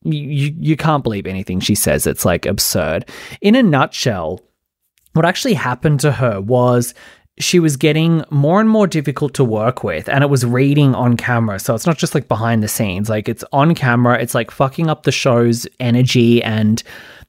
you 0.03 0.55
you 0.57 0.75
can't 0.75 1.03
believe 1.03 1.27
anything 1.27 1.59
she 1.59 1.75
says. 1.75 2.07
It's 2.07 2.25
like 2.25 2.45
absurd. 2.45 3.07
In 3.41 3.55
a 3.55 3.61
nutshell, 3.61 4.41
what 5.13 5.25
actually 5.25 5.53
happened 5.53 5.99
to 5.99 6.11
her 6.11 6.41
was 6.41 6.93
she 7.39 7.59
was 7.59 7.77
getting 7.77 8.23
more 8.29 8.59
and 8.59 8.69
more 8.69 8.87
difficult 8.87 9.33
to 9.33 9.43
work 9.43 9.83
with 9.83 10.07
and 10.09 10.23
it 10.23 10.29
was 10.29 10.45
reading 10.45 10.93
on 10.93 11.17
camera 11.17 11.59
so 11.59 11.73
it's 11.73 11.87
not 11.87 11.97
just 11.97 12.13
like 12.13 12.27
behind 12.27 12.61
the 12.61 12.67
scenes 12.67 13.09
like 13.09 13.29
it's 13.29 13.43
on 13.53 13.73
camera 13.73 14.21
it's 14.21 14.35
like 14.35 14.51
fucking 14.51 14.89
up 14.89 15.03
the 15.03 15.11
show's 15.11 15.65
energy 15.79 16.43
and 16.43 16.83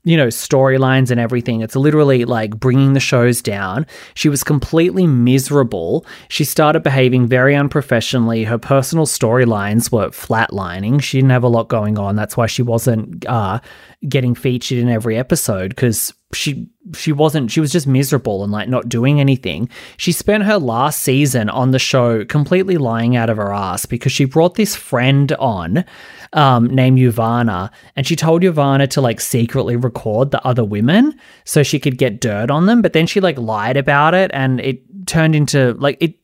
you 0.04 0.16
know, 0.16 0.26
storylines 0.28 1.10
and 1.10 1.20
everything. 1.20 1.60
It's 1.60 1.76
literally 1.76 2.24
like 2.24 2.58
bringing 2.58 2.92
the 2.92 3.00
shows 3.00 3.40
down. 3.40 3.86
She 4.14 4.28
was 4.28 4.42
completely 4.42 5.06
miserable. 5.06 6.04
She 6.28 6.44
started 6.44 6.82
behaving 6.82 7.26
very 7.26 7.54
unprofessionally. 7.54 8.44
Her 8.44 8.58
personal 8.58 9.06
storylines 9.06 9.92
were 9.92 10.08
flatlining. 10.08 11.02
She 11.02 11.18
didn't 11.18 11.30
have 11.30 11.44
a 11.44 11.48
lot 11.48 11.68
going 11.68 11.98
on. 11.98 12.16
That's 12.16 12.36
why 12.36 12.46
she 12.46 12.62
wasn't 12.62 13.24
uh, 13.26 13.60
getting 14.08 14.34
featured 14.34 14.78
in 14.78 14.88
every 14.88 15.16
episode 15.16 15.70
because 15.70 16.12
she 16.34 16.66
she 16.94 17.12
wasn't 17.12 17.50
she 17.50 17.60
was 17.60 17.72
just 17.72 17.86
miserable 17.86 18.42
and 18.42 18.52
like 18.52 18.68
not 18.68 18.88
doing 18.88 19.20
anything. 19.20 19.68
She 19.96 20.12
spent 20.12 20.44
her 20.44 20.58
last 20.58 21.00
season 21.00 21.50
on 21.50 21.70
the 21.70 21.78
show 21.78 22.24
completely 22.24 22.76
lying 22.76 23.16
out 23.16 23.30
of 23.30 23.36
her 23.36 23.52
ass 23.52 23.86
because 23.86 24.12
she 24.12 24.24
brought 24.24 24.54
this 24.54 24.74
friend 24.74 25.32
on 25.32 25.84
um, 26.32 26.66
named 26.66 26.98
Yovanna, 26.98 27.70
and 27.96 28.06
she 28.06 28.16
told 28.16 28.42
Yovanna 28.42 28.86
to 28.88 29.00
like 29.00 29.20
secretly 29.20 29.76
record 29.76 30.30
the 30.30 30.44
other 30.46 30.64
women 30.64 31.18
so 31.44 31.62
she 31.62 31.78
could 31.78 31.98
get 31.98 32.20
dirt 32.20 32.50
on 32.50 32.66
them. 32.66 32.82
But 32.82 32.92
then 32.94 33.06
she 33.06 33.20
like 33.20 33.38
lied 33.38 33.76
about 33.76 34.14
it, 34.14 34.30
and 34.32 34.60
it 34.60 34.82
turned 35.06 35.34
into 35.34 35.74
like 35.74 35.98
it 36.00 36.12
it 36.12 36.21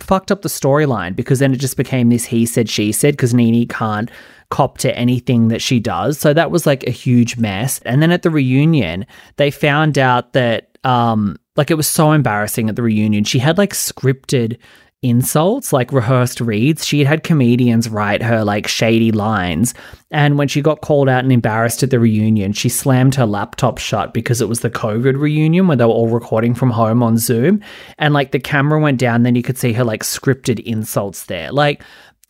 fucked 0.00 0.30
up 0.30 0.42
the 0.42 0.48
storyline 0.48 1.14
because 1.14 1.38
then 1.38 1.52
it 1.52 1.60
just 1.60 1.76
became 1.76 2.08
this 2.08 2.24
he 2.24 2.46
said, 2.46 2.68
she 2.68 2.92
said 2.92 3.14
because 3.14 3.34
NeNe 3.34 3.66
can't 3.66 4.10
cop 4.50 4.78
to 4.78 4.96
anything 4.96 5.48
that 5.48 5.60
she 5.60 5.80
does. 5.80 6.18
So 6.18 6.32
that 6.32 6.50
was 6.50 6.66
like 6.66 6.84
a 6.84 6.90
huge 6.90 7.36
mess. 7.36 7.80
And 7.84 8.00
then 8.00 8.12
at 8.12 8.22
the 8.22 8.30
reunion, 8.30 9.06
they 9.36 9.50
found 9.50 9.98
out 9.98 10.32
that, 10.34 10.78
um, 10.84 11.36
like 11.56 11.70
it 11.70 11.74
was 11.74 11.88
so 11.88 12.12
embarrassing 12.12 12.68
at 12.68 12.76
the 12.76 12.82
reunion. 12.82 13.24
She 13.24 13.38
had 13.38 13.58
like 13.58 13.72
scripted 13.72 14.58
insults, 15.02 15.72
like 15.72 15.92
rehearsed 15.92 16.40
reads. 16.40 16.84
She 16.84 16.98
had 16.98 17.06
had 17.06 17.22
comedians 17.22 17.88
write 17.88 18.22
her 18.22 18.44
like 18.44 18.66
shady 18.66 19.12
lines. 19.12 19.74
And 20.10 20.38
when 20.38 20.48
she 20.48 20.62
got 20.62 20.80
called 20.80 21.08
out 21.08 21.22
and 21.24 21.32
embarrassed 21.32 21.82
at 21.82 21.90
the 21.90 22.00
reunion, 22.00 22.52
she 22.52 22.68
slammed 22.68 23.14
her 23.14 23.26
laptop 23.26 23.78
shut 23.78 24.14
because 24.14 24.40
it 24.40 24.48
was 24.48 24.60
the 24.60 24.70
COVID 24.70 25.18
reunion 25.18 25.68
where 25.68 25.76
they 25.76 25.84
were 25.84 25.90
all 25.90 26.08
recording 26.08 26.54
from 26.54 26.70
home 26.70 27.02
on 27.02 27.18
Zoom. 27.18 27.62
And 27.98 28.14
like 28.14 28.32
the 28.32 28.40
camera 28.40 28.80
went 28.80 28.98
down, 28.98 29.22
then 29.22 29.34
you 29.34 29.42
could 29.42 29.58
see 29.58 29.72
her 29.72 29.84
like 29.84 30.02
scripted 30.02 30.60
insults 30.60 31.26
there. 31.26 31.52
Like, 31.52 31.82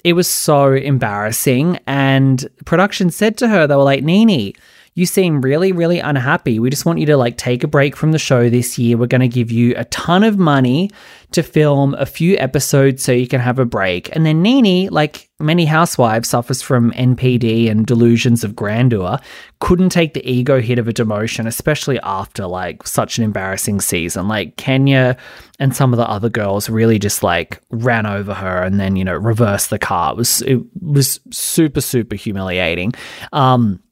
it 0.04 0.12
was 0.12 0.28
so 0.28 0.72
embarrassing. 0.72 1.80
And 1.88 2.46
production 2.64 3.10
said 3.10 3.36
to 3.38 3.48
her, 3.48 3.66
they 3.66 3.74
were 3.74 3.82
like, 3.82 4.04
NeNe, 4.04 4.52
you 4.96 5.04
seem 5.04 5.42
really, 5.42 5.72
really 5.72 6.00
unhappy. 6.00 6.58
We 6.58 6.70
just 6.70 6.86
want 6.86 6.98
you 6.98 7.06
to 7.06 7.18
like 7.18 7.36
take 7.36 7.62
a 7.62 7.68
break 7.68 7.94
from 7.94 8.12
the 8.12 8.18
show 8.18 8.48
this 8.48 8.78
year. 8.78 8.96
We're 8.96 9.06
going 9.06 9.20
to 9.20 9.28
give 9.28 9.52
you 9.52 9.74
a 9.76 9.84
ton 9.84 10.24
of 10.24 10.38
money 10.38 10.90
to 11.32 11.42
film 11.42 11.92
a 11.98 12.06
few 12.06 12.34
episodes 12.38 13.04
so 13.04 13.12
you 13.12 13.28
can 13.28 13.42
have 13.42 13.58
a 13.58 13.66
break. 13.66 14.08
And 14.16 14.24
then 14.24 14.40
NeNe, 14.40 14.88
like 14.88 15.28
many 15.38 15.66
housewives, 15.66 16.30
suffers 16.30 16.62
from 16.62 16.92
NPD 16.92 17.70
and 17.70 17.84
delusions 17.84 18.42
of 18.42 18.56
grandeur, 18.56 19.18
couldn't 19.60 19.90
take 19.90 20.14
the 20.14 20.26
ego 20.26 20.62
hit 20.62 20.78
of 20.78 20.88
a 20.88 20.94
demotion, 20.94 21.46
especially 21.46 22.00
after 22.00 22.46
like 22.46 22.86
such 22.86 23.18
an 23.18 23.24
embarrassing 23.24 23.82
season. 23.82 24.28
Like 24.28 24.56
Kenya 24.56 25.18
and 25.58 25.76
some 25.76 25.92
of 25.92 25.98
the 25.98 26.08
other 26.08 26.30
girls 26.30 26.70
really 26.70 26.98
just 26.98 27.22
like 27.22 27.60
ran 27.70 28.06
over 28.06 28.32
her 28.32 28.62
and 28.62 28.80
then, 28.80 28.96
you 28.96 29.04
know, 29.04 29.14
reversed 29.14 29.68
the 29.68 29.78
car. 29.78 30.12
It 30.12 30.16
was 30.16 30.40
it 30.40 30.62
was 30.80 31.20
super, 31.30 31.82
super 31.82 32.16
humiliating. 32.16 32.94
Um 33.34 33.82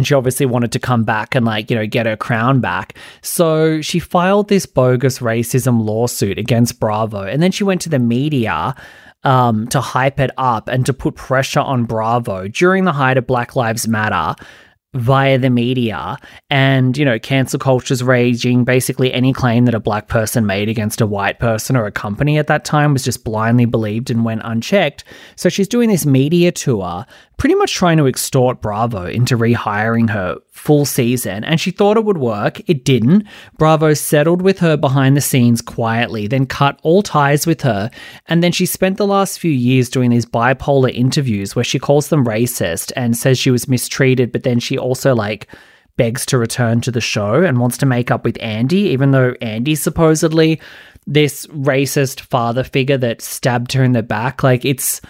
and 0.00 0.06
she 0.06 0.14
obviously 0.14 0.46
wanted 0.46 0.72
to 0.72 0.78
come 0.78 1.04
back 1.04 1.34
and 1.34 1.44
like 1.44 1.68
you 1.68 1.76
know 1.76 1.86
get 1.86 2.06
her 2.06 2.16
crown 2.16 2.58
back. 2.58 2.96
So 3.20 3.82
she 3.82 3.98
filed 3.98 4.48
this 4.48 4.64
bogus 4.64 5.18
racism 5.18 5.84
lawsuit 5.84 6.38
against 6.38 6.80
bravo. 6.80 7.20
And 7.20 7.42
then 7.42 7.52
she 7.52 7.64
went 7.64 7.82
to 7.82 7.90
the 7.90 7.98
media 7.98 8.74
um, 9.24 9.68
to 9.68 9.82
hype 9.82 10.18
it 10.18 10.30
up 10.38 10.68
and 10.68 10.86
to 10.86 10.94
put 10.94 11.16
pressure 11.16 11.60
on 11.60 11.84
bravo 11.84 12.48
during 12.48 12.84
the 12.84 12.92
height 12.92 13.18
of 13.18 13.26
black 13.26 13.56
lives 13.56 13.86
matter 13.86 14.34
via 14.94 15.38
the 15.38 15.50
media 15.50 16.16
and 16.48 16.98
you 16.98 17.04
know 17.04 17.18
cancel 17.18 17.58
culture's 17.58 18.02
raging. 18.02 18.64
Basically 18.64 19.12
any 19.12 19.34
claim 19.34 19.66
that 19.66 19.74
a 19.74 19.80
black 19.80 20.08
person 20.08 20.46
made 20.46 20.70
against 20.70 21.02
a 21.02 21.06
white 21.06 21.38
person 21.38 21.76
or 21.76 21.84
a 21.84 21.92
company 21.92 22.38
at 22.38 22.46
that 22.46 22.64
time 22.64 22.94
was 22.94 23.04
just 23.04 23.22
blindly 23.22 23.66
believed 23.66 24.10
and 24.10 24.24
went 24.24 24.40
unchecked. 24.44 25.04
So 25.36 25.50
she's 25.50 25.68
doing 25.68 25.90
this 25.90 26.06
media 26.06 26.52
tour 26.52 27.04
pretty 27.40 27.54
much 27.54 27.72
trying 27.72 27.96
to 27.96 28.06
extort 28.06 28.60
Bravo 28.60 29.06
into 29.06 29.34
rehiring 29.34 30.10
her 30.10 30.36
full 30.50 30.84
season, 30.84 31.42
and 31.42 31.58
she 31.58 31.70
thought 31.70 31.96
it 31.96 32.04
would 32.04 32.18
work. 32.18 32.60
It 32.68 32.84
didn't. 32.84 33.26
Bravo 33.56 33.94
settled 33.94 34.42
with 34.42 34.58
her 34.58 34.76
behind 34.76 35.16
the 35.16 35.22
scenes 35.22 35.62
quietly, 35.62 36.26
then 36.26 36.44
cut 36.44 36.78
all 36.82 37.02
ties 37.02 37.46
with 37.46 37.62
her, 37.62 37.90
and 38.26 38.42
then 38.44 38.52
she 38.52 38.66
spent 38.66 38.98
the 38.98 39.06
last 39.06 39.38
few 39.38 39.50
years 39.50 39.88
doing 39.88 40.10
these 40.10 40.26
bipolar 40.26 40.92
interviews 40.94 41.56
where 41.56 41.64
she 41.64 41.78
calls 41.78 42.08
them 42.10 42.26
racist 42.26 42.92
and 42.94 43.16
says 43.16 43.38
she 43.38 43.50
was 43.50 43.66
mistreated, 43.66 44.32
but 44.32 44.42
then 44.42 44.60
she 44.60 44.76
also 44.76 45.14
like 45.14 45.48
begs 45.96 46.26
to 46.26 46.36
return 46.36 46.82
to 46.82 46.90
the 46.90 47.00
show 47.00 47.42
and 47.42 47.58
wants 47.58 47.78
to 47.78 47.86
make 47.86 48.10
up 48.10 48.22
with 48.22 48.36
Andy, 48.42 48.80
even 48.80 49.12
though 49.12 49.34
Andy 49.40 49.76
supposedly 49.76 50.60
this 51.06 51.46
racist 51.46 52.20
father 52.20 52.64
figure 52.64 52.98
that 52.98 53.22
stabbed 53.22 53.72
her 53.72 53.82
in 53.82 53.92
the 53.92 54.02
back. 54.02 54.42
Like 54.42 54.66
it's 54.66 55.00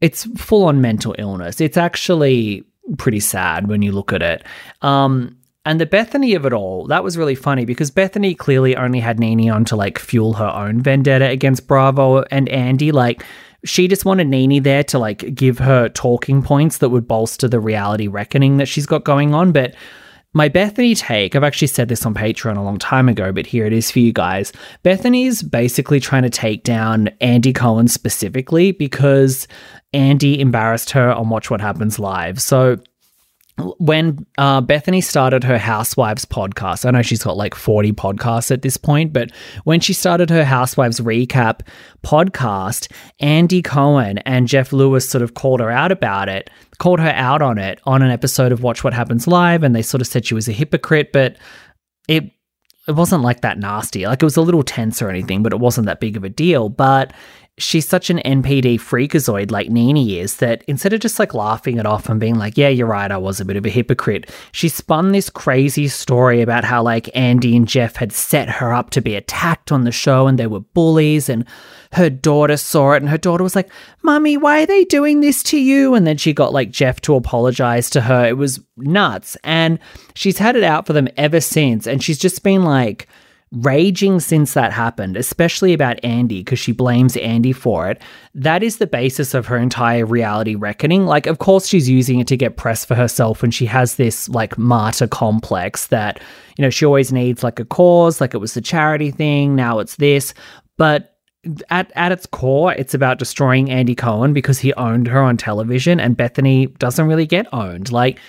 it's 0.00 0.24
full 0.40 0.64
on 0.64 0.80
mental 0.80 1.14
illness. 1.18 1.60
It's 1.60 1.76
actually 1.76 2.64
pretty 2.96 3.20
sad 3.20 3.68
when 3.68 3.82
you 3.82 3.92
look 3.92 4.12
at 4.12 4.22
it. 4.22 4.44
Um, 4.82 5.36
and 5.64 5.80
the 5.80 5.86
Bethenny 5.86 6.34
of 6.34 6.46
it 6.46 6.52
all, 6.52 6.86
that 6.86 7.04
was 7.04 7.18
really 7.18 7.34
funny 7.34 7.64
because 7.64 7.90
Bethenny 7.90 8.36
clearly 8.36 8.76
only 8.76 9.00
had 9.00 9.20
NeNe 9.20 9.50
on 9.50 9.64
to 9.66 9.76
like 9.76 9.98
fuel 9.98 10.34
her 10.34 10.48
own 10.48 10.80
vendetta 10.80 11.28
against 11.28 11.66
Bravo 11.66 12.22
and 12.30 12.48
Andy. 12.48 12.90
Like, 12.90 13.22
she 13.64 13.88
just 13.88 14.04
wanted 14.04 14.28
NeNe 14.28 14.62
there 14.62 14.84
to 14.84 14.98
like 14.98 15.34
give 15.34 15.58
her 15.58 15.88
talking 15.88 16.42
points 16.42 16.78
that 16.78 16.88
would 16.88 17.08
bolster 17.08 17.48
the 17.48 17.60
reality 17.60 18.06
reckoning 18.06 18.56
that 18.58 18.68
she's 18.68 18.86
got 18.86 19.04
going 19.04 19.34
on. 19.34 19.52
But 19.52 19.74
my 20.38 20.48
Bethenny 20.48 20.96
take, 20.96 21.34
I've 21.34 21.42
actually 21.42 21.66
said 21.66 21.88
this 21.88 22.06
on 22.06 22.14
Patreon 22.14 22.56
a 22.56 22.62
long 22.62 22.78
time 22.78 23.08
ago, 23.08 23.32
but 23.32 23.44
here 23.44 23.66
it 23.66 23.72
is 23.72 23.90
for 23.90 23.98
you 23.98 24.12
guys. 24.12 24.52
Bethenny's 24.84 25.42
basically 25.42 25.98
trying 25.98 26.22
to 26.22 26.30
take 26.30 26.62
down 26.62 27.08
Andy 27.20 27.52
Cohen 27.52 27.88
specifically 27.88 28.70
because 28.70 29.48
Andy 29.92 30.40
embarrassed 30.40 30.90
her 30.90 31.12
on 31.12 31.28
Watch 31.28 31.50
What 31.50 31.60
Happens 31.60 31.98
Live. 31.98 32.40
So 32.40 32.76
when 33.78 34.26
uh, 34.36 34.62
Bethenny 34.62 35.02
started 35.02 35.44
her 35.44 35.58
Housewives 35.58 36.24
podcast, 36.24 36.86
I 36.86 36.90
know 36.90 37.02
she's 37.02 37.22
got 37.22 37.36
like 37.36 37.54
40 37.54 37.92
podcasts 37.92 38.50
at 38.50 38.62
this 38.62 38.76
point, 38.76 39.12
but 39.12 39.30
when 39.64 39.80
she 39.80 39.92
started 39.92 40.30
her 40.30 40.44
Housewives 40.44 41.00
recap 41.00 41.60
podcast, 42.04 42.90
Andy 43.20 43.62
Cohen 43.62 44.18
and 44.18 44.48
Jeff 44.48 44.72
Lewis 44.72 45.08
sort 45.08 45.22
of 45.22 45.34
called 45.34 45.60
her 45.60 45.70
out 45.70 45.92
about 45.92 46.28
it, 46.28 46.50
called 46.78 47.00
her 47.00 47.10
out 47.10 47.42
on 47.42 47.58
it 47.58 47.80
on 47.84 48.02
an 48.02 48.10
episode 48.10 48.52
of 48.52 48.62
Watch 48.62 48.84
What 48.84 48.94
Happens 48.94 49.26
Live, 49.26 49.62
and 49.62 49.74
they 49.74 49.82
sort 49.82 50.00
of 50.00 50.06
said 50.06 50.24
she 50.24 50.34
was 50.34 50.48
a 50.48 50.52
hypocrite, 50.52 51.12
but 51.12 51.36
it 52.06 52.30
it 52.86 52.92
wasn't 52.92 53.22
like 53.22 53.42
that 53.42 53.58
nasty. 53.58 54.06
Like 54.06 54.22
it 54.22 54.24
was 54.24 54.38
a 54.38 54.42
little 54.42 54.62
tense 54.62 55.02
or 55.02 55.10
anything, 55.10 55.42
but 55.42 55.52
it 55.52 55.60
wasn't 55.60 55.86
that 55.86 56.00
big 56.00 56.16
of 56.16 56.24
a 56.24 56.30
deal. 56.30 56.70
But 56.70 57.12
she's 57.58 57.86
such 57.86 58.10
an 58.10 58.18
NPD 58.24 58.76
freakazoid 58.76 59.50
like 59.50 59.68
NeNe 59.68 60.18
is 60.18 60.36
that 60.36 60.64
instead 60.66 60.92
of 60.92 61.00
just 61.00 61.18
like 61.18 61.34
laughing 61.34 61.78
it 61.78 61.86
off 61.86 62.08
and 62.08 62.20
being 62.20 62.36
like, 62.36 62.56
yeah, 62.56 62.68
you're 62.68 62.86
right, 62.86 63.10
I 63.10 63.16
was 63.16 63.40
a 63.40 63.44
bit 63.44 63.56
of 63.56 63.66
a 63.66 63.70
hypocrite, 63.70 64.30
she 64.52 64.68
spun 64.68 65.12
this 65.12 65.30
crazy 65.30 65.88
story 65.88 66.42
about 66.42 66.64
how 66.64 66.82
like 66.82 67.10
Andy 67.14 67.56
and 67.56 67.68
Jeff 67.68 67.96
had 67.96 68.12
set 68.12 68.48
her 68.48 68.72
up 68.72 68.90
to 68.90 69.00
be 69.00 69.14
attacked 69.14 69.72
on 69.72 69.84
the 69.84 69.92
show 69.92 70.26
and 70.26 70.38
they 70.38 70.46
were 70.46 70.60
bullies 70.60 71.28
and 71.28 71.44
her 71.92 72.10
daughter 72.10 72.56
saw 72.56 72.92
it 72.92 73.02
and 73.02 73.08
her 73.08 73.18
daughter 73.18 73.42
was 73.42 73.56
like, 73.56 73.70
Mummy, 74.02 74.36
why 74.36 74.62
are 74.62 74.66
they 74.66 74.84
doing 74.84 75.20
this 75.20 75.42
to 75.44 75.58
you? 75.58 75.94
And 75.94 76.06
then 76.06 76.16
she 76.16 76.32
got 76.32 76.52
like 76.52 76.70
Jeff 76.70 77.00
to 77.02 77.14
apologize 77.14 77.90
to 77.90 78.02
her. 78.02 78.26
It 78.26 78.36
was 78.36 78.60
nuts. 78.76 79.36
And 79.42 79.78
she's 80.14 80.38
had 80.38 80.56
it 80.56 80.64
out 80.64 80.86
for 80.86 80.92
them 80.92 81.08
ever 81.16 81.40
since. 81.40 81.86
And 81.86 82.02
she's 82.02 82.18
just 82.18 82.42
been 82.42 82.64
like, 82.64 83.08
raging 83.52 84.20
since 84.20 84.52
that 84.54 84.72
happened, 84.72 85.16
especially 85.16 85.72
about 85.72 86.02
Andy, 86.04 86.40
because 86.40 86.58
she 86.58 86.72
blames 86.72 87.16
Andy 87.16 87.52
for 87.52 87.90
it. 87.90 88.00
That 88.34 88.62
is 88.62 88.76
the 88.76 88.86
basis 88.86 89.32
of 89.32 89.46
her 89.46 89.56
entire 89.56 90.04
reality 90.04 90.54
reckoning. 90.54 91.06
Like, 91.06 91.26
of 91.26 91.38
course, 91.38 91.66
she's 91.66 91.88
using 91.88 92.20
it 92.20 92.26
to 92.26 92.36
get 92.36 92.56
press 92.56 92.84
for 92.84 92.94
herself, 92.94 93.42
and 93.42 93.54
she 93.54 93.66
has 93.66 93.94
this 93.94 94.28
like 94.28 94.58
martyr 94.58 95.06
complex 95.06 95.86
that, 95.86 96.20
you 96.56 96.62
know, 96.62 96.70
she 96.70 96.84
always 96.84 97.12
needs 97.12 97.42
like 97.42 97.58
a 97.58 97.64
cause, 97.64 98.20
like 98.20 98.34
it 98.34 98.38
was 98.38 98.54
the 98.54 98.60
charity 98.60 99.10
thing, 99.10 99.56
now 99.56 99.78
it's 99.78 99.96
this. 99.96 100.34
But 100.76 101.16
at, 101.70 101.90
at 101.94 102.12
its 102.12 102.26
core, 102.26 102.74
it's 102.74 102.94
about 102.94 103.18
destroying 103.18 103.70
Andy 103.70 103.94
Cohen 103.94 104.32
because 104.32 104.58
he 104.58 104.74
owned 104.74 105.08
her 105.08 105.22
on 105.22 105.38
television, 105.38 106.00
and 106.00 106.16
Bethenny 106.16 106.76
doesn't 106.78 107.06
really 107.06 107.26
get 107.26 107.46
owned. 107.54 107.90
Like, 107.90 108.20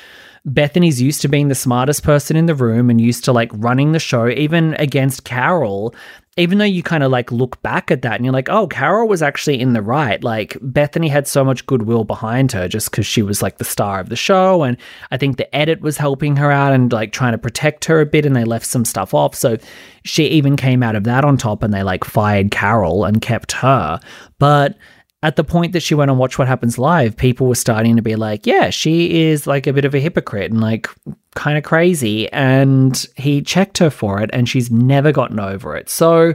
Bethenny's 0.47 1.01
used 1.01 1.21
to 1.21 1.27
being 1.27 1.47
the 1.47 1.55
smartest 1.55 2.03
person 2.03 2.35
in 2.35 2.45
the 2.45 2.55
room 2.55 2.89
and 2.89 2.99
used 2.99 3.25
to 3.25 3.31
like 3.31 3.51
running 3.53 3.91
the 3.91 3.99
show, 3.99 4.27
even 4.27 4.73
against 4.75 5.23
Carol. 5.23 5.93
Even 6.37 6.57
though 6.57 6.63
you 6.63 6.81
kind 6.83 7.03
of 7.03 7.11
like 7.11 7.33
look 7.33 7.61
back 7.63 7.91
at 7.91 8.01
that 8.03 8.15
and 8.15 8.23
you're 8.23 8.33
like, 8.33 8.47
oh, 8.47 8.65
Carol 8.65 9.09
was 9.09 9.21
actually 9.21 9.59
in 9.59 9.73
the 9.73 9.81
right. 9.81 10.23
Like 10.23 10.53
Bethenny 10.59 11.09
had 11.09 11.27
so 11.27 11.43
much 11.43 11.65
goodwill 11.65 12.05
behind 12.05 12.53
her 12.53 12.69
just 12.69 12.89
because 12.89 13.05
she 13.05 13.21
was 13.21 13.41
like 13.41 13.57
the 13.57 13.65
star 13.65 13.99
of 13.99 14.07
the 14.07 14.15
show. 14.15 14.63
And 14.63 14.77
I 15.11 15.17
think 15.17 15.35
the 15.35 15.53
edit 15.53 15.81
was 15.81 15.97
helping 15.97 16.37
her 16.37 16.49
out 16.49 16.71
and 16.71 16.93
like 16.93 17.11
trying 17.11 17.33
to 17.33 17.37
protect 17.37 17.83
her 17.85 17.99
a 17.99 18.05
bit 18.05 18.25
and 18.25 18.37
they 18.37 18.45
left 18.45 18.67
some 18.67 18.85
stuff 18.85 19.13
off. 19.13 19.35
So 19.35 19.57
she 20.05 20.27
even 20.27 20.55
came 20.55 20.81
out 20.81 20.95
of 20.95 21.03
that 21.03 21.25
on 21.25 21.35
top 21.35 21.61
and 21.61 21.73
they 21.73 21.83
like 21.83 22.05
fired 22.05 22.51
Carol 22.51 23.03
and 23.03 23.21
kept 23.21 23.51
her. 23.53 23.99
But 24.37 24.77
at 25.21 25.35
the 25.35 25.43
point 25.43 25.73
that 25.73 25.81
she 25.81 25.95
went 25.95 26.09
on 26.09 26.17
Watch 26.17 26.37
What 26.37 26.47
Happens 26.47 26.77
Live, 26.77 27.17
people 27.17 27.47
were 27.47 27.55
starting 27.55 27.95
to 27.97 28.01
be 28.01 28.15
like, 28.15 28.45
yeah, 28.45 28.69
she 28.69 29.23
is 29.23 29.45
like 29.45 29.67
a 29.67 29.73
bit 29.73 29.85
of 29.85 29.93
a 29.93 29.99
hypocrite 29.99 30.51
and 30.51 30.61
like 30.61 30.87
kind 31.35 31.57
of 31.57 31.63
crazy. 31.63 32.31
And 32.31 33.05
he 33.17 33.41
checked 33.41 33.79
her 33.79 33.89
for 33.89 34.21
it 34.21 34.29
and 34.31 34.47
she's 34.47 34.71
never 34.71 35.11
gotten 35.11 35.39
over 35.39 35.75
it. 35.75 35.89
So 35.89 36.33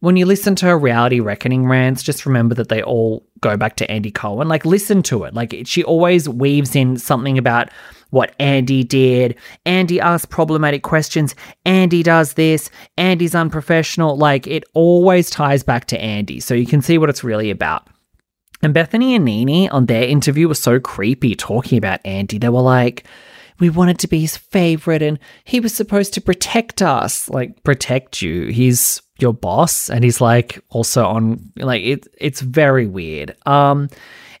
when 0.00 0.16
you 0.16 0.24
listen 0.24 0.54
to 0.56 0.66
her 0.66 0.78
reality 0.78 1.20
reckoning 1.20 1.66
rants, 1.66 2.02
just 2.02 2.24
remember 2.26 2.54
that 2.54 2.68
they 2.68 2.82
all 2.82 3.26
go 3.40 3.56
back 3.56 3.76
to 3.76 3.90
Andy 3.90 4.10
Cohen. 4.10 4.48
Like, 4.48 4.64
listen 4.64 5.02
to 5.04 5.24
it. 5.24 5.34
Like, 5.34 5.54
she 5.64 5.84
always 5.84 6.28
weaves 6.28 6.76
in 6.76 6.96
something 6.96 7.38
about 7.38 7.70
what 8.10 8.34
Andy 8.38 8.84
did. 8.84 9.36
Andy 9.64 10.00
asks 10.00 10.26
problematic 10.26 10.82
questions. 10.82 11.34
Andy 11.64 12.02
does 12.02 12.34
this. 12.34 12.70
Andy's 12.96 13.34
unprofessional. 13.34 14.16
Like, 14.16 14.46
it 14.46 14.64
always 14.74 15.28
ties 15.28 15.62
back 15.62 15.86
to 15.86 16.00
Andy. 16.00 16.40
So 16.40 16.54
you 16.54 16.66
can 16.66 16.82
see 16.82 16.98
what 16.98 17.10
it's 17.10 17.24
really 17.24 17.50
about. 17.50 17.88
And 18.62 18.74
Bethenny 18.74 19.14
and 19.14 19.24
NeNe 19.24 19.68
on 19.70 19.86
their 19.86 20.04
interview 20.04 20.48
were 20.48 20.54
so 20.54 20.80
creepy 20.80 21.34
talking 21.34 21.78
about 21.78 22.00
Andy. 22.04 22.38
They 22.38 22.48
were 22.48 22.62
like, 22.62 23.04
we 23.58 23.70
wanted 23.70 23.98
to 24.00 24.08
be 24.08 24.20
his 24.20 24.36
favorite 24.36 25.02
and 25.02 25.18
he 25.44 25.60
was 25.60 25.74
supposed 25.74 26.14
to 26.14 26.20
protect 26.20 26.82
us. 26.82 27.28
Like, 27.28 27.62
protect 27.62 28.22
you. 28.22 28.46
He's 28.48 29.02
your 29.18 29.32
boss 29.32 29.88
and 29.88 30.04
he's 30.04 30.20
like 30.20 30.62
also 30.68 31.04
on 31.06 31.40
like 31.56 31.82
it 31.82 32.06
it's 32.18 32.40
very 32.40 32.86
weird 32.86 33.34
um 33.46 33.88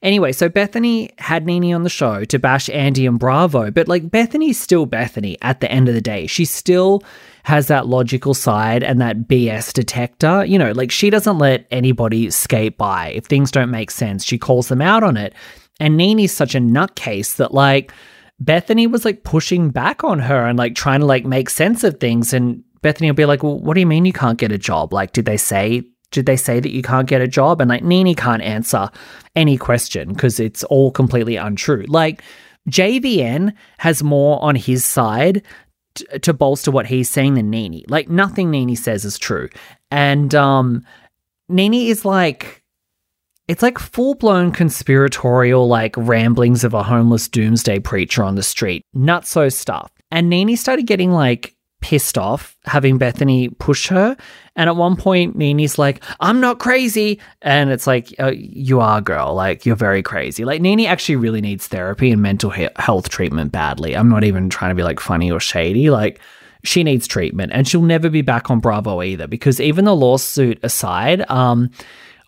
anyway 0.02 0.32
so 0.32 0.48
bethenny 0.48 1.10
had 1.18 1.46
nene 1.46 1.74
on 1.74 1.82
the 1.82 1.88
show 1.88 2.24
to 2.24 2.38
bash 2.38 2.68
andy 2.70 3.06
and 3.06 3.18
bravo 3.18 3.70
but 3.70 3.88
like 3.88 4.08
bethenny's 4.08 4.58
still 4.58 4.86
bethenny 4.86 5.36
at 5.42 5.60
the 5.60 5.70
end 5.70 5.88
of 5.88 5.94
the 5.94 6.00
day. 6.00 6.26
She 6.26 6.44
still 6.44 7.02
has 7.44 7.68
that 7.68 7.86
logical 7.86 8.34
side 8.34 8.82
and 8.82 9.00
that 9.00 9.28
bs 9.28 9.72
detector. 9.72 10.44
You 10.44 10.58
know 10.58 10.72
like 10.72 10.90
she 10.90 11.10
doesn't 11.10 11.38
let 11.38 11.66
anybody 11.70 12.30
skate 12.30 12.76
by. 12.76 13.08
If 13.08 13.26
things 13.26 13.50
don't 13.50 13.70
make 13.70 13.90
sense 13.90 14.24
she 14.24 14.38
calls 14.38 14.68
them 14.68 14.82
out 14.82 15.02
on 15.02 15.16
it. 15.16 15.34
And 15.78 15.96
nene's 15.96 16.32
such 16.32 16.54
a 16.54 16.58
nutcase 16.60 17.36
that 17.36 17.54
like 17.54 17.92
bethenny 18.42 18.90
was 18.90 19.04
like 19.04 19.24
pushing 19.24 19.70
back 19.70 20.04
on 20.04 20.18
her 20.18 20.46
and 20.46 20.58
like 20.58 20.74
trying 20.74 21.00
to 21.00 21.06
like 21.06 21.24
make 21.24 21.50
sense 21.50 21.84
of 21.84 22.00
things. 22.00 22.32
And 22.32 22.62
Bethenny 22.82 23.08
will 23.08 23.14
be 23.14 23.24
like, 23.24 23.42
"Well, 23.42 23.58
what 23.58 23.74
do 23.74 23.80
you 23.80 23.86
mean 23.86 24.04
you 24.04 24.12
can't 24.12 24.38
get 24.38 24.52
a 24.52 24.58
job? 24.58 24.92
Like, 24.92 25.12
did 25.12 25.24
they 25.24 25.36
say 25.36 25.82
did 26.16 26.26
they 26.26 26.36
say 26.36 26.58
that 26.60 26.72
you 26.72 26.82
can't 26.82 27.06
get 27.06 27.20
a 27.20 27.28
job?" 27.28 27.60
And 27.60 27.68
like 27.68 27.84
Nene 27.84 28.14
can't 28.14 28.42
answer 28.42 28.90
any 29.36 29.56
question 29.56 30.08
because 30.08 30.40
it's 30.40 30.64
all 30.64 30.90
completely 30.90 31.36
untrue. 31.36 31.84
Like 31.86 32.22
JVN 32.70 33.52
has 33.78 34.02
more 34.02 34.42
on 34.42 34.56
his 34.56 34.84
side 34.84 35.42
t- 35.94 36.06
to 36.18 36.32
bolster 36.32 36.70
what 36.70 36.86
he's 36.86 37.10
saying 37.10 37.34
than 37.34 37.50
Nene. 37.50 37.84
Like 37.88 38.08
nothing 38.08 38.50
Nene 38.50 38.74
says 38.74 39.04
is 39.04 39.18
true, 39.18 39.50
and 39.90 40.34
um, 40.34 40.84
Nene 41.48 41.74
is 41.74 42.04
like. 42.04 42.62
It's 43.48 43.62
like 43.62 43.78
full 43.78 44.16
blown 44.16 44.50
conspiratorial, 44.50 45.68
like 45.68 45.94
ramblings 45.96 46.64
of 46.64 46.74
a 46.74 46.82
homeless 46.82 47.28
doomsday 47.28 47.78
preacher 47.78 48.24
on 48.24 48.34
the 48.34 48.42
street. 48.42 48.82
Nutso 48.92 49.52
stuff. 49.52 49.88
And 50.10 50.28
Nene 50.28 50.56
started 50.56 50.88
getting 50.88 51.12
like 51.12 51.55
pissed 51.86 52.18
off 52.18 52.56
having 52.64 52.98
Bethenny 52.98 53.56
push 53.60 53.86
her. 53.86 54.16
And 54.56 54.68
at 54.68 54.74
one 54.74 54.96
point, 54.96 55.36
Nene's 55.36 55.78
like, 55.78 56.02
I'm 56.18 56.40
not 56.40 56.58
crazy. 56.58 57.20
And 57.42 57.70
it's 57.70 57.86
like, 57.86 58.12
oh, 58.18 58.32
you 58.32 58.80
are, 58.80 59.00
girl. 59.00 59.34
Like, 59.34 59.64
you're 59.64 59.76
very 59.76 60.02
crazy. 60.02 60.44
Like, 60.44 60.60
Nene 60.60 60.86
actually 60.86 61.14
really 61.14 61.40
needs 61.40 61.68
therapy 61.68 62.10
and 62.10 62.20
mental 62.20 62.50
he- 62.50 62.68
health 62.74 63.08
treatment 63.08 63.52
badly. 63.52 63.94
I'm 63.94 64.08
not 64.08 64.24
even 64.24 64.50
trying 64.50 64.72
to 64.72 64.74
be 64.74 64.82
like 64.82 64.98
funny 64.98 65.30
or 65.30 65.38
shady. 65.38 65.88
Like, 65.88 66.18
she 66.64 66.82
needs 66.82 67.06
treatment 67.06 67.52
and 67.54 67.68
she'll 67.68 67.82
never 67.82 68.10
be 68.10 68.22
back 68.22 68.50
on 68.50 68.58
Bravo 68.58 69.00
either 69.00 69.28
because 69.28 69.60
even 69.60 69.84
the 69.84 69.94
lawsuit 69.94 70.58
aside, 70.64 71.24
um, 71.30 71.70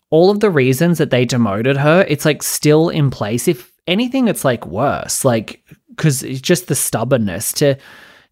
all 0.09 0.29
of 0.29 0.39
the 0.39 0.49
reasons 0.49 0.99
that 0.99 1.09
they 1.09 1.25
demoted 1.25 1.75
her, 1.75 2.05
it's 2.07 2.23
like 2.23 2.43
still 2.43 2.87
in 2.87 3.11
place. 3.11 3.49
If 3.49 3.73
anything, 3.87 4.29
it's 4.29 4.45
like 4.45 4.65
worse. 4.65 5.25
Like, 5.25 5.61
because 5.89 6.23
it's 6.23 6.39
just 6.39 6.67
the 6.67 6.75
stubbornness 6.75 7.51
to 7.53 7.75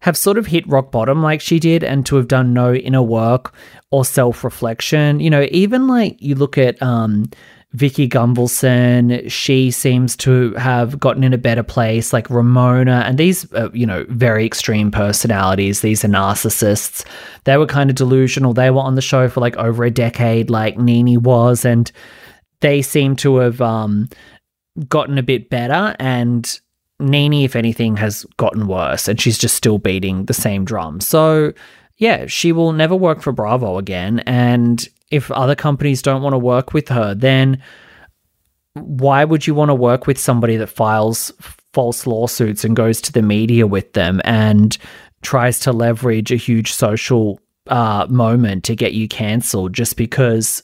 have 0.00 0.16
sort 0.16 0.38
of 0.38 0.46
hit 0.46 0.66
rock 0.68 0.92
bottom 0.92 1.22
like 1.22 1.40
she 1.40 1.58
did 1.58 1.82
and 1.82 2.06
to 2.06 2.16
have 2.16 2.28
done 2.28 2.54
no 2.54 2.72
inner 2.72 3.02
work 3.02 3.52
or 3.90 4.04
self 4.04 4.44
reflection. 4.44 5.20
You 5.20 5.30
know, 5.30 5.46
even 5.50 5.86
like 5.86 6.16
you 6.20 6.34
look 6.34 6.56
at 6.56 6.80
um, 6.82 7.30
Vicki 7.72 8.08
Gunvalson, 8.08 9.30
she 9.30 9.70
seems 9.70 10.16
to 10.18 10.54
have 10.54 10.98
gotten 10.98 11.22
in 11.22 11.34
a 11.34 11.38
better 11.38 11.62
place, 11.62 12.12
like 12.12 12.30
Ramona, 12.30 13.02
and 13.06 13.18
these, 13.18 13.52
uh, 13.52 13.70
you 13.72 13.86
know, 13.86 14.06
very 14.08 14.46
extreme 14.46 14.90
personalities. 14.90 15.80
These 15.80 16.04
are 16.04 16.08
narcissists. 16.08 17.04
They 17.44 17.56
were 17.56 17.66
kind 17.66 17.90
of 17.90 17.96
delusional. 17.96 18.54
They 18.54 18.70
were 18.70 18.80
on 18.80 18.94
the 18.94 19.02
show 19.02 19.28
for 19.28 19.40
like 19.40 19.56
over 19.56 19.84
a 19.84 19.90
decade, 19.90 20.48
like 20.48 20.78
Nene 20.78 21.22
was, 21.22 21.64
and 21.64 21.90
they 22.60 22.82
seem 22.82 23.16
to 23.16 23.36
have 23.36 23.60
um, 23.60 24.08
gotten 24.88 25.18
a 25.18 25.22
bit 25.22 25.50
better. 25.50 25.94
And 25.98 26.60
Nene, 27.00 27.44
if 27.44 27.56
anything, 27.56 27.96
has 27.96 28.24
gotten 28.36 28.66
worse 28.66 29.08
and 29.08 29.20
she's 29.20 29.38
just 29.38 29.54
still 29.54 29.78
beating 29.78 30.24
the 30.24 30.34
same 30.34 30.64
drum. 30.64 31.00
So, 31.00 31.52
yeah, 31.96 32.26
she 32.26 32.52
will 32.52 32.72
never 32.72 32.96
work 32.96 33.22
for 33.22 33.32
Bravo 33.32 33.78
again. 33.78 34.20
And 34.20 34.86
if 35.10 35.30
other 35.30 35.54
companies 35.54 36.02
don't 36.02 36.22
want 36.22 36.34
to 36.34 36.38
work 36.38 36.72
with 36.72 36.88
her, 36.88 37.14
then 37.14 37.62
why 38.74 39.24
would 39.24 39.46
you 39.46 39.54
want 39.54 39.70
to 39.70 39.74
work 39.74 40.06
with 40.06 40.18
somebody 40.18 40.56
that 40.56 40.68
files 40.68 41.32
false 41.72 42.06
lawsuits 42.06 42.64
and 42.64 42.76
goes 42.76 43.00
to 43.00 43.12
the 43.12 43.22
media 43.22 43.66
with 43.66 43.92
them 43.92 44.20
and 44.24 44.78
tries 45.22 45.60
to 45.60 45.72
leverage 45.72 46.30
a 46.30 46.36
huge 46.36 46.72
social 46.72 47.40
uh, 47.66 48.06
moment 48.08 48.64
to 48.64 48.76
get 48.76 48.94
you 48.94 49.08
cancelled 49.08 49.72
just 49.72 49.96
because 49.96 50.62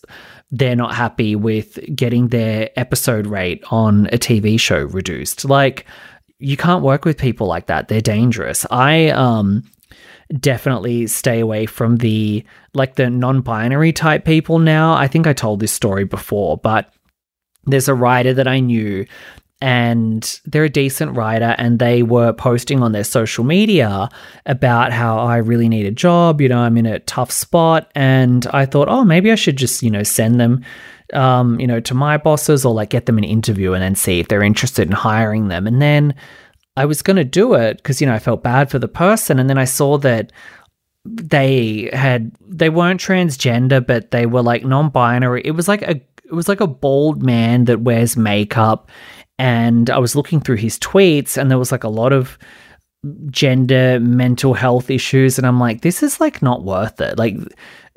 they're 0.51 0.77
not 0.77 0.95
happy 0.95 1.35
with 1.35 1.79
getting 1.95 2.29
their 2.29 2.71
episode 2.77 3.27
rate 3.27 3.63
on 3.71 4.07
a 4.07 4.19
TV 4.19 4.59
show 4.59 4.85
reduced? 4.85 5.45
Like, 5.45 5.87
you 6.39 6.57
can't 6.57 6.83
work 6.83 7.05
with 7.05 7.19
people 7.19 7.47
like 7.47 7.67
that. 7.67 7.89
They're 7.89 8.01
dangerous. 8.01 8.67
I 8.71 9.09
um 9.11 9.63
definitely 10.41 11.07
stay 11.07 11.41
away 11.41 11.67
from 11.67 11.97
the 11.97 12.45
like 12.73 12.97
the 12.97 13.11
non-binary 13.11 13.93
type 13.93 14.25
people 14.25 14.59
now. 14.59 14.95
I 14.95 15.07
think 15.07 15.27
I 15.27 15.33
told 15.33 15.61
this 15.61 15.73
story 15.73 16.05
before, 16.05 16.57
but 16.59 16.93
there's 17.65 17.89
a 17.89 17.95
writer 17.95 18.35
that 18.35 18.49
I 18.49 18.61
knew 18.61 19.07
and 19.61 20.41
they're 20.45 20.65
a 20.65 20.71
decent 20.71 21.17
writer 21.17 21.55
and 21.57 21.79
they 21.79 22.03
were 22.03 22.33
posting 22.33 22.83
on 22.83 22.93
their 22.93 23.05
social 23.05 23.45
media 23.45 24.09
about 24.45 24.93
how 24.93 25.19
I 25.19 25.37
really 25.37 25.69
need 25.69 25.87
a 25.87 25.91
job, 25.91 26.41
you 26.41 26.49
know, 26.49 26.59
I'm 26.59 26.77
in 26.77 26.87
a 26.87 26.99
tough 27.01 27.31
spot 27.31 27.91
and 27.95 28.47
I 28.49 28.67
thought, 28.67 28.89
"Oh, 28.89 29.05
maybe 29.05 29.31
I 29.33 29.37
should 29.37 29.57
just, 29.57 29.83
you 29.83 29.91
know, 29.91 30.03
send 30.03 30.39
them 30.41 30.63
um, 31.15 31.59
you 31.61 31.67
know, 31.67 31.81
to 31.81 31.95
my 31.95 32.17
bosses 32.17 32.65
or 32.65 32.75
like 32.75 32.91
get 32.91 33.07
them 33.07 33.19
an 33.19 33.25
interview 33.25 33.73
and 33.73 33.83
then 33.83 33.95
see 33.95 34.21
if 34.21 34.29
they're 34.29 34.43
interested 34.43 34.87
in 34.87 34.93
hiring 34.93 35.49
them. 35.49 35.67
And 35.67 35.81
then 35.81 36.15
I 36.77 36.85
was 36.85 37.03
going 37.03 37.17
to 37.17 37.25
do 37.25 37.55
it 37.55 37.79
because, 37.79 38.01
you 38.01 38.07
know, 38.07 38.15
I 38.15 38.19
felt 38.19 38.43
bad 38.43 38.71
for 38.71 38.79
the 38.79 38.89
person. 38.89 39.39
And 39.39 39.49
then 39.49 39.59
I 39.59 39.65
saw 39.65 39.99
that 39.99 40.33
they 41.05 41.91
had, 41.93 42.33
they 42.41 42.71
weren't 42.71 43.01
transgender, 43.01 43.85
but 43.85 44.11
they 44.11 44.27
were 44.27 44.43
like 44.43 44.65
non 44.65 44.91
binary. 44.91 45.43
It 45.45 45.53
was 45.53 45.69
like 45.69 45.83
a, 45.83 46.01
it 46.25 46.33
was 46.33 46.49
like 46.49 46.61
a 46.61 46.67
bald 46.67 47.23
man 47.23 47.67
that 47.67 47.83
wears 47.83 48.17
makeup. 48.17 48.91
And 49.39 49.91
I 49.91 49.99
was 49.99 50.17
looking 50.17 50.41
through 50.41 50.57
his 50.57 50.79
tweets 50.79 51.37
and 51.37 51.51
there 51.51 51.59
was 51.59 51.73
like 51.73 51.85
a 51.85 51.89
lot 51.89 52.13
of, 52.13 52.39
gender 53.29 54.01
mental 54.01 54.55
health 54.55 54.89
issues 54.89 55.37
and 55.37 55.47
I'm 55.47 55.61
like 55.61 55.83
this 55.83 56.03
is 56.03 56.23
like 56.23 56.41
not 56.41 56.65
worth 56.65 57.03
it 57.03 57.19
like 57.19 57.37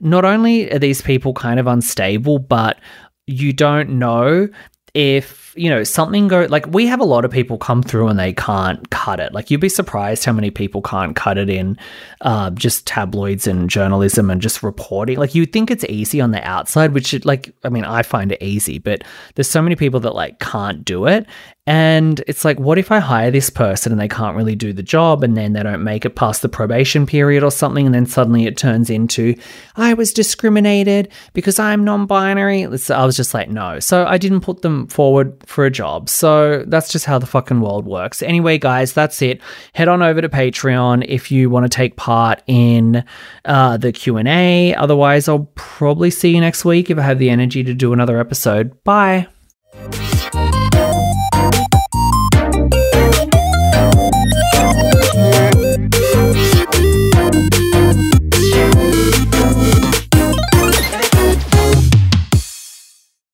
not 0.02 0.26
only 0.26 0.72
are 0.72 0.80
these 0.80 1.02
people 1.02 1.34
kind 1.34 1.60
of 1.60 1.68
unstable, 1.68 2.40
but 2.40 2.80
you 3.28 3.54
don't 3.54 3.90
know 3.90 4.50
if 4.94 5.54
you 5.56 5.70
know 5.70 5.84
something 5.84 6.28
go 6.28 6.48
like 6.50 6.66
we 6.68 6.88
have 6.88 7.00
a 7.00 7.06
lot 7.06 7.24
of 7.24 7.30
people 7.30 7.58
come 7.58 7.84
through 7.84 8.08
and 8.08 8.18
they 8.18 8.34
can't 8.34 8.90
cut 8.90 9.20
it. 9.20 9.34
Like 9.34 9.52
you'd 9.52 9.62
be 9.62 9.70
surprised 9.70 10.26
how 10.26 10.32
many 10.32 10.50
people 10.50 10.82
can't 10.82 11.16
cut 11.16 11.38
it 11.38 11.50
in 11.50 11.78
uh, 12.22 12.50
just 12.52 12.88
tabloids 12.88 13.46
and 13.46 13.70
journalism 13.70 14.30
and 14.32 14.42
just 14.42 14.64
reporting. 14.64 15.20
Like 15.20 15.36
you 15.36 15.46
think 15.46 15.70
it's 15.70 15.84
easy 15.86 16.20
on 16.22 16.32
the 16.32 16.44
outside 16.48 16.94
which 16.94 17.14
it, 17.14 17.26
like 17.26 17.54
i 17.64 17.70
mean 17.70 17.84
i 17.84 18.02
find 18.02 18.32
it 18.32 18.42
easy 18.42 18.80
but 18.80 19.04
there's 19.36 19.50
so 19.50 19.62
many 19.62 19.76
people 19.76 20.00
that 20.00 20.16
like 20.16 20.40
can't 20.40 20.86
do 20.86 21.06
it 21.06 21.28
and 21.68 22.24
it's 22.28 22.46
like, 22.46 22.58
what 22.62 22.78
if 22.78 22.94
I 22.94 23.00
hire 23.00 23.30
this 23.30 23.50
person 23.50 23.92
and 23.92 24.00
they 24.00 24.08
can't 24.08 24.38
really 24.38 24.56
do 24.56 24.72
the 24.72 24.82
job 24.82 25.22
and 25.22 25.36
then 25.36 25.52
they 25.52 25.62
don't 25.62 25.84
make 25.84 26.06
it 26.06 26.16
past 26.16 26.42
the 26.42 26.48
probation 26.48 27.06
period 27.06 27.44
or 27.44 27.52
something? 27.52 27.86
And 27.86 27.94
then 27.94 28.06
suddenly 28.06 28.46
it 28.46 28.56
turns 28.56 28.90
into, 28.90 29.36
I 29.76 29.94
was 29.94 30.14
discriminated 30.14 31.10
because 31.34 31.60
I'm 31.60 31.84
non 31.84 32.06
binary. 32.06 32.64
I 32.64 32.70
was 33.06 33.18
just 33.18 33.34
like, 33.34 33.50
no. 33.50 33.82
So 33.82 34.06
I 34.06 34.18
didn't 34.18 34.42
put 34.42 34.62
them 34.62 34.88
forward 34.88 35.36
for 35.46 35.66
a 35.66 35.70
job. 35.70 36.08
So 36.08 36.64
that's 36.66 36.90
just 36.90 37.04
how 37.04 37.20
the 37.20 37.26
fucking 37.26 37.60
world 37.60 37.86
works. 37.86 38.24
Anyway, 38.24 38.58
guys, 38.58 38.94
that's 38.94 39.22
it. 39.22 39.42
Head 39.74 39.90
on 39.90 40.02
over 40.02 40.22
to 40.22 40.30
Patreon 40.30 41.06
if 41.10 41.32
you 41.32 41.50
want 41.50 41.66
to 41.66 41.70
take 41.70 41.98
part 41.98 42.42
in 42.48 43.04
uh, 43.44 43.76
the 43.76 43.92
Q&A. 43.92 44.74
Otherwise, 44.74 45.28
I'll 45.28 45.52
probably 45.56 46.12
see 46.12 46.34
you 46.34 46.40
next 46.40 46.64
week 46.64 46.90
if 46.90 46.98
I 46.98 47.02
have 47.02 47.20
the 47.20 47.30
energy 47.30 47.62
to 47.66 47.74
do 47.74 47.92
another 47.92 48.22
episode. 48.22 48.82
Bye. 48.86 49.28